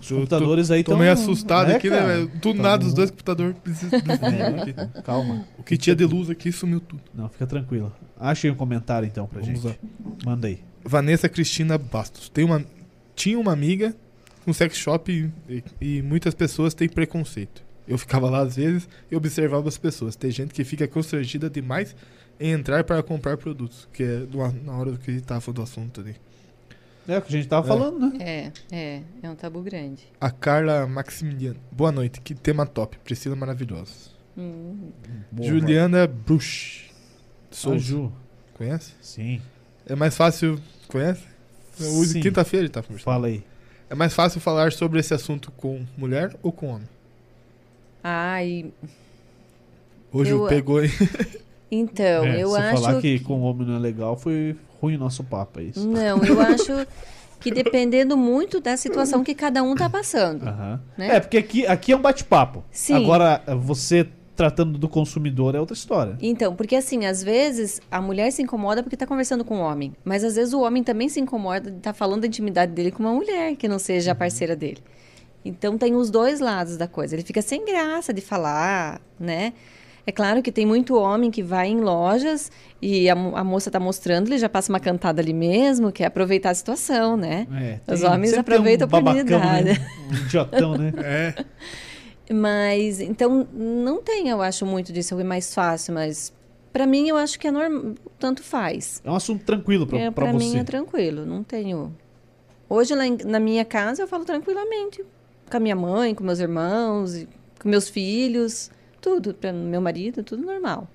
[0.00, 0.98] Os Eu computadores aí Tô estão...
[0.98, 1.96] meio assustado É, aqui, né?
[1.98, 2.08] cara?
[2.08, 2.28] velho?
[2.28, 3.98] Do Tá nada, os dois computadores precisam.
[3.98, 5.46] É, calma.
[5.58, 7.00] O que tinha de luz aqui sumiu tudo.
[7.14, 7.92] Não, fica tranquilo.
[8.18, 9.66] Achei um comentário então pra Vamos gente.
[9.66, 9.74] lá.
[10.24, 10.60] Manda aí.
[10.84, 12.28] Vanessa Cristina Bastos.
[12.28, 12.64] Tem uma,
[13.14, 13.94] tinha uma amiga
[14.44, 17.62] com sex shop e, e muitas pessoas têm preconceito.
[17.88, 20.14] Eu ficava lá às vezes e observava as pessoas.
[20.14, 21.96] Tem gente que fica constrangida demais
[22.38, 25.56] em entrar para comprar produtos, que é do- na hora que a gente tava falando
[25.56, 26.14] do assunto ali.
[27.08, 27.68] É o que a gente tava É.
[27.68, 28.18] falando, né?
[28.20, 30.02] É, é, é um tabu grande.
[30.20, 31.58] A Carla Maximiliano.
[31.72, 32.98] Boa noite, que tema top.
[32.98, 33.92] Priscila maravilhosa.
[34.36, 34.90] Hum,
[35.32, 36.90] Boa, Juliana Bruch.
[37.50, 37.84] Sou Souza.
[37.84, 38.12] Ju.
[38.54, 38.92] Conhece?
[39.00, 39.40] Sim.
[39.86, 40.60] É mais fácil.
[40.86, 41.24] Conhece?
[41.80, 42.20] Hoje.
[42.20, 43.04] Quinta-feira ele tá conversando.
[43.04, 43.42] Fala aí.
[43.88, 46.86] É mais fácil falar sobre esse assunto com mulher ou com homem?
[48.10, 48.72] Ai,
[50.10, 50.80] Hoje Eu- o pegou,
[51.70, 54.98] então, É, eu se acho falar que com homem não é legal, foi ruim o
[54.98, 55.86] nosso papo, é isso.
[55.86, 56.86] Não, eu acho
[57.38, 60.44] que dependendo muito da situação que cada um tá passando.
[60.96, 61.16] Né?
[61.16, 62.64] É, porque aqui, aqui é um bate-papo.
[62.70, 62.94] Sim.
[62.94, 66.16] Agora, você tratando do consumidor é outra história.
[66.22, 69.92] Então, porque assim, às vezes a mulher se incomoda porque tá conversando com o homem,
[70.04, 73.02] mas às vezes o homem também se incomoda de estar falando da intimidade dele com
[73.02, 74.78] uma mulher que não seja a parceira dele.
[75.48, 77.14] Então tem os dois lados da coisa.
[77.14, 79.52] Ele fica sem graça de falar, né?
[80.06, 83.78] É claro que tem muito homem que vai em lojas e a, a moça tá
[83.78, 87.46] mostrando, ele já passa uma cantada ali mesmo, que é aproveitar a situação, né?
[87.86, 89.78] É, Os homens aproveitam a babacão, oportunidade.
[89.78, 89.90] Né?
[90.10, 90.92] Um idiotão, né?
[91.04, 91.44] É.
[92.32, 95.18] Mas, então, não tem, eu acho, muito disso.
[95.18, 96.32] É mais fácil, mas
[96.72, 97.94] pra mim eu acho que é normal.
[98.18, 99.00] Tanto faz.
[99.04, 100.58] É um assunto tranquilo pra, é, pra pra mim você.
[100.58, 101.94] é tranquilo, não tenho.
[102.68, 105.02] Hoje lá em- na minha casa eu falo tranquilamente.
[105.50, 107.26] Com a minha mãe, com meus irmãos,
[107.60, 108.70] com meus filhos,
[109.00, 109.34] tudo.
[109.34, 110.88] Pra meu marido, tudo normal.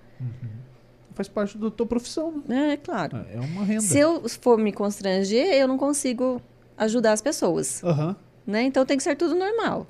[1.15, 2.73] Faz parte da tua profissão, né?
[2.73, 3.17] É, claro.
[3.31, 3.81] É uma renda.
[3.81, 6.41] Se eu for me constranger, eu não consigo
[6.77, 7.83] ajudar as pessoas.
[7.83, 8.15] Aham.
[8.45, 8.63] Né?
[8.63, 9.87] Então tem que ser tudo normal.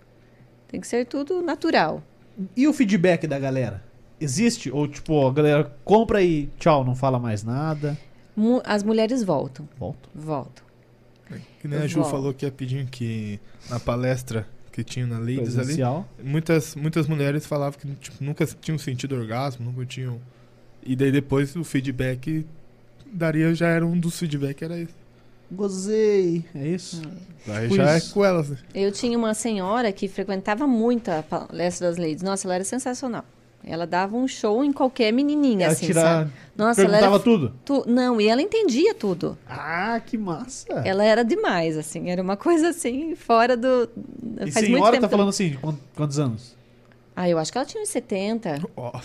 [0.68, 2.03] Tem que ser tudo natural.
[2.57, 3.84] E o feedback da galera?
[4.20, 4.72] Existe?
[4.72, 7.97] Ou, tipo, a galera compra e tchau, não fala mais nada?
[8.64, 10.09] As mulheres voltam, Volta.
[10.14, 10.64] voltam.
[11.59, 13.39] Que nem a Ju falou que ia pedir que
[13.70, 15.78] na palestra que tinha na Ladies ali,
[16.24, 20.20] muitas, muitas mulheres falavam que tipo, nunca tinham sentido orgasmo, nunca tinham.
[20.82, 22.46] E daí depois o feedback
[23.06, 24.96] daria, já era um dos feedback, era isso.
[25.52, 26.44] Gozei.
[26.56, 27.02] É isso?
[27.46, 28.10] Daí Tipo já isso.
[28.10, 28.58] é com elas, né?
[28.74, 32.24] Eu tinha uma senhora que frequentava muito a palestra das ladies.
[32.24, 33.24] Nossa, ela era sensacional.
[33.66, 36.01] Ela dava um show em qualquer menininha, Ela assim, tira...
[36.01, 36.32] sabe?
[36.55, 37.24] Nossa, ela Perguntava era...
[37.24, 37.53] tudo.
[37.64, 39.38] tu- Não, e ela entendia tudo.
[39.47, 40.68] Ah, que massa.
[40.86, 42.09] Ela era demais, assim.
[42.09, 43.89] Era uma coisa, assim, fora do...
[44.41, 46.55] E Faz muito senhora tempo tá falando assim, de quant- quantos anos?
[47.16, 48.59] Ah, eu acho que ela tinha uns 70.
[48.76, 48.91] Ó,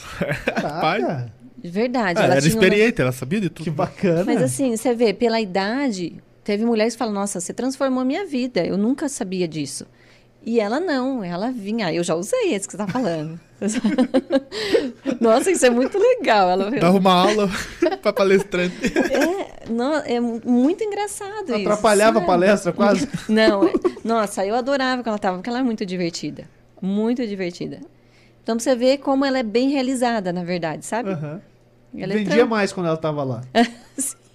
[0.60, 2.18] Caraca, De verdade.
[2.20, 3.64] Ah, ela era tinha uma- experiente, ela sabia de tudo.
[3.64, 4.24] que bacana.
[4.24, 8.26] Mas assim, você vê, pela idade, teve mulheres que falam, nossa, você transformou a minha
[8.26, 9.86] vida, eu nunca sabia disso.
[10.44, 13.38] E ela não, ela vinha, ah, eu já usei esse que você tá falando.
[15.20, 16.50] nossa, isso é muito legal.
[16.50, 17.48] Ela Dava uma aula
[18.02, 18.76] pra palestrante.
[18.86, 21.68] é, no- é mu- muito engraçado isso.
[21.68, 23.08] Atrapalhava a palestra quase.
[23.28, 23.72] Não, é-
[24.04, 26.44] nossa, eu adorava quando ela tava, porque ela é muito divertida.
[26.80, 27.80] Muito divertida.
[28.42, 31.10] Então você ver como ela é bem realizada, na verdade, sabe?
[31.10, 31.40] Aham.
[31.96, 33.42] Ela é Vendia tran- mais quando ela tava lá.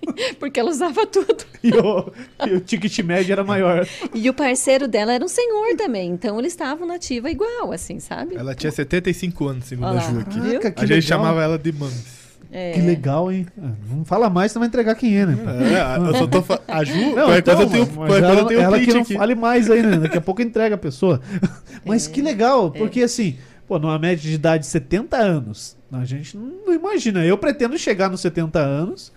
[0.39, 1.43] Porque ela usava tudo.
[1.64, 2.12] E o,
[2.47, 3.88] e o ticket médio era maior.
[4.14, 7.99] E o parceiro dela era um senhor também, então eles estavam na ativa igual, assim,
[7.99, 8.36] sabe?
[8.36, 9.97] Ela tinha 75 anos, segundo a.
[9.99, 10.39] Ju aqui.
[10.39, 11.20] Caraca, que A gente legal.
[11.20, 12.24] chamava ela de Mames.
[12.56, 12.74] É.
[12.74, 13.47] Que legal, hein?
[13.89, 15.36] Não fala mais, senão vai entregar quem é, né?
[15.74, 16.62] É, eu só tô fa...
[16.68, 19.16] A Ju, Não, então, eu tenho, mas ela, eu tenho um ela que não aqui.
[19.18, 19.97] fale mais aí, né?
[19.97, 21.20] Daqui a pouco entrega a pessoa.
[21.84, 22.12] Mas É.
[22.12, 23.38] que legal, porque assim,
[23.68, 27.26] pô, numa média de idade de 70 anos, A gente não imagina.
[27.26, 29.12] Eu pretendo chegar nos 70 anos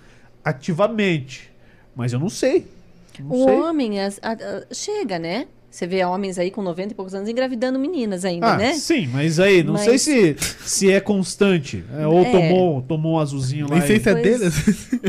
[0.51, 1.51] ativamente,
[1.95, 2.67] mas eu não sei.
[3.19, 3.55] Não O sei.
[3.55, 5.47] homem as- a- a- chega, né?
[5.71, 8.73] Você vê homens aí com 90 e poucos anos engravidando meninas ainda, Ah, né?
[8.75, 11.85] sim, mas aí, não Mas- sei se, se é constante.
[11.99, 12.31] é, ou É.
[12.33, 13.77] tomou, tomou um azulzinho lá.
[13.77, 14.45] Nem sei e- se é dele.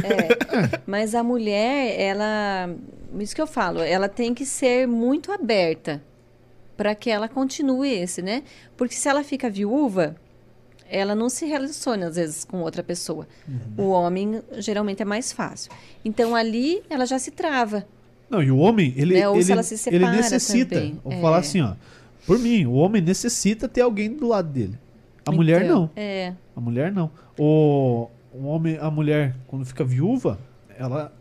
[0.03, 0.79] É.
[0.85, 2.69] Mas a mulher, ela.
[3.19, 6.01] Isso que eu falo, ela tem que ser muito aberta
[6.75, 8.43] para que ela continue esse, né?
[8.75, 10.15] Porque se ela fica viúva,
[10.89, 13.27] ela não se relaciona às vezes com outra pessoa.
[13.47, 13.85] Uhum.
[13.85, 15.71] O homem geralmente é mais fácil.
[16.03, 17.85] Então ali ela já se trava.
[18.29, 20.75] Não, e o homem, ele, Né, ele, se ele necessita.
[20.75, 21.21] também, Vou é.
[21.21, 21.73] falar assim, ó.
[22.25, 24.77] Por mim, o homem necessita ter alguém do lado dele.
[25.25, 25.89] A mulher Então, não.
[25.95, 26.33] É.
[26.55, 27.09] A mulher não.
[27.38, 30.38] O, o homem, a mulher, quando fica viúva,
[30.77, 31.13] ela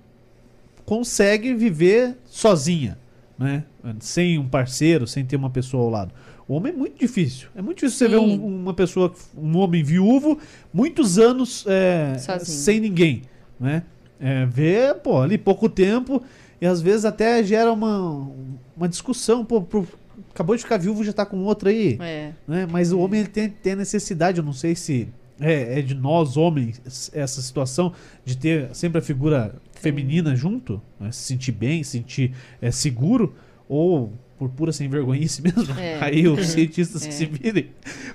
[0.84, 2.98] consegue viver sozinha,
[3.38, 3.64] né?
[4.00, 6.14] Sem um parceiro, sem ter uma pessoa ao lado.
[6.48, 7.48] O homem é muito difícil.
[7.56, 8.38] É muito difícil você ver Sim.
[8.40, 10.38] um- uma pessoa, um homem viúvo,
[10.72, 13.22] muitos anos é, sem ninguém,
[13.58, 13.82] né?
[14.20, 16.22] É, ver, pô, ali pouco tempo
[16.60, 18.30] e às vezes até gera uma,
[18.76, 19.84] uma discussão, pô, pô,
[20.32, 22.32] acabou de ficar viúvo já tá com outra aí É.
[22.48, 22.66] né?
[22.70, 25.94] Mas o homem ele tem, tem a necessidade, eu não sei se é, é de
[25.94, 26.80] nós homens
[27.12, 27.92] essa situação
[28.24, 31.10] de ter sempre a figura feminina junto, né?
[31.12, 32.32] se sentir bem, se sentir
[32.62, 33.34] é, seguro,
[33.68, 35.78] ou por pura sem vergonhice mesmo.
[35.78, 35.98] É.
[36.02, 37.12] Aí os cientistas que É.
[37.12, 37.70] se virem.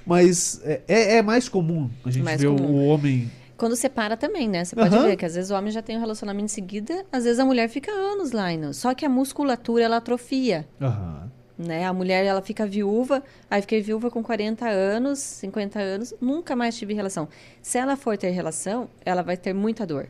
[0.05, 2.71] Mas é, é é mais comum a gente Mais ver o- comum.
[2.73, 3.31] o homem.
[3.57, 4.65] Quando separa também, né?
[4.65, 5.05] Você pode Aham.
[5.07, 7.45] ver que às vezes o homem já tem um relacionamento em seguida, às vezes a
[7.45, 8.45] mulher fica anos lá.
[8.45, 8.73] ainda.
[8.73, 10.67] Só que a musculatura, ela atrofia.
[10.81, 11.29] Aham.
[11.57, 11.85] né?
[11.85, 16.75] A mulher, ela fica viúva, aí fiquei viúva com 40 anos, 50 anos, nunca mais
[16.75, 17.27] tive relação.
[17.61, 20.07] Se ela for ter relação, ela vai ter muita dor.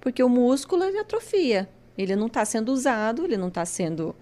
[0.00, 1.68] Porque o músculo, ele atrofia.
[1.96, 4.16] Ele não está sendo usado, ele não está sendo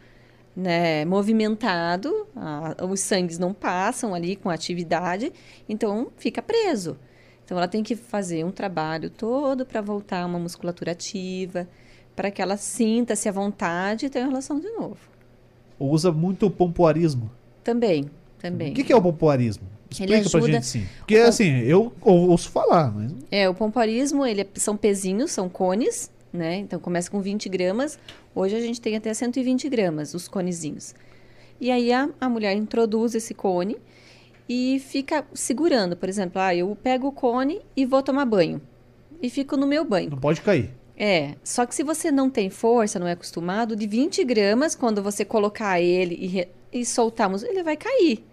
[0.58, 5.32] né, movimentado, a- os sangues não passam ali com atividade,
[5.68, 6.96] então fica preso.
[7.44, 11.68] Então ela tem que fazer um trabalho todo para voltar uma musculatura ativa,
[12.16, 14.98] para que ela sinta-se à vontade e tenha relação de novo.
[15.78, 17.30] Ou usa muito o pompoarismo.
[17.62, 18.72] Também, também.
[18.72, 19.62] O que, que é o pompoarismo?
[20.00, 20.86] Ele Explica pra ajuda- gente sim.
[20.98, 23.14] Porque assim, eu ou- ouço falar, mas.
[23.30, 26.56] É, o pomparismo, ele é- são pezinhos, são cones, né?
[26.56, 27.98] Então começa com 20 gramas.
[28.38, 30.94] Hoje a gente tem até 120 gramas, os conezinhos.
[31.60, 33.76] E aí a, a mulher introduz esse cone
[34.48, 35.96] e fica segurando.
[35.96, 38.60] Por exemplo, ah, eu pego o cone e vou tomar banho.
[39.20, 40.10] E fico no meu banho.
[40.10, 40.70] Não pode cair.
[40.96, 45.02] É, só que se você não tem força, não é acostumado, de 20 gramas, quando
[45.02, 48.24] você colocar ele e, re- e soltarmos, ele vai cair.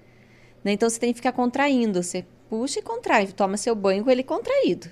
[0.63, 0.71] né?
[0.73, 2.03] Então você tem que ficar contraindo.
[2.03, 4.87] Você puxa e contrai, toma seu banho com ele contraído.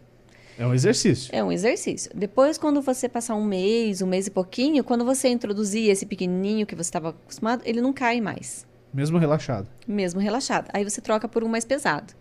[0.57, 1.29] É um exercício.
[1.33, 2.11] É um exercício.
[2.13, 6.65] Depois, quando você passar um mês, um mês e pouquinho, quando você introduzir esse pequenininho
[6.65, 9.67] que você estava acostumado, ele não cai mais, Mesmo relaxado.
[9.87, 10.69] mesmo relaxado.
[10.73, 12.13] Aí você troca por um mais pesado.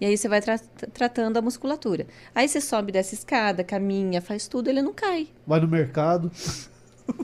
[0.00, 0.58] E aí você vai tra-
[0.92, 2.06] tratando a musculatura.
[2.34, 5.28] Aí você sobe dessa escada, caminha, faz tudo, ele não cai.
[5.46, 6.30] Vai no mercado.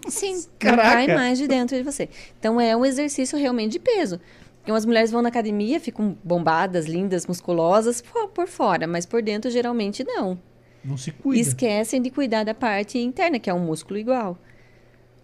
[0.09, 0.83] Sim, não Caraca.
[0.91, 2.09] cai mais de dentro de você.
[2.39, 4.21] Então é um exercício realmente de peso.
[4.63, 9.21] Então as mulheres vão na academia, ficam bombadas, lindas, musculosas por, por fora, mas por
[9.21, 10.39] dentro geralmente não.
[10.85, 11.41] Não se cuida.
[11.41, 14.37] esquecem de cuidar da parte interna, que é um músculo igual.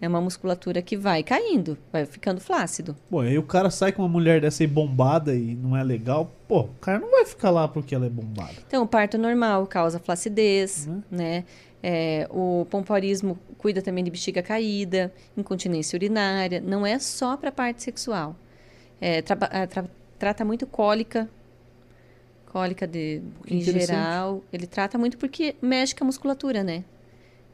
[0.01, 2.95] É uma musculatura que vai caindo, vai ficando flácido.
[3.09, 6.31] Pô, aí o cara sai com uma mulher dessa aí bombada e não é legal.
[6.47, 8.53] Pô, o cara não vai ficar lá porque ela é bombada.
[8.65, 11.03] Então, o parto normal causa flacidez, Uhum.
[11.11, 11.43] né?
[11.83, 16.61] É, o pompoarismo cuida também de bexiga caída, incontinência urinária.
[16.65, 18.37] Não é só para a parte sexual.
[19.01, 19.85] É, traba- ah, tra-
[20.17, 21.29] trata muito cólica,
[22.49, 24.43] cólica de, Que em geral.
[24.51, 26.83] Ele trata muito porque mexe com a musculatura, né?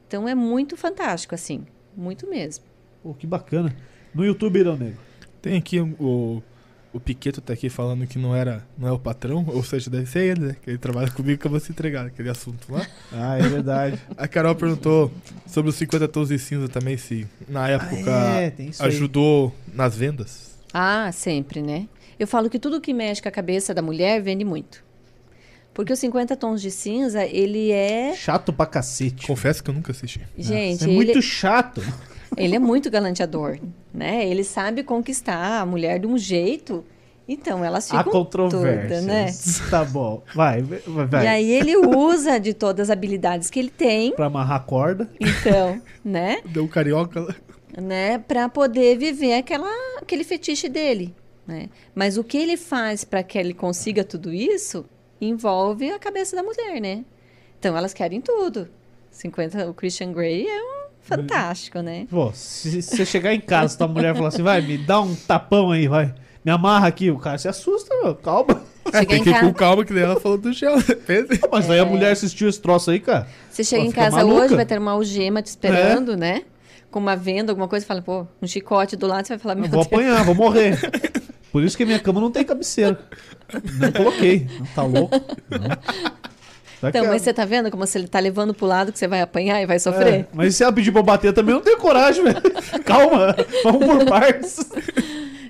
[0.07, 1.65] Então, é muito fantástico, assim.
[1.95, 2.65] Muito mesmo.
[3.03, 3.75] Pô, que bacana.
[4.13, 4.99] No YouTube, Irão Negro.
[5.41, 6.41] Tem aqui o,
[6.91, 10.07] o, Piqueto tá aqui falando que não era não é o patrão, ou seja, deve
[10.07, 10.55] ser ele, né?
[10.63, 12.87] Que ele trabalha comigo que eu vou se entregar aquele assunto lá.
[13.11, 13.99] Ah, é verdade.
[14.17, 15.11] A Carol perguntou
[15.45, 18.89] sobre os 50 tons de cinza também, se na época é, isso aí.
[18.89, 20.57] ajudou nas vendas.
[20.73, 21.87] Ah, sempre, né?
[22.17, 24.84] Eu falo que tudo que mexe com a cabeça da mulher vende muito.
[25.75, 28.13] Porque os 50 tons de cinza, ele é.
[28.15, 29.27] Chato pra cacete.
[29.27, 30.21] Confesso que eu nunca assisti.
[30.37, 31.81] Gente, é ele, muito chato.
[32.37, 33.59] ele é muito galanteador,
[33.93, 34.25] né?
[34.25, 36.85] Ele sabe conquistar a mulher de um jeito.
[37.27, 39.03] Então, elas Há ficam controvérsias.
[39.03, 39.25] né?
[39.69, 40.23] Tá bom.
[40.33, 41.25] Vai, vai, vai.
[41.25, 45.09] E aí ele usa de todas as habilidades que ele tem, Pra amarrar a corda.
[45.19, 46.39] então, né?
[46.45, 47.35] Deu um carioca
[47.77, 49.67] né, para poder viver aquela,
[50.01, 51.13] aquele fetiche dele,
[51.45, 51.67] né?
[51.93, 54.85] Mas o que ele faz para que ele consiga tudo isso
[55.19, 57.03] envolve a cabeça da mulher, né?
[57.59, 58.67] Então elas querem tudo.
[59.11, 62.05] 50, o Christian Grey é um fantástico, né?
[62.09, 65.71] Pô, se você chegar em casa, tua mulher falar assim, vai, me dá um tapão
[65.71, 66.13] aí, vai.
[66.43, 68.13] Me amarra aqui, o cara se assusta, meu.
[68.15, 68.61] Calma.
[68.91, 70.75] chega tem em que ir com casa, calma, que daí ela falou do gel.
[71.07, 71.39] Pensa.
[71.51, 73.27] Mas aí a mulher assistiu esse troço aí, cara.
[73.49, 74.41] você chega Pô, em casa maluca.
[74.45, 76.43] hoje, vai ter uma algema te esperando, né?
[76.91, 79.65] Com uma venda, alguma coisa, fala, pô, um chicote do lado, você vai falar, meu
[79.65, 79.87] Eu vou Deus.
[79.87, 80.77] apanhar, vou morrer.
[81.55, 82.99] Por isso que a minha cama não tem cabeceira.
[83.79, 84.45] Não coloquei.
[84.59, 85.15] Não tá louco.
[85.49, 85.69] Não.
[86.81, 89.07] Tá Então, mas você tá vendo como se ele tá levando pro lado que você
[89.07, 90.13] vai apanhar e vai sofrer?
[90.13, 92.41] É, mas se ela pedir pra eu bater também, eu não tenho coragem, velho.
[92.83, 93.33] Calma,
[93.63, 94.69] vamos por partes.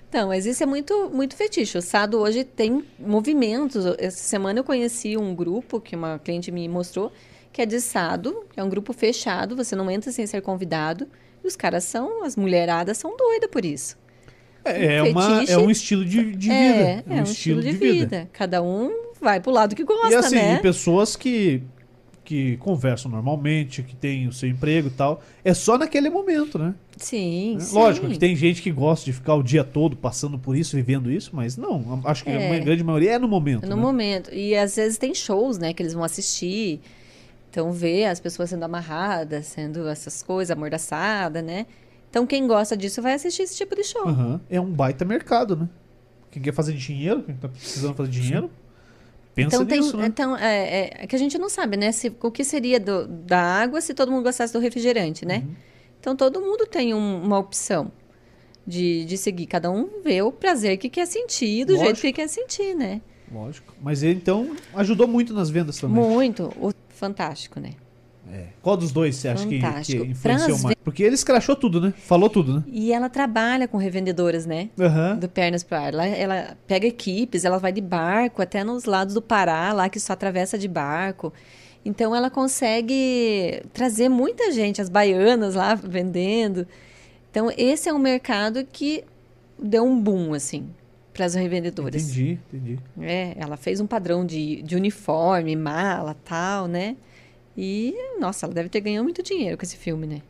[0.07, 1.75] Então, mas isso é muito, muito fetiche.
[1.75, 3.83] O Sado hoje tem movimentos.
[3.97, 7.11] Essa semana eu conheci um grupo que uma cliente me mostrou,
[7.51, 11.07] que é de Sado, que é um grupo fechado, você não entra sem ser convidado.
[11.43, 14.04] E os caras são, as mulheradas são doidas por isso.
[14.65, 15.51] É, é uma, Fetiche.
[15.53, 16.53] é um estilo de, de vida.
[16.53, 18.29] é, é um, estilo, de, vida.
[18.33, 20.55] Cada um vai pro lado que gosta, E assim, né?
[20.55, 21.61] e pessoas que,
[22.23, 26.73] que conversam normalmente, que têm o seu emprego e tal, é só naquele momento, né?
[26.97, 27.75] Sim, É, sim.
[27.75, 31.11] Lógico que tem gente que gosta de ficar o dia todo passando por isso, vivendo
[31.11, 32.55] isso, mas não, acho que É.
[32.55, 33.67] a grande maioria é no momento.
[33.67, 33.81] No né?
[33.81, 34.33] momento.
[34.33, 36.81] E às vezes tem shows, né, que eles vão assistir.
[37.51, 41.65] Então vê as pessoas sendo amarradas, sendo essas coisas, amordaçada, né?
[42.15, 44.07] Então quem gosta disso vai assistir esse tipo de show.
[44.07, 44.39] Aham.
[44.49, 45.67] É um baita mercado, né?
[46.31, 48.49] Quem quer fazer dinheiro, quem tá precisando fazer dinheiro,
[49.33, 50.05] pensa Então, tem, nisso, né?
[50.05, 51.91] então é, é- é que a gente não sabe, né?
[51.91, 55.43] Se, o que seria do- da água se todo mundo gostasse do refrigerante, né?
[55.45, 55.55] Uhum.
[55.99, 57.91] Então, todo mundo tem um- uma opção
[58.65, 59.45] de, de seguir.
[59.47, 62.01] Cada um vê o prazer que quer sentir, do jeito Lógico.
[62.07, 63.01] que quer sentir, né?
[63.29, 63.73] Lógico.
[63.81, 66.01] Mas ele, então, ajudou muito nas vendas também.
[66.01, 66.43] Muito.
[66.61, 67.71] O, fantástico, né?
[68.31, 68.45] É.
[68.61, 70.75] Qual dos dois você acha que, que influenciou mais?
[70.83, 71.93] Porque ele escrachou tudo, né?
[71.97, 72.63] Falou tudo, né?
[72.67, 74.69] E ela trabalha com revendedoras, né?
[74.79, 75.17] Aham.
[75.17, 75.93] Do Pernas para Ar.
[75.93, 79.99] Ela, ela pega equipes, ela vai de barco até nos lados do Pará, lá que
[79.99, 81.31] só atravessa de barco.
[81.85, 86.67] Então ela consegue trazer muita gente, as baianas lá vendendo.
[87.29, 89.03] Então esse é um mercado que
[89.61, 90.67] deu um boom assim
[91.13, 92.03] para as revendedoras.
[92.03, 92.79] Entendi, entendi.
[92.99, 96.97] É, ela fez um padrão de, de uniforme, mala, tal, né?
[97.57, 100.21] E nossa, ela deve ter ganhado muito dinheiro com esse filme, né?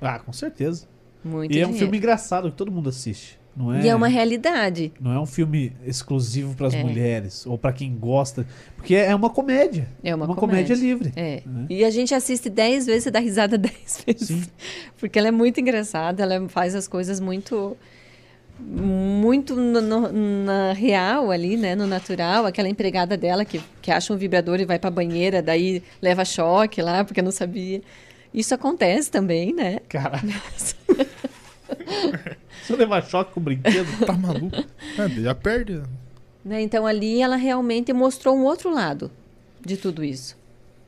[0.00, 0.86] Ah, com certeza.
[1.24, 1.78] Muito e é um dinheiro.
[1.78, 3.38] filme engraçado que todo mundo assiste.
[3.56, 4.92] Não é, E é uma realidade.
[5.00, 6.82] não é um filme exclusivo para as É.
[6.84, 9.88] mulheres ou para quem gosta, porque é uma comédia.
[10.04, 10.40] É uma, comédia.
[10.40, 10.74] comédia.
[10.76, 11.12] livre.
[11.16, 11.42] É.
[11.44, 11.66] né?
[11.68, 14.28] E a gente assiste 10 vezes e dá risada 10 vezes.
[14.28, 14.42] Sim.
[14.98, 17.76] Porque ela é muito engraçada, ela faz as coisas muito.
[18.60, 20.12] Muito no, no-
[20.44, 21.74] na real ali, né?
[21.74, 22.46] No natural.
[22.46, 26.80] Aquela empregada dela que, que acha um vibrador e vai pra banheira, daí leva choque
[26.82, 27.80] lá, porque não sabia.
[28.32, 29.80] Isso acontece também, né?
[29.88, 30.32] Caralho.
[32.62, 34.06] Se eu levar choque com o brinquedo.
[34.06, 34.56] Tá maluco?
[34.98, 35.82] É, já perde.
[36.44, 36.60] Né?
[36.62, 39.10] Então ali ela realmente mostrou um outro lado
[39.64, 40.36] de tudo isso.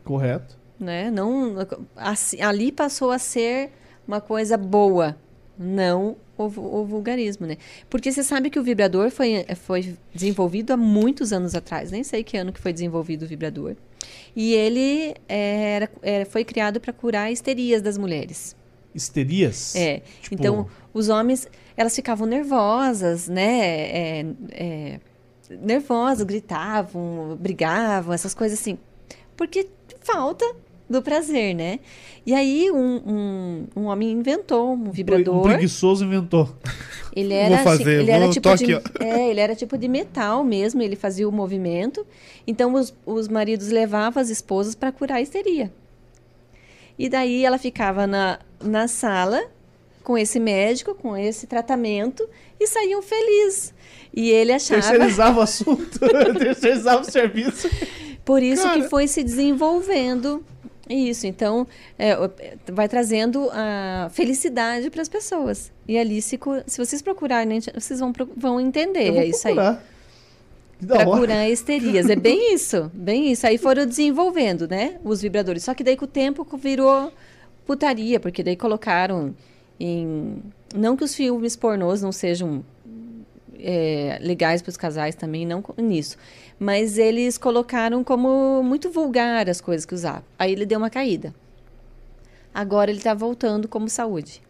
[0.05, 0.57] Correto.
[0.79, 1.11] né?
[1.11, 1.57] Não,
[1.97, 3.71] assim, ali passou a ser
[4.07, 5.17] uma coisa boa,
[5.59, 6.17] não
[6.49, 7.57] o, o vulgarismo, né?
[7.91, 12.23] Porque você sabe que o vibrador foi, foi desenvolvido há muitos anos atrás, nem sei
[12.25, 13.75] que ano que foi desenvolvido o vibrador.
[14.35, 18.57] E ele era, era- foi criado para curar histerias das mulheres.
[18.95, 19.75] Histerias.
[19.77, 20.03] É.
[20.21, 23.61] Tipo- Então, os homens, elas ficavam nervosas, né?
[24.21, 25.01] É, é,
[25.61, 28.79] nervosas, gritavam, brigavam, essas coisas assim.
[29.37, 29.67] Porque
[30.01, 30.45] falta
[30.93, 31.81] do prazer, né?
[32.25, 35.43] E aí, um, um, um homem inventou um Um vibrador.
[35.43, 36.49] preguiçoso inventou.
[37.15, 38.73] Ele Vou era, chi- fazer, ele era vou- tipo de,
[39.05, 42.07] é, ele era tipo de metal mesmo, ele fazia o movimento.
[42.47, 45.73] Então os, os maridos levavam as esposas para curar a histeria.
[46.99, 49.43] E daí ela ficava na, na sala
[50.05, 52.29] com esse médico, com esse tratamento
[52.61, 53.75] e saíam felizes.
[54.15, 55.99] E ele achava, Terceirizava o assunto.
[56.39, 57.69] Terceirizava o serviço.
[58.25, 58.81] por isso Cara.
[58.81, 60.45] que foi se desenvolvendo
[60.93, 61.27] isso.
[61.27, 61.67] Então,
[61.99, 62.15] é,
[62.73, 65.73] vai trazendo a felicidade para as pessoas.
[65.87, 69.17] E ali, se, se vocês procurarem, vocês vão, vão entender.
[69.17, 69.55] É isso aí.
[69.55, 69.85] procurar.
[70.87, 71.21] Para hora.
[71.21, 72.11] curar histerias.
[72.11, 73.47] É bem isso, bem isso.
[73.47, 75.63] Aí foram desenvolvendo, né, os vibradores.
[75.65, 77.13] Só que daí com o tempo virou
[77.65, 79.35] putaria, porque daí colocaram
[79.79, 80.43] em...
[80.75, 82.65] Não que os filmes pornôs não sejam
[83.63, 86.17] é, legais para os casais também, não nisso.
[86.59, 90.25] Mas eles colocaram como muito vulgar as coisas que usavam.
[90.39, 91.35] Aí ele deu uma caída.
[92.55, 94.43] Agora ele está voltando como saúde.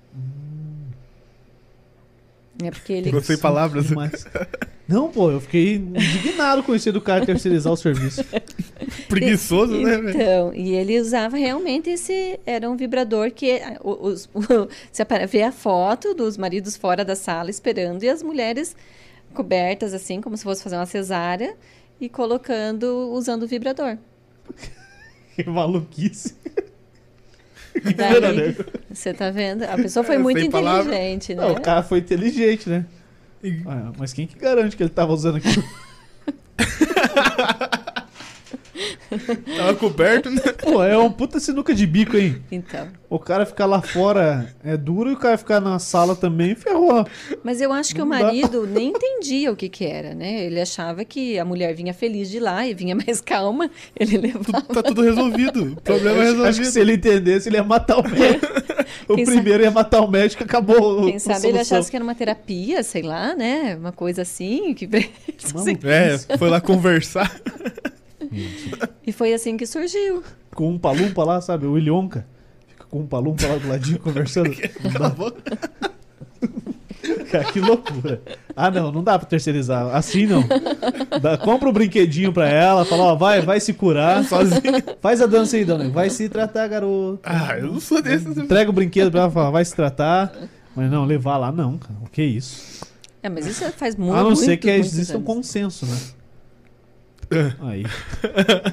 [2.63, 3.11] É porque ele...
[3.11, 3.87] Gostei de palavras.
[3.87, 4.27] Demais.
[4.87, 8.23] Não, pô, eu fiquei indignado com aí do cara terceirizar o serviço.
[9.09, 10.11] Preguiçoso, né, velho?
[10.11, 12.39] Então, e ele usava realmente esse.
[12.45, 13.53] Era um vibrador que.
[13.53, 14.29] ah, o- Os,
[14.93, 18.77] você vê a foto dos maridos fora da sala esperando e as mulheres
[19.33, 21.57] cobertas, assim, como se fosse fazer uma cesárea
[22.01, 23.97] e colocando, usando o vibrador.
[25.35, 26.37] Que maluquice.
[27.97, 28.55] Daí,
[28.93, 29.63] você tá vendo?
[29.65, 31.43] A pessoa foi É, muito sem inteligente, né?
[31.43, 32.85] Não, o cara foi inteligente, né?
[33.43, 35.65] E- Ah, mas quem que garante que ele tava usando aquilo?
[39.57, 40.41] Tava coberto, né?
[40.63, 42.43] Pô, é um puta sinuca de bico, hein?
[42.51, 42.89] Então.
[43.09, 47.07] O cara ficar lá fora é duro e o cara ficar na sala também ferrou.
[47.45, 48.21] Mas eu acho que Não o dá.
[48.25, 50.45] marido nem entendia o que que era, né?
[50.47, 53.71] Ele achava que a mulher vinha feliz de lá e vinha mais calma.
[53.99, 54.63] Ele levava.
[54.63, 55.77] Tá tudo resolvido.
[55.85, 56.71] Problema Acho, acho que resolvido.
[56.73, 58.47] se ele entendesse, ele ia matar o médico.
[59.09, 61.05] o Quem primeiro ia matar o médico e acabou.
[61.07, 61.77] Quem sabe ele solução.
[61.79, 63.77] achasse que era uma terapia, sei lá, né?
[63.77, 64.73] Uma coisa assim.
[64.73, 64.87] Que...
[65.55, 67.31] Mano, É, foi lá conversar.
[69.07, 70.23] E foi assim que surgiu.
[70.55, 71.67] Com um palumpa lá, sabe?
[71.67, 72.27] O Ilionca.
[72.69, 74.49] Fica com um palumpa lá do ladinho conversando.
[74.83, 75.15] Não Cala a dá.
[75.15, 75.59] boca.
[77.31, 78.23] Cara, que loucura.
[78.55, 79.95] Ah, não, não dá pra terceirizar.
[79.95, 80.45] Assim não.
[81.21, 84.23] Dá- compra um brinquedinho pra ela, fala, ó, vai, vai se curar.
[84.29, 84.61] Sozinho.
[85.01, 85.89] Faz a dança aí, dona.
[85.89, 87.21] Vai se tratar, garoto.
[87.25, 88.37] Ah, eu não sou desses.
[88.37, 90.33] Entrega o brinquedo pra ela, fala, vai se tratar.
[90.77, 91.95] Mas não, levar lá não, cara.
[92.05, 92.83] O que é isso?
[93.23, 95.97] É, mas isso faz muito a não ser muito, que muitos exista um consenso, né?
[97.61, 97.85] Aí.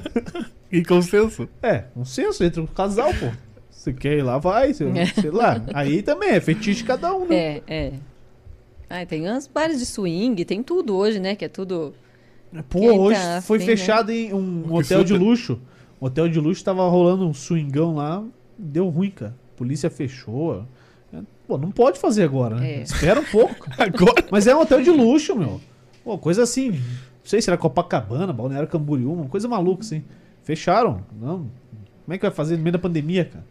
[0.72, 1.48] Em consenso.
[1.62, 3.30] É, consenso entre o casal, pô.
[3.70, 4.72] Você quer ir lá, vai.
[4.74, 4.86] Sei,
[5.20, 5.60] sei lá.
[5.74, 7.36] Aí também é fetiche de cada um, né?
[7.36, 7.92] É, é.
[8.88, 11.34] Ah, tem uns bares de swing, tem tudo hoje, né?
[11.34, 11.94] Que é tudo.
[12.68, 13.76] Pô, Quem hoje tá foi afim, né?
[13.76, 15.60] fechado em um Que hotel de luxo.
[16.00, 18.22] Um hotel de luxo tava rolando um swingão lá,
[18.58, 19.34] deu ruim, cara.
[19.54, 20.66] A polícia fechou.
[21.12, 22.80] É, Pô, não pode fazer agora, né?
[22.80, 22.82] É.
[22.82, 23.66] Espera um pouco.
[23.78, 24.24] Agora.
[24.30, 25.60] Mas é um hotel de luxo, meu.
[26.04, 26.80] Pô, coisa assim,
[27.22, 30.02] não sei se era Copacabana, Balneário Camboriú, uma coisa maluca assim.
[30.42, 31.04] Fecharam.
[31.20, 31.50] Não.
[32.04, 33.44] Como é que vai fazer no meio da pandemia, cara?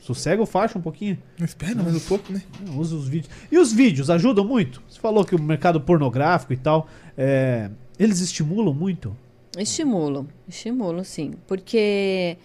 [0.00, 1.18] Sossega o faixa um pouquinho.
[1.40, 2.42] Espera mais um pouco, né?
[2.76, 3.32] Usa os vídeos.
[3.50, 4.82] E os vídeos ajudam muito?
[4.88, 9.16] Você falou que o mercado pornográfico e tal, é, eles estimulam muito?
[9.56, 11.34] Estimulam, estimulam, sim.
[11.46, 12.36] Porque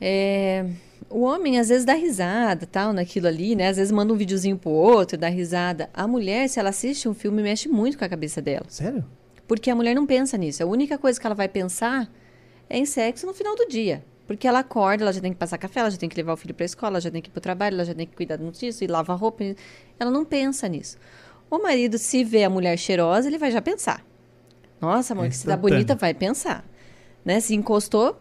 [0.00, 0.66] é,
[1.10, 3.68] o homem às vezes dá risada, tal, naquilo ali, né?
[3.68, 5.88] Às vezes manda um videozinho pro outro, dá risada.
[5.94, 8.66] A mulher, se ela assiste um filme, mexe muito com a cabeça dela.
[8.68, 9.04] Sério?
[9.46, 10.62] Porque a mulher não pensa nisso.
[10.62, 12.10] A única coisa que ela vai pensar
[12.68, 14.04] é em sexo no final do dia.
[14.26, 16.36] Porque ela acorda, ela já tem que passar café, ela já tem que levar o
[16.36, 18.06] filho para a escola, ela já tem que ir para o trabalho, ela já tem
[18.06, 19.42] que cuidar disso e lavar roupa.
[19.98, 20.98] Ela não pensa nisso.
[21.50, 24.04] O marido, se vê a mulher cheirosa, ele vai já pensar.
[24.78, 25.70] Nossa, amor, É que se instantâneo.
[25.76, 26.62] bonita, vai pensar.
[27.24, 27.40] Né?
[27.40, 28.20] Se encostou,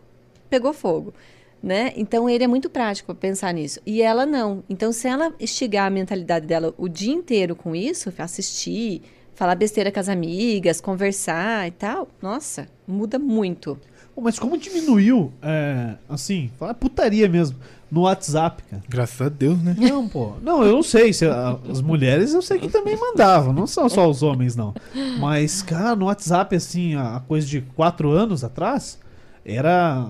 [0.50, 1.14] pegou fogo.
[1.62, 1.92] Né?
[1.96, 3.80] Então ele é muito prático para pensar nisso.
[3.86, 4.64] E ela não.
[4.70, 9.02] Então, se ela instigar a mentalidade dela o dia inteiro com isso, assistir,
[9.34, 13.78] falar besteira com as amigas, conversar e tal, nossa, muda muito.
[14.20, 17.58] Mas como diminuiu, é, assim, fala putaria mesmo,
[17.90, 18.84] no WhatsApp, cara?
[18.90, 19.76] Graças a Deus, né?
[19.78, 20.34] Não, pô.
[20.42, 21.14] Não, eu não sei.
[21.14, 23.52] Se a- as mulheres eu sei que também mandavam.
[23.54, 24.74] Não são só os homens, não.
[25.20, 28.98] Mas, cara, no WhatsApp, assim, a coisa de quatro anos atrás,
[29.46, 30.10] era.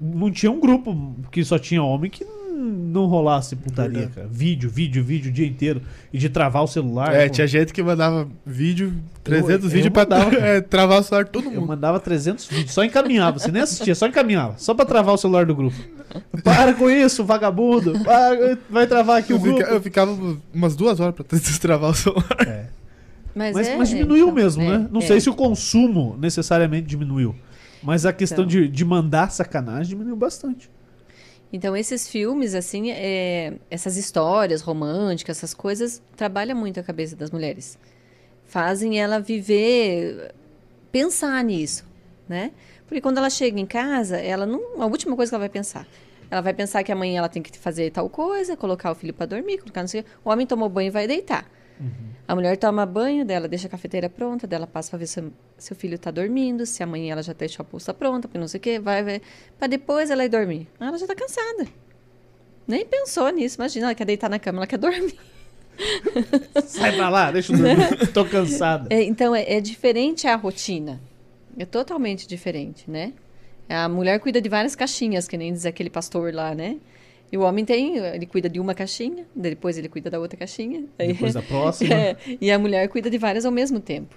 [0.00, 2.24] Não tinha um grupo que só tinha homem que
[2.60, 4.14] não rolasse putaria, Verdade.
[4.14, 4.28] cara.
[4.30, 5.80] Vídeo, vídeo, vídeo o dia inteiro.
[6.12, 7.14] E de travar o celular.
[7.14, 7.34] É, pô.
[7.34, 10.34] tinha gente que mandava vídeo, 300 eu vídeos pra mandava.
[10.38, 11.66] é, travar o celular de todo Eu mundo.
[11.68, 15.46] mandava 300 vídeos, só encaminhava, você nem assistia, só encaminhava, só pra travar o celular
[15.46, 15.76] do grupo.
[16.42, 19.58] Para com isso, vagabundo, para, vai travar aqui Eu, o grupo.
[19.58, 20.16] fica- eu ficava
[20.52, 22.26] umas duas horas pra destravar o celular.
[22.46, 22.64] É.
[23.34, 24.88] Mas, Mas, é, mas diminuiu então, mesmo, é, né?
[24.90, 25.04] Não é.
[25.04, 27.36] sei se o consumo necessariamente diminuiu,
[27.82, 28.46] mas a questão Então.
[28.46, 30.70] de, de mandar sacanagem diminuiu bastante.
[31.52, 37.30] Então, esses filmes, assim, é, essas histórias românticas, essas coisas, trabalham muito a cabeça das
[37.30, 37.78] mulheres.
[38.44, 40.34] Fazem ela viver,
[40.92, 41.84] pensar nisso,
[42.28, 42.52] né?
[42.86, 45.86] Porque quando ela chega em casa, ela não, a última coisa que ela vai pensar.
[46.30, 49.26] Ela vai pensar que amanhã ela tem que fazer tal coisa, colocar o filho para
[49.26, 51.50] dormir, colocar não sei o homem tomou banho e vai deitar.
[52.26, 55.24] A mulher toma banho dela, deixa a cafeteira pronta, dela passa para ver se,
[55.56, 58.48] se o filho está dormindo, se amanhã ela já deixou a bolsa pronta, porque não
[58.48, 59.22] sei o quê, vai ver,
[59.58, 60.66] para depois ela ir dormir.
[60.78, 61.66] Ela já está cansada.
[62.66, 65.16] Nem pensou nisso, imagina, ela quer deitar na cama, ela quer dormir.
[66.66, 68.88] Sai pra lá, deixa eu dormir, tô cansada.
[68.90, 71.00] É, então, é, é diferente a rotina.
[71.56, 73.12] É totalmente diferente, né?
[73.68, 76.78] A mulher cuida de várias caixinhas, que nem diz aquele pastor lá, né?
[77.30, 80.84] E o homem tem, ele cuida de uma caixinha, depois ele cuida da outra caixinha.
[80.96, 81.94] Depois da próxima.
[81.94, 84.16] É, e a mulher cuida de várias ao mesmo tempo.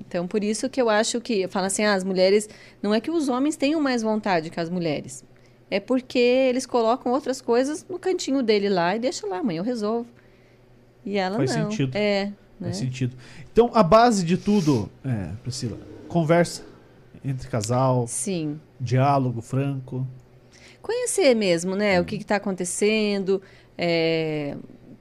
[0.00, 2.48] Então, por isso que eu acho que, fala assim, ah, as mulheres,
[2.82, 5.22] não é que os homens tenham mais vontade que as mulheres.
[5.70, 9.64] É porque eles colocam outras coisas no cantinho dele lá e deixa lá, amanhã eu
[9.64, 10.06] resolvo.
[11.04, 11.70] E ela Faz não.
[11.70, 11.94] sentido.
[11.94, 12.34] É, né?
[12.60, 13.16] Faz sentido.
[13.52, 15.78] Então, a base de tudo, é, Priscila,
[16.08, 16.62] conversa
[17.24, 18.58] entre casal, Sim.
[18.80, 20.06] diálogo franco.
[20.82, 22.00] Conhecer mesmo, né?
[22.00, 23.40] O que está acontecendo,
[23.78, 24.56] é,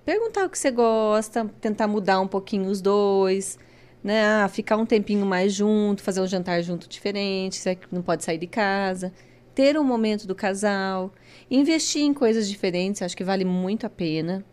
[0.06, 3.58] perguntar o que você gosta, tentar mudar um pouquinho os dois,
[4.04, 4.24] né?
[4.24, 8.24] Ah, ficar um tempinho mais junto, fazer um jantar junto diferente, se é não pode
[8.24, 9.12] sair de casa,
[9.56, 11.12] ter um momento do casal,
[11.50, 14.46] investir em coisas diferentes, acho que vale muito a pena.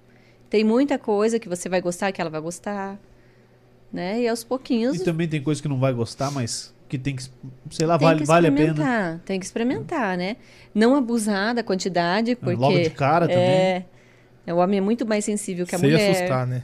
[0.48, 2.98] Tem muita coisa que você vai gostar, que ela vai gostar,
[3.92, 4.22] né?
[4.22, 7.24] E aos pouquinhos E também tem coisa que não vai gostar, mas que tem que,
[7.70, 8.62] sei lá, Tem vale, que vale a pena?
[8.68, 10.36] experimentar, tem que experimentar, né?
[10.74, 12.54] Não abusar da quantidade, porque...
[12.54, 13.42] Ah, Logo de cara também.
[13.44, 13.84] é,
[14.46, 16.10] é, o homem é muito mais sensível que a Sem mulher.
[16.10, 16.62] assustar, né?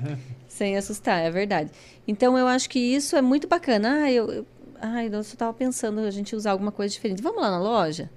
[0.48, 1.70] Sem assustar, é verdade.
[2.08, 4.04] Então eu acho que isso é muito bacana.
[4.04, 4.46] Ah, eu, eu,
[4.80, 7.22] ai, eu só tava pensando a gente usar alguma coisa diferente.
[7.22, 8.08] Vamos lá na loja?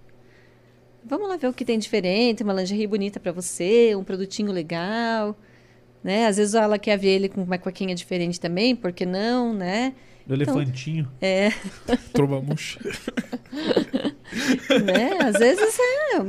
[1.04, 5.36] Vamos lá ver o que tem diferente, uma lingerie bonita para você, um produtinho legal,
[6.04, 6.28] né?
[6.28, 9.94] Às vezes ela quer ver ele com uma cuequinha diferente também, por que não, né?
[10.28, 11.10] Do elefantinho.
[11.22, 11.52] É,
[12.14, 12.80] Tromba murcha.
[14.86, 15.18] né?
[15.22, 15.78] Às vezes
[16.14, 16.22] é...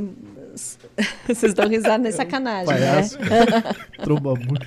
[1.29, 3.19] Vocês dão risada nessa sacanagem, Palhaço.
[3.21, 3.27] né?
[4.03, 4.67] Tromba muito.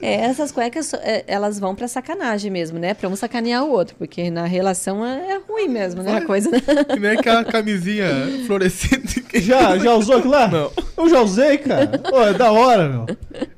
[0.00, 2.94] É, essas cuecas, é, elas vão pra sacanagem mesmo, né?
[2.94, 6.18] Pra um sacanear o outro, porque na relação é, é ruim mesmo, né?
[6.18, 6.60] A coisa, né?
[6.88, 8.06] Que nem aquela camisinha
[8.46, 9.20] fluorescente.
[9.22, 10.48] que- Já, já usou aquilo lá?
[10.48, 10.70] Não.
[10.96, 11.98] Eu já usei, cara.
[11.98, 13.06] Pô, é da hora, meu.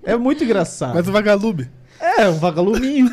[0.02, 0.94] É muito engraçado.
[0.94, 1.68] Mas o vagalume.
[2.01, 3.12] É, um vagaluminho.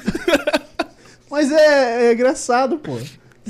[1.29, 2.97] Mas é, é engraçado, pô.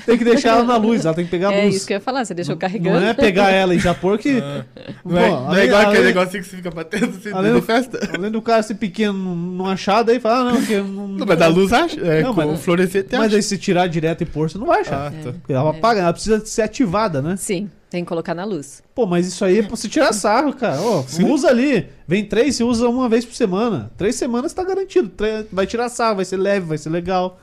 [0.06, 1.76] Tem que deixar ela na luz, ela tem que pegar a É luz.
[1.76, 2.99] isso que eu ia falar, você deixou carregando.
[2.99, 4.34] Não é pegar ela e já pôr que.
[4.34, 7.53] Não é, Pô, não é além- igual aquele negocinho que você fica batendo assim Além
[7.53, 7.99] do- festa.
[8.18, 11.07] Além do cara ser pequeno não achar, daí fala, ah, não, que não.
[11.07, 11.99] Não, mas da luz acha.
[12.02, 13.36] É, Não, com mas- o fluorescente Mas acha.
[13.38, 15.07] aí se tirar direto e pôr, você não vai achar.
[15.07, 15.32] Ah, tá.
[15.34, 17.36] Porque ela apaga, ela precisa ser ativada, né?
[17.38, 18.84] Sim, tem que colocar na luz.
[18.94, 20.80] Pô, mas isso aí é pra você tirar sarro, cara.
[20.82, 21.26] Ó, Sim.
[21.32, 21.88] usa ali.
[22.07, 23.91] Vem três, você usa uma vez por semana.
[23.98, 25.11] Três semanas tá garantido.
[25.52, 27.40] Vai tirar sarro, vai ser leve, vai ser legal.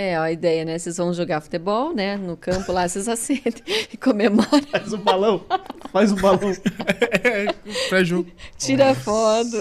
[0.00, 0.78] É, ó, a ideia, né?
[0.78, 2.16] Vocês vão jogar futebol, né?
[2.16, 5.44] No campo lá, vocês acendem e comemoram, Faz um balão.
[5.90, 6.52] Faz um balão.
[7.24, 7.52] É,
[7.90, 8.30] pré-jogo.
[8.56, 9.56] tira foto.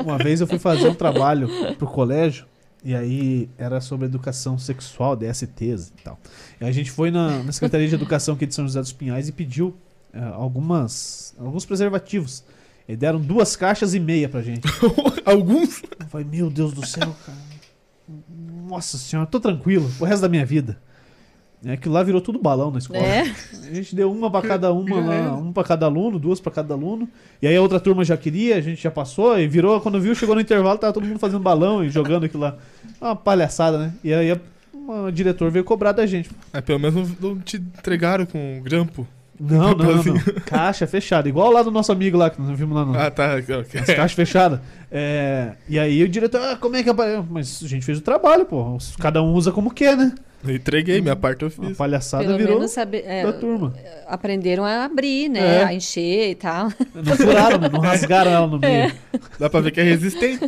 [0.00, 1.48] Uma vez eu fui fazer um trabalho
[1.78, 2.46] pro colégio
[2.84, 6.16] e aí era sobre educação sexual, DSTs e tal.
[6.60, 9.28] E a gente foi na, na Secretaria de Educação aqui de São José dos Pinhais
[9.28, 9.74] e pediu
[10.14, 12.44] eh, algumas, alguns preservativos.
[12.88, 14.62] E deram duas caixas e meia pra gente.
[15.26, 15.82] Alguns.
[15.98, 17.45] Eu falei, meu Deus do céu, cara.
[18.68, 20.78] Nossa senhora, tô tranquilo pro resto da minha vida.
[21.64, 23.00] É, aquilo lá virou tudo balão na escola.
[23.02, 25.32] É, A gente deu uma pra cada uma Já lá, era.
[25.34, 27.08] um pra cada aluno, duas pra cada aluno.
[27.40, 30.14] E aí a outra turma já queria, a gente já passou e virou, quando viu,
[30.14, 32.56] chegou no intervalo, tava todo mundo fazendo balão e jogando aquilo lá.
[33.00, 33.94] Uma palhaçada, né?
[34.04, 34.38] E aí a-
[35.06, 36.30] o diretor veio cobrar da gente.
[36.52, 39.06] Mas pelo menos não, não te entregaram com grampo.
[39.38, 40.14] Não, não, não, não.
[40.46, 42.98] Caixa fechada, igual lá do nosso amigo lá que nós vimos lá no.
[42.98, 43.36] Ah, tá.
[43.36, 43.80] ok.
[43.80, 44.60] As caixas fechadas.
[44.90, 47.26] É, e aí o diretor, ah, como é que apareceu?
[47.28, 48.78] Mas a gente fez o trabalho, pô.
[48.98, 50.14] Cada um usa como quer, né?
[50.46, 51.76] Eu entreguei, minha parte eu A fiz.
[51.76, 53.74] palhaçada pelo virou menos sabe, é, da turma.
[54.06, 55.62] aprenderam a abrir, né?
[55.62, 55.64] É.
[55.64, 56.68] A encher e tal.
[56.94, 58.92] Não furaram, não rasgaram ela no meio.
[59.40, 60.38] Dá pra ver que é resistente.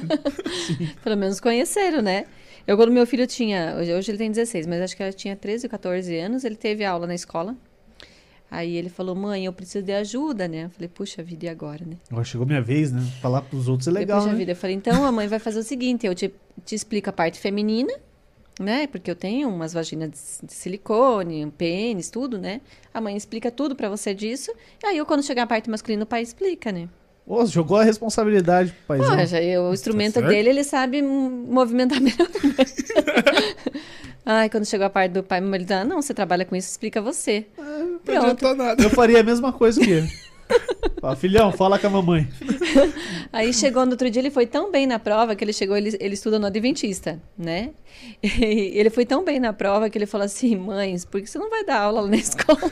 [1.02, 2.26] Pelo menos conheceram, né?
[2.66, 3.76] Eu, quando meu filho tinha.
[3.78, 6.84] Hoje, hoje ele tem 16, mas acho que ele tinha 13, 14 anos, ele teve
[6.84, 7.56] aula na escola.
[8.50, 10.64] Aí ele falou, mãe, eu preciso de ajuda, né?
[10.64, 11.96] Eu falei, puxa vida, e agora, né?
[12.10, 13.02] Agora chegou minha vez, né?
[13.20, 14.38] Falar pros outros é legal, puxa né?
[14.38, 14.52] vida.
[14.52, 16.32] Eu falei, então a mãe vai fazer o seguinte: eu te,
[16.64, 17.92] te explico a parte feminina,
[18.58, 18.86] né?
[18.86, 22.62] Porque eu tenho umas vaginas de, silicone, um pênis, tudo, né?
[22.92, 24.50] A mãe explica tudo pra você disso.
[24.82, 26.88] E aí, eu, quando chegar a parte masculina, o pai explica, né?
[27.26, 29.38] Ô, jogou a responsabilidade pro paizão.
[29.38, 30.28] Eu- o instrumento certo.
[30.28, 32.26] dele, ele sabe movimentar melhor.
[34.30, 37.00] Ai, quando chegou a parte do pai, ele dá, não, você trabalha com isso, explica
[37.00, 37.46] você.
[37.56, 38.20] Não Pronto.
[38.20, 38.82] adiantou nada.
[38.82, 40.12] Eu faria a mesma coisa que ele.
[41.00, 42.28] Fala, filhão, fala com a mamãe.
[43.32, 45.96] Aí chegou no outro dia, ele foi tão bem na prova que ele chegou, ele,
[45.98, 47.70] ele estuda no Adventista, né?
[48.22, 51.38] E ele foi tão bem na prova que ele falou assim: mães, por que você
[51.38, 52.70] não vai dar aula lá na escola?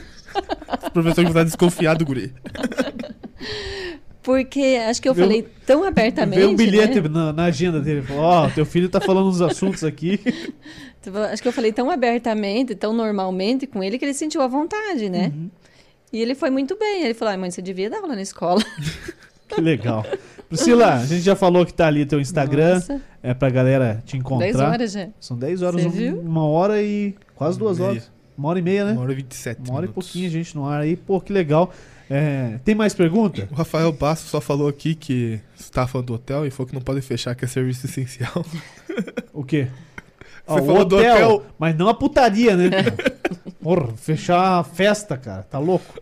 [0.86, 2.34] O professor que tá desconfiado, guri.
[4.26, 6.38] Porque acho que eu falei tão abertamente.
[6.40, 7.08] Veio um bilhete né?
[7.08, 8.02] na, na agenda dele.
[8.02, 10.18] Falou, ó, teu filho tá falando uns assuntos aqui.
[11.32, 15.08] Acho que eu falei tão abertamente, tão normalmente com ele que ele sentiu a vontade,
[15.08, 15.30] né?
[15.32, 15.48] Uhum.
[16.12, 17.04] E ele foi muito bem.
[17.04, 18.60] Ele falou: ai, mãe, você devia dar aula na escola.
[19.48, 20.04] Que legal.
[20.48, 22.74] Priscila, a gente já falou que tá ali teu Instagram.
[22.74, 24.46] Nossa, É pra galera te encontrar.
[24.46, 25.08] 10 horas já.
[25.20, 26.20] São 10 horas, Você um- viu?
[26.20, 27.90] uma hora e quase duas Meia.
[27.90, 28.10] horas.
[28.36, 28.92] Uma hora e meia, né?
[28.94, 30.04] Uma hora e 27 Uma hora e minutos.
[30.04, 30.96] pouquinho, gente, no ar aí.
[30.96, 31.72] Pô, que legal.
[32.08, 33.48] É, tem mais pergunta?
[33.50, 35.40] O Rafael Basso só falou aqui que
[35.72, 38.44] tava falando do hotel e falou que não pode fechar, que é serviço essencial.
[39.32, 39.68] O quê?
[40.46, 41.46] Você Ah, o falou do hotel, hotel.
[41.58, 42.70] mas não a putaria, né?
[43.60, 45.42] Porra, fechar a festa, cara.
[45.42, 46.00] Tá louco?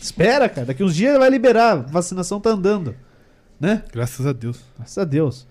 [0.00, 0.66] Espera, cara.
[0.68, 1.72] Daqui uns dias vai liberar.
[1.72, 2.94] A vacinação tá andando.
[3.60, 3.82] Né?
[3.92, 4.60] Graças a Deus.
[4.76, 5.46] Graças a Deus.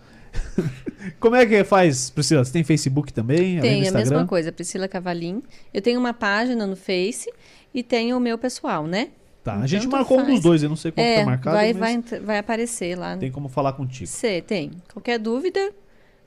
[1.19, 2.43] Como é que faz, Priscila?
[2.43, 3.59] Você tem Facebook também?
[3.59, 5.43] Tem a mesma coisa, Priscila Cavalim.
[5.73, 7.29] Eu tenho uma página no Face
[7.73, 9.09] e tenho o meu pessoal, né?
[9.43, 10.43] Tá, a gente marcou um dos faz.
[10.43, 10.63] dois.
[10.63, 13.17] Eu não sei qual que é, tá marcado, vai, vai, vai aparecer lá.
[13.17, 14.07] tem como falar contigo.
[14.07, 14.71] Você tem.
[14.93, 15.71] Qualquer dúvida,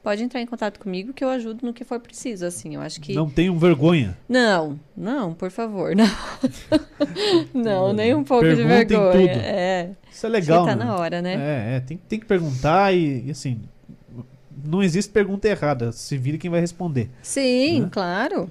[0.02, 2.74] pode entrar em contato comigo que eu ajudo no que for preciso, assim.
[2.74, 3.14] Eu acho que...
[3.14, 4.18] Não tenham vergonha.
[4.28, 6.04] Não, não, por favor, não.
[7.54, 9.12] não, nem um pouco de Perguntem vergonha.
[9.12, 9.40] tudo.
[9.44, 10.90] É, Isso é legal, acho que tá né?
[10.90, 11.34] na hora, né?
[11.34, 13.60] É, é, tem, tem que perguntar e, e, assim,
[14.64, 15.92] não existe pergunta errada.
[15.92, 17.08] Se vira quem vai responder.
[17.22, 17.88] Sim, Né?
[17.92, 18.50] claro.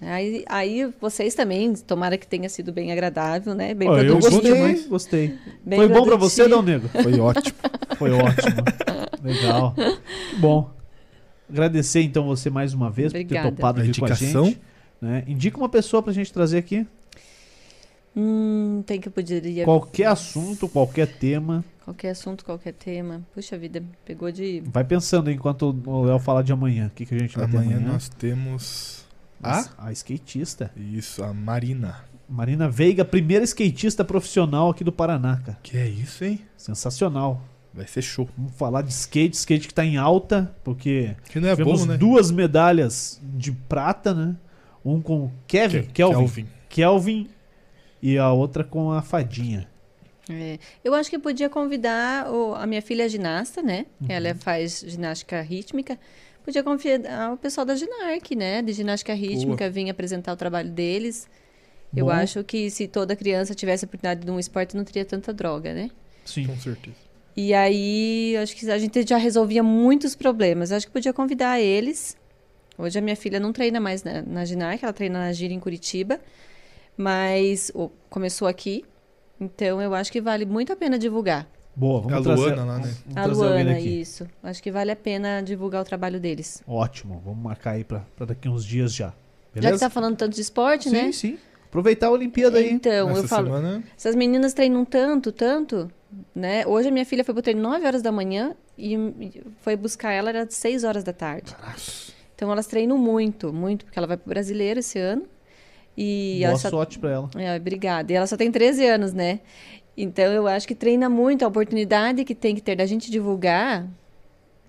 [0.00, 3.74] Aí, aí vocês também, tomara que tenha sido bem agradável, né?
[3.74, 5.38] Bem Ó, eu gostei, mas gostei.
[5.64, 6.48] bem Foi bom pra você.
[6.48, 6.88] Dal Negro?
[7.02, 7.56] Foi ótimo.
[7.96, 8.56] Foi ótimo.
[9.22, 9.74] Legal.
[10.38, 10.70] Bom.
[11.48, 13.50] Agradecer então você mais uma vez por ter Obrigada.
[13.52, 14.44] topado A vir com a indicação.
[14.46, 14.60] gente.
[15.00, 15.24] Né?
[15.26, 16.86] Indica uma pessoa pra gente trazer aqui.
[18.16, 19.64] Hum, tem que eu poderia.
[19.64, 21.64] Qualquer assunto, qualquer tema.
[21.84, 23.22] Qualquer assunto, qualquer tema.
[23.34, 24.62] Puxa vida, pegou de.
[24.66, 26.86] Vai pensando enquanto o Léo falar de amanhã.
[26.86, 27.92] O que, que a gente vai ter Amanhã amanhã?
[27.92, 29.03] nós temos
[29.46, 29.92] A, a...
[29.92, 30.70] skatista.
[30.76, 32.04] Isso, a Marina.
[32.28, 35.58] Marina Veiga, primeira skatista profissional aqui do Paraná, cara.
[35.62, 36.40] Que é isso, hein?
[36.56, 37.42] Sensacional.
[37.72, 38.28] Vai ser show.
[38.36, 41.86] Vamos falar de skate, skate que tá em alta, porque Que não é tivemos bom,
[41.88, 41.96] né?
[41.96, 44.36] duas medalhas de prata, né?
[44.84, 46.46] Um com Kevin, Ke- Kelvin, Kelvin.
[46.68, 47.30] Kelvin
[48.02, 49.66] e a outra com a Fadinha.
[50.30, 53.86] É, eu acho que podia convidar o- a minha filha é ginasta, né?
[54.00, 54.06] Uhum.
[54.08, 55.98] Ela faz ginástica rítmica.
[56.44, 58.60] Podia convidar o pessoal da Ginarc, né?
[58.60, 61.26] De ginástica rítmica, vir apresentar o trabalho deles.
[61.96, 62.12] Eu Bom.
[62.12, 65.72] acho que se toda criança tivesse a oportunidade de um esporte, não teria tanta droga,
[65.72, 65.90] né?
[66.24, 66.46] Sim.
[66.46, 66.96] Com certeza.
[67.36, 70.70] E aí, acho que a gente já resolvia muitos problemas.
[70.70, 72.16] Acho que podia convidar eles.
[72.76, 75.60] Hoje a minha filha não treina mais na, na Ginarc, ela treina na Gira em
[75.60, 76.20] Curitiba.
[76.96, 78.84] Mas ô, começou aqui.
[79.40, 81.48] Então eu acho que vale muito a pena divulgar.
[81.76, 82.94] Boa, vamos A trazer, Luana lá, né?
[83.06, 84.26] vamos a Luana, isso.
[84.42, 86.62] Acho que vale a pena divulgar o trabalho deles.
[86.66, 89.06] Ótimo, vamos marcar aí pra, pra daqui uns dias já.
[89.06, 89.14] Já
[89.54, 89.74] Beleza?
[89.74, 91.12] que tá falando tanto de esporte, sim, né?
[91.12, 91.38] sim.
[91.66, 92.70] Aproveitar a Olimpíada aí.
[92.70, 93.82] Então, eu falo, semana...
[93.96, 95.90] essas meninas treinam tanto, tanto,
[96.32, 96.64] né?
[96.66, 98.96] Hoje a minha filha foi pro treino 9 horas da manhã e
[99.60, 101.54] foi buscar ela, era 6 horas da tarde.
[102.36, 105.24] Então elas treinam muito, muito, porque ela vai pro brasileiro esse ano.
[105.96, 106.70] E Boa ela só...
[106.70, 107.30] sorte pra ela.
[107.36, 108.12] É, obrigada.
[108.12, 109.40] E ela só tem 13 anos, né?
[109.96, 113.86] Então eu acho que treina muito a oportunidade que tem que ter da gente divulgar.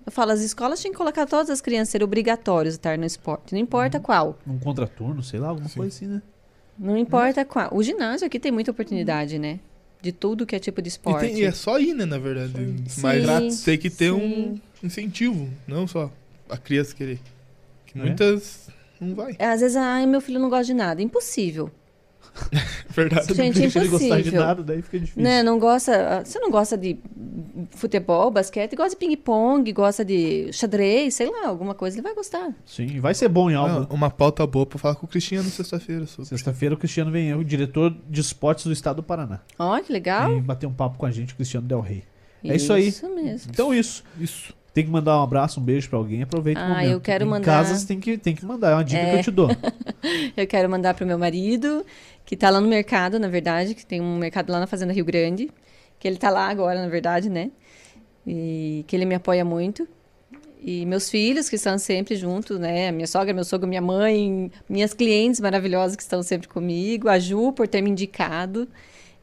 [0.04, 3.52] Eu falo, as escolas tinham que colocar todas as crianças ser obrigatórios estar no esporte,
[3.52, 4.38] não importa qual.
[4.46, 5.76] Um contraturno, sei lá, alguma Sim.
[5.78, 6.22] coisa assim, né?
[6.78, 7.74] Não importa qual.
[7.74, 9.58] O ginásio aqui tem muita oportunidade, né?
[10.00, 11.26] De tudo que é tipo de E, esporte.
[11.26, 12.52] tem- e é só ir, né, na verdade.
[12.86, 14.60] Sim, Mas tem que ter um sim.
[14.82, 16.08] incentivo, não só
[16.48, 17.18] a criança querer.
[17.86, 18.02] Que É?
[18.02, 18.68] muitas
[19.00, 19.34] não vai.
[19.40, 21.02] Às vezes, ai, meu filho não gosta de nada.
[21.02, 21.68] Impossível.
[22.90, 23.34] Verdade.
[23.34, 24.40] Gente, não deixa ele gostar de impossível.
[24.40, 25.22] nada, daí fica difícil.
[25.22, 25.42] Né?
[25.42, 26.22] Não gosta.
[26.24, 26.98] Você não gosta de
[27.70, 32.54] futebol, basquete, gosta de ping-pong, gosta de xadrez, sei lá, alguma coisa, ele vai gostar.
[32.64, 33.86] Sim, vai ser bom em algo.
[33.90, 36.06] Ah, uma pauta boa pra falar com o Cristiano sexta-feira.
[36.06, 39.40] Sexta-feira o Cristiano vem, o diretor de esportes do estado do Paraná.
[39.58, 40.36] Ó, que legal.
[40.36, 42.02] E bater um papo com a gente, o Cristiano Del Rey.
[42.44, 42.88] É isso aí.
[42.88, 43.50] Isso mesmo.
[43.52, 44.04] Então isso.
[44.20, 44.54] Isso.
[44.72, 46.90] Tem que mandar um abraço, um beijo pra alguém, aproveita o Ah, momento.
[46.90, 49.10] eu quero em mandar- casa você tem que, tem que mandar, é uma dica É.
[49.12, 49.48] que eu te dou.
[50.36, 51.84] Eu quero mandar pro meu marido,
[52.26, 55.04] que tá lá no mercado, na verdade, que tem um mercado lá na Fazenda Rio
[55.04, 55.48] Grande,
[55.98, 57.52] que ele tá lá agora, na verdade, né?
[58.26, 59.88] E que ele me apoia muito.
[60.60, 62.90] E meus filhos, que estão sempre junto, né?
[62.90, 67.52] Minha sogra, meu sogro, minha mãe, minhas clientes maravilhosas que estão sempre comigo, a Ju
[67.52, 68.66] por ter me indicado.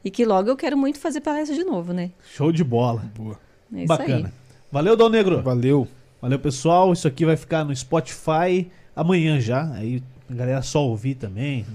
[0.05, 2.11] E que logo eu quero muito fazer palestra de novo, né?
[2.33, 3.11] Show de bola.
[3.15, 3.37] Boa.
[3.73, 4.27] É isso Bacana.
[4.27, 4.33] aí.
[4.71, 5.41] Valeu, Dom Negro.
[5.41, 5.87] Valeu.
[6.21, 6.93] Valeu, pessoal.
[6.93, 9.69] Isso aqui vai ficar no Spotify amanhã já.
[9.73, 11.65] Aí a galera só ouvir também,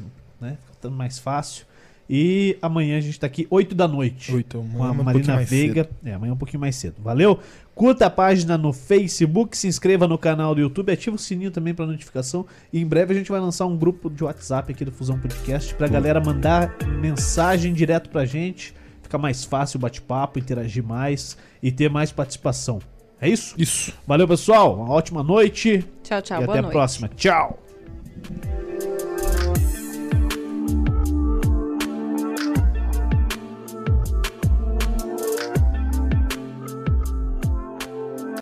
[0.40, 0.56] né?
[0.78, 1.66] Ficando mais fácil.
[2.10, 4.34] E amanhã a gente tá aqui 8 da noite.
[4.34, 4.64] Oito.
[4.72, 5.88] Com a um Marina mais Veiga.
[6.02, 6.94] É, amanhã um pouquinho mais cedo.
[7.02, 7.38] Valeu?
[7.74, 11.74] Curta a página no Facebook, se inscreva no canal do YouTube, ativa o sininho também
[11.74, 12.46] para notificação.
[12.72, 15.74] E em breve a gente vai lançar um grupo de WhatsApp aqui do Fusão Podcast
[15.74, 18.74] pra galera mandar mensagem direto pra gente.
[19.02, 22.78] Fica mais fácil o bate-papo, interagir mais e ter mais participação.
[23.20, 23.54] É isso?
[23.58, 23.92] Isso.
[24.06, 24.76] Valeu, pessoal.
[24.76, 26.42] Uma ótima noite Tchau, tchau.
[26.42, 26.72] e boa até a noite.
[26.72, 27.08] próxima.
[27.08, 27.58] Tchau.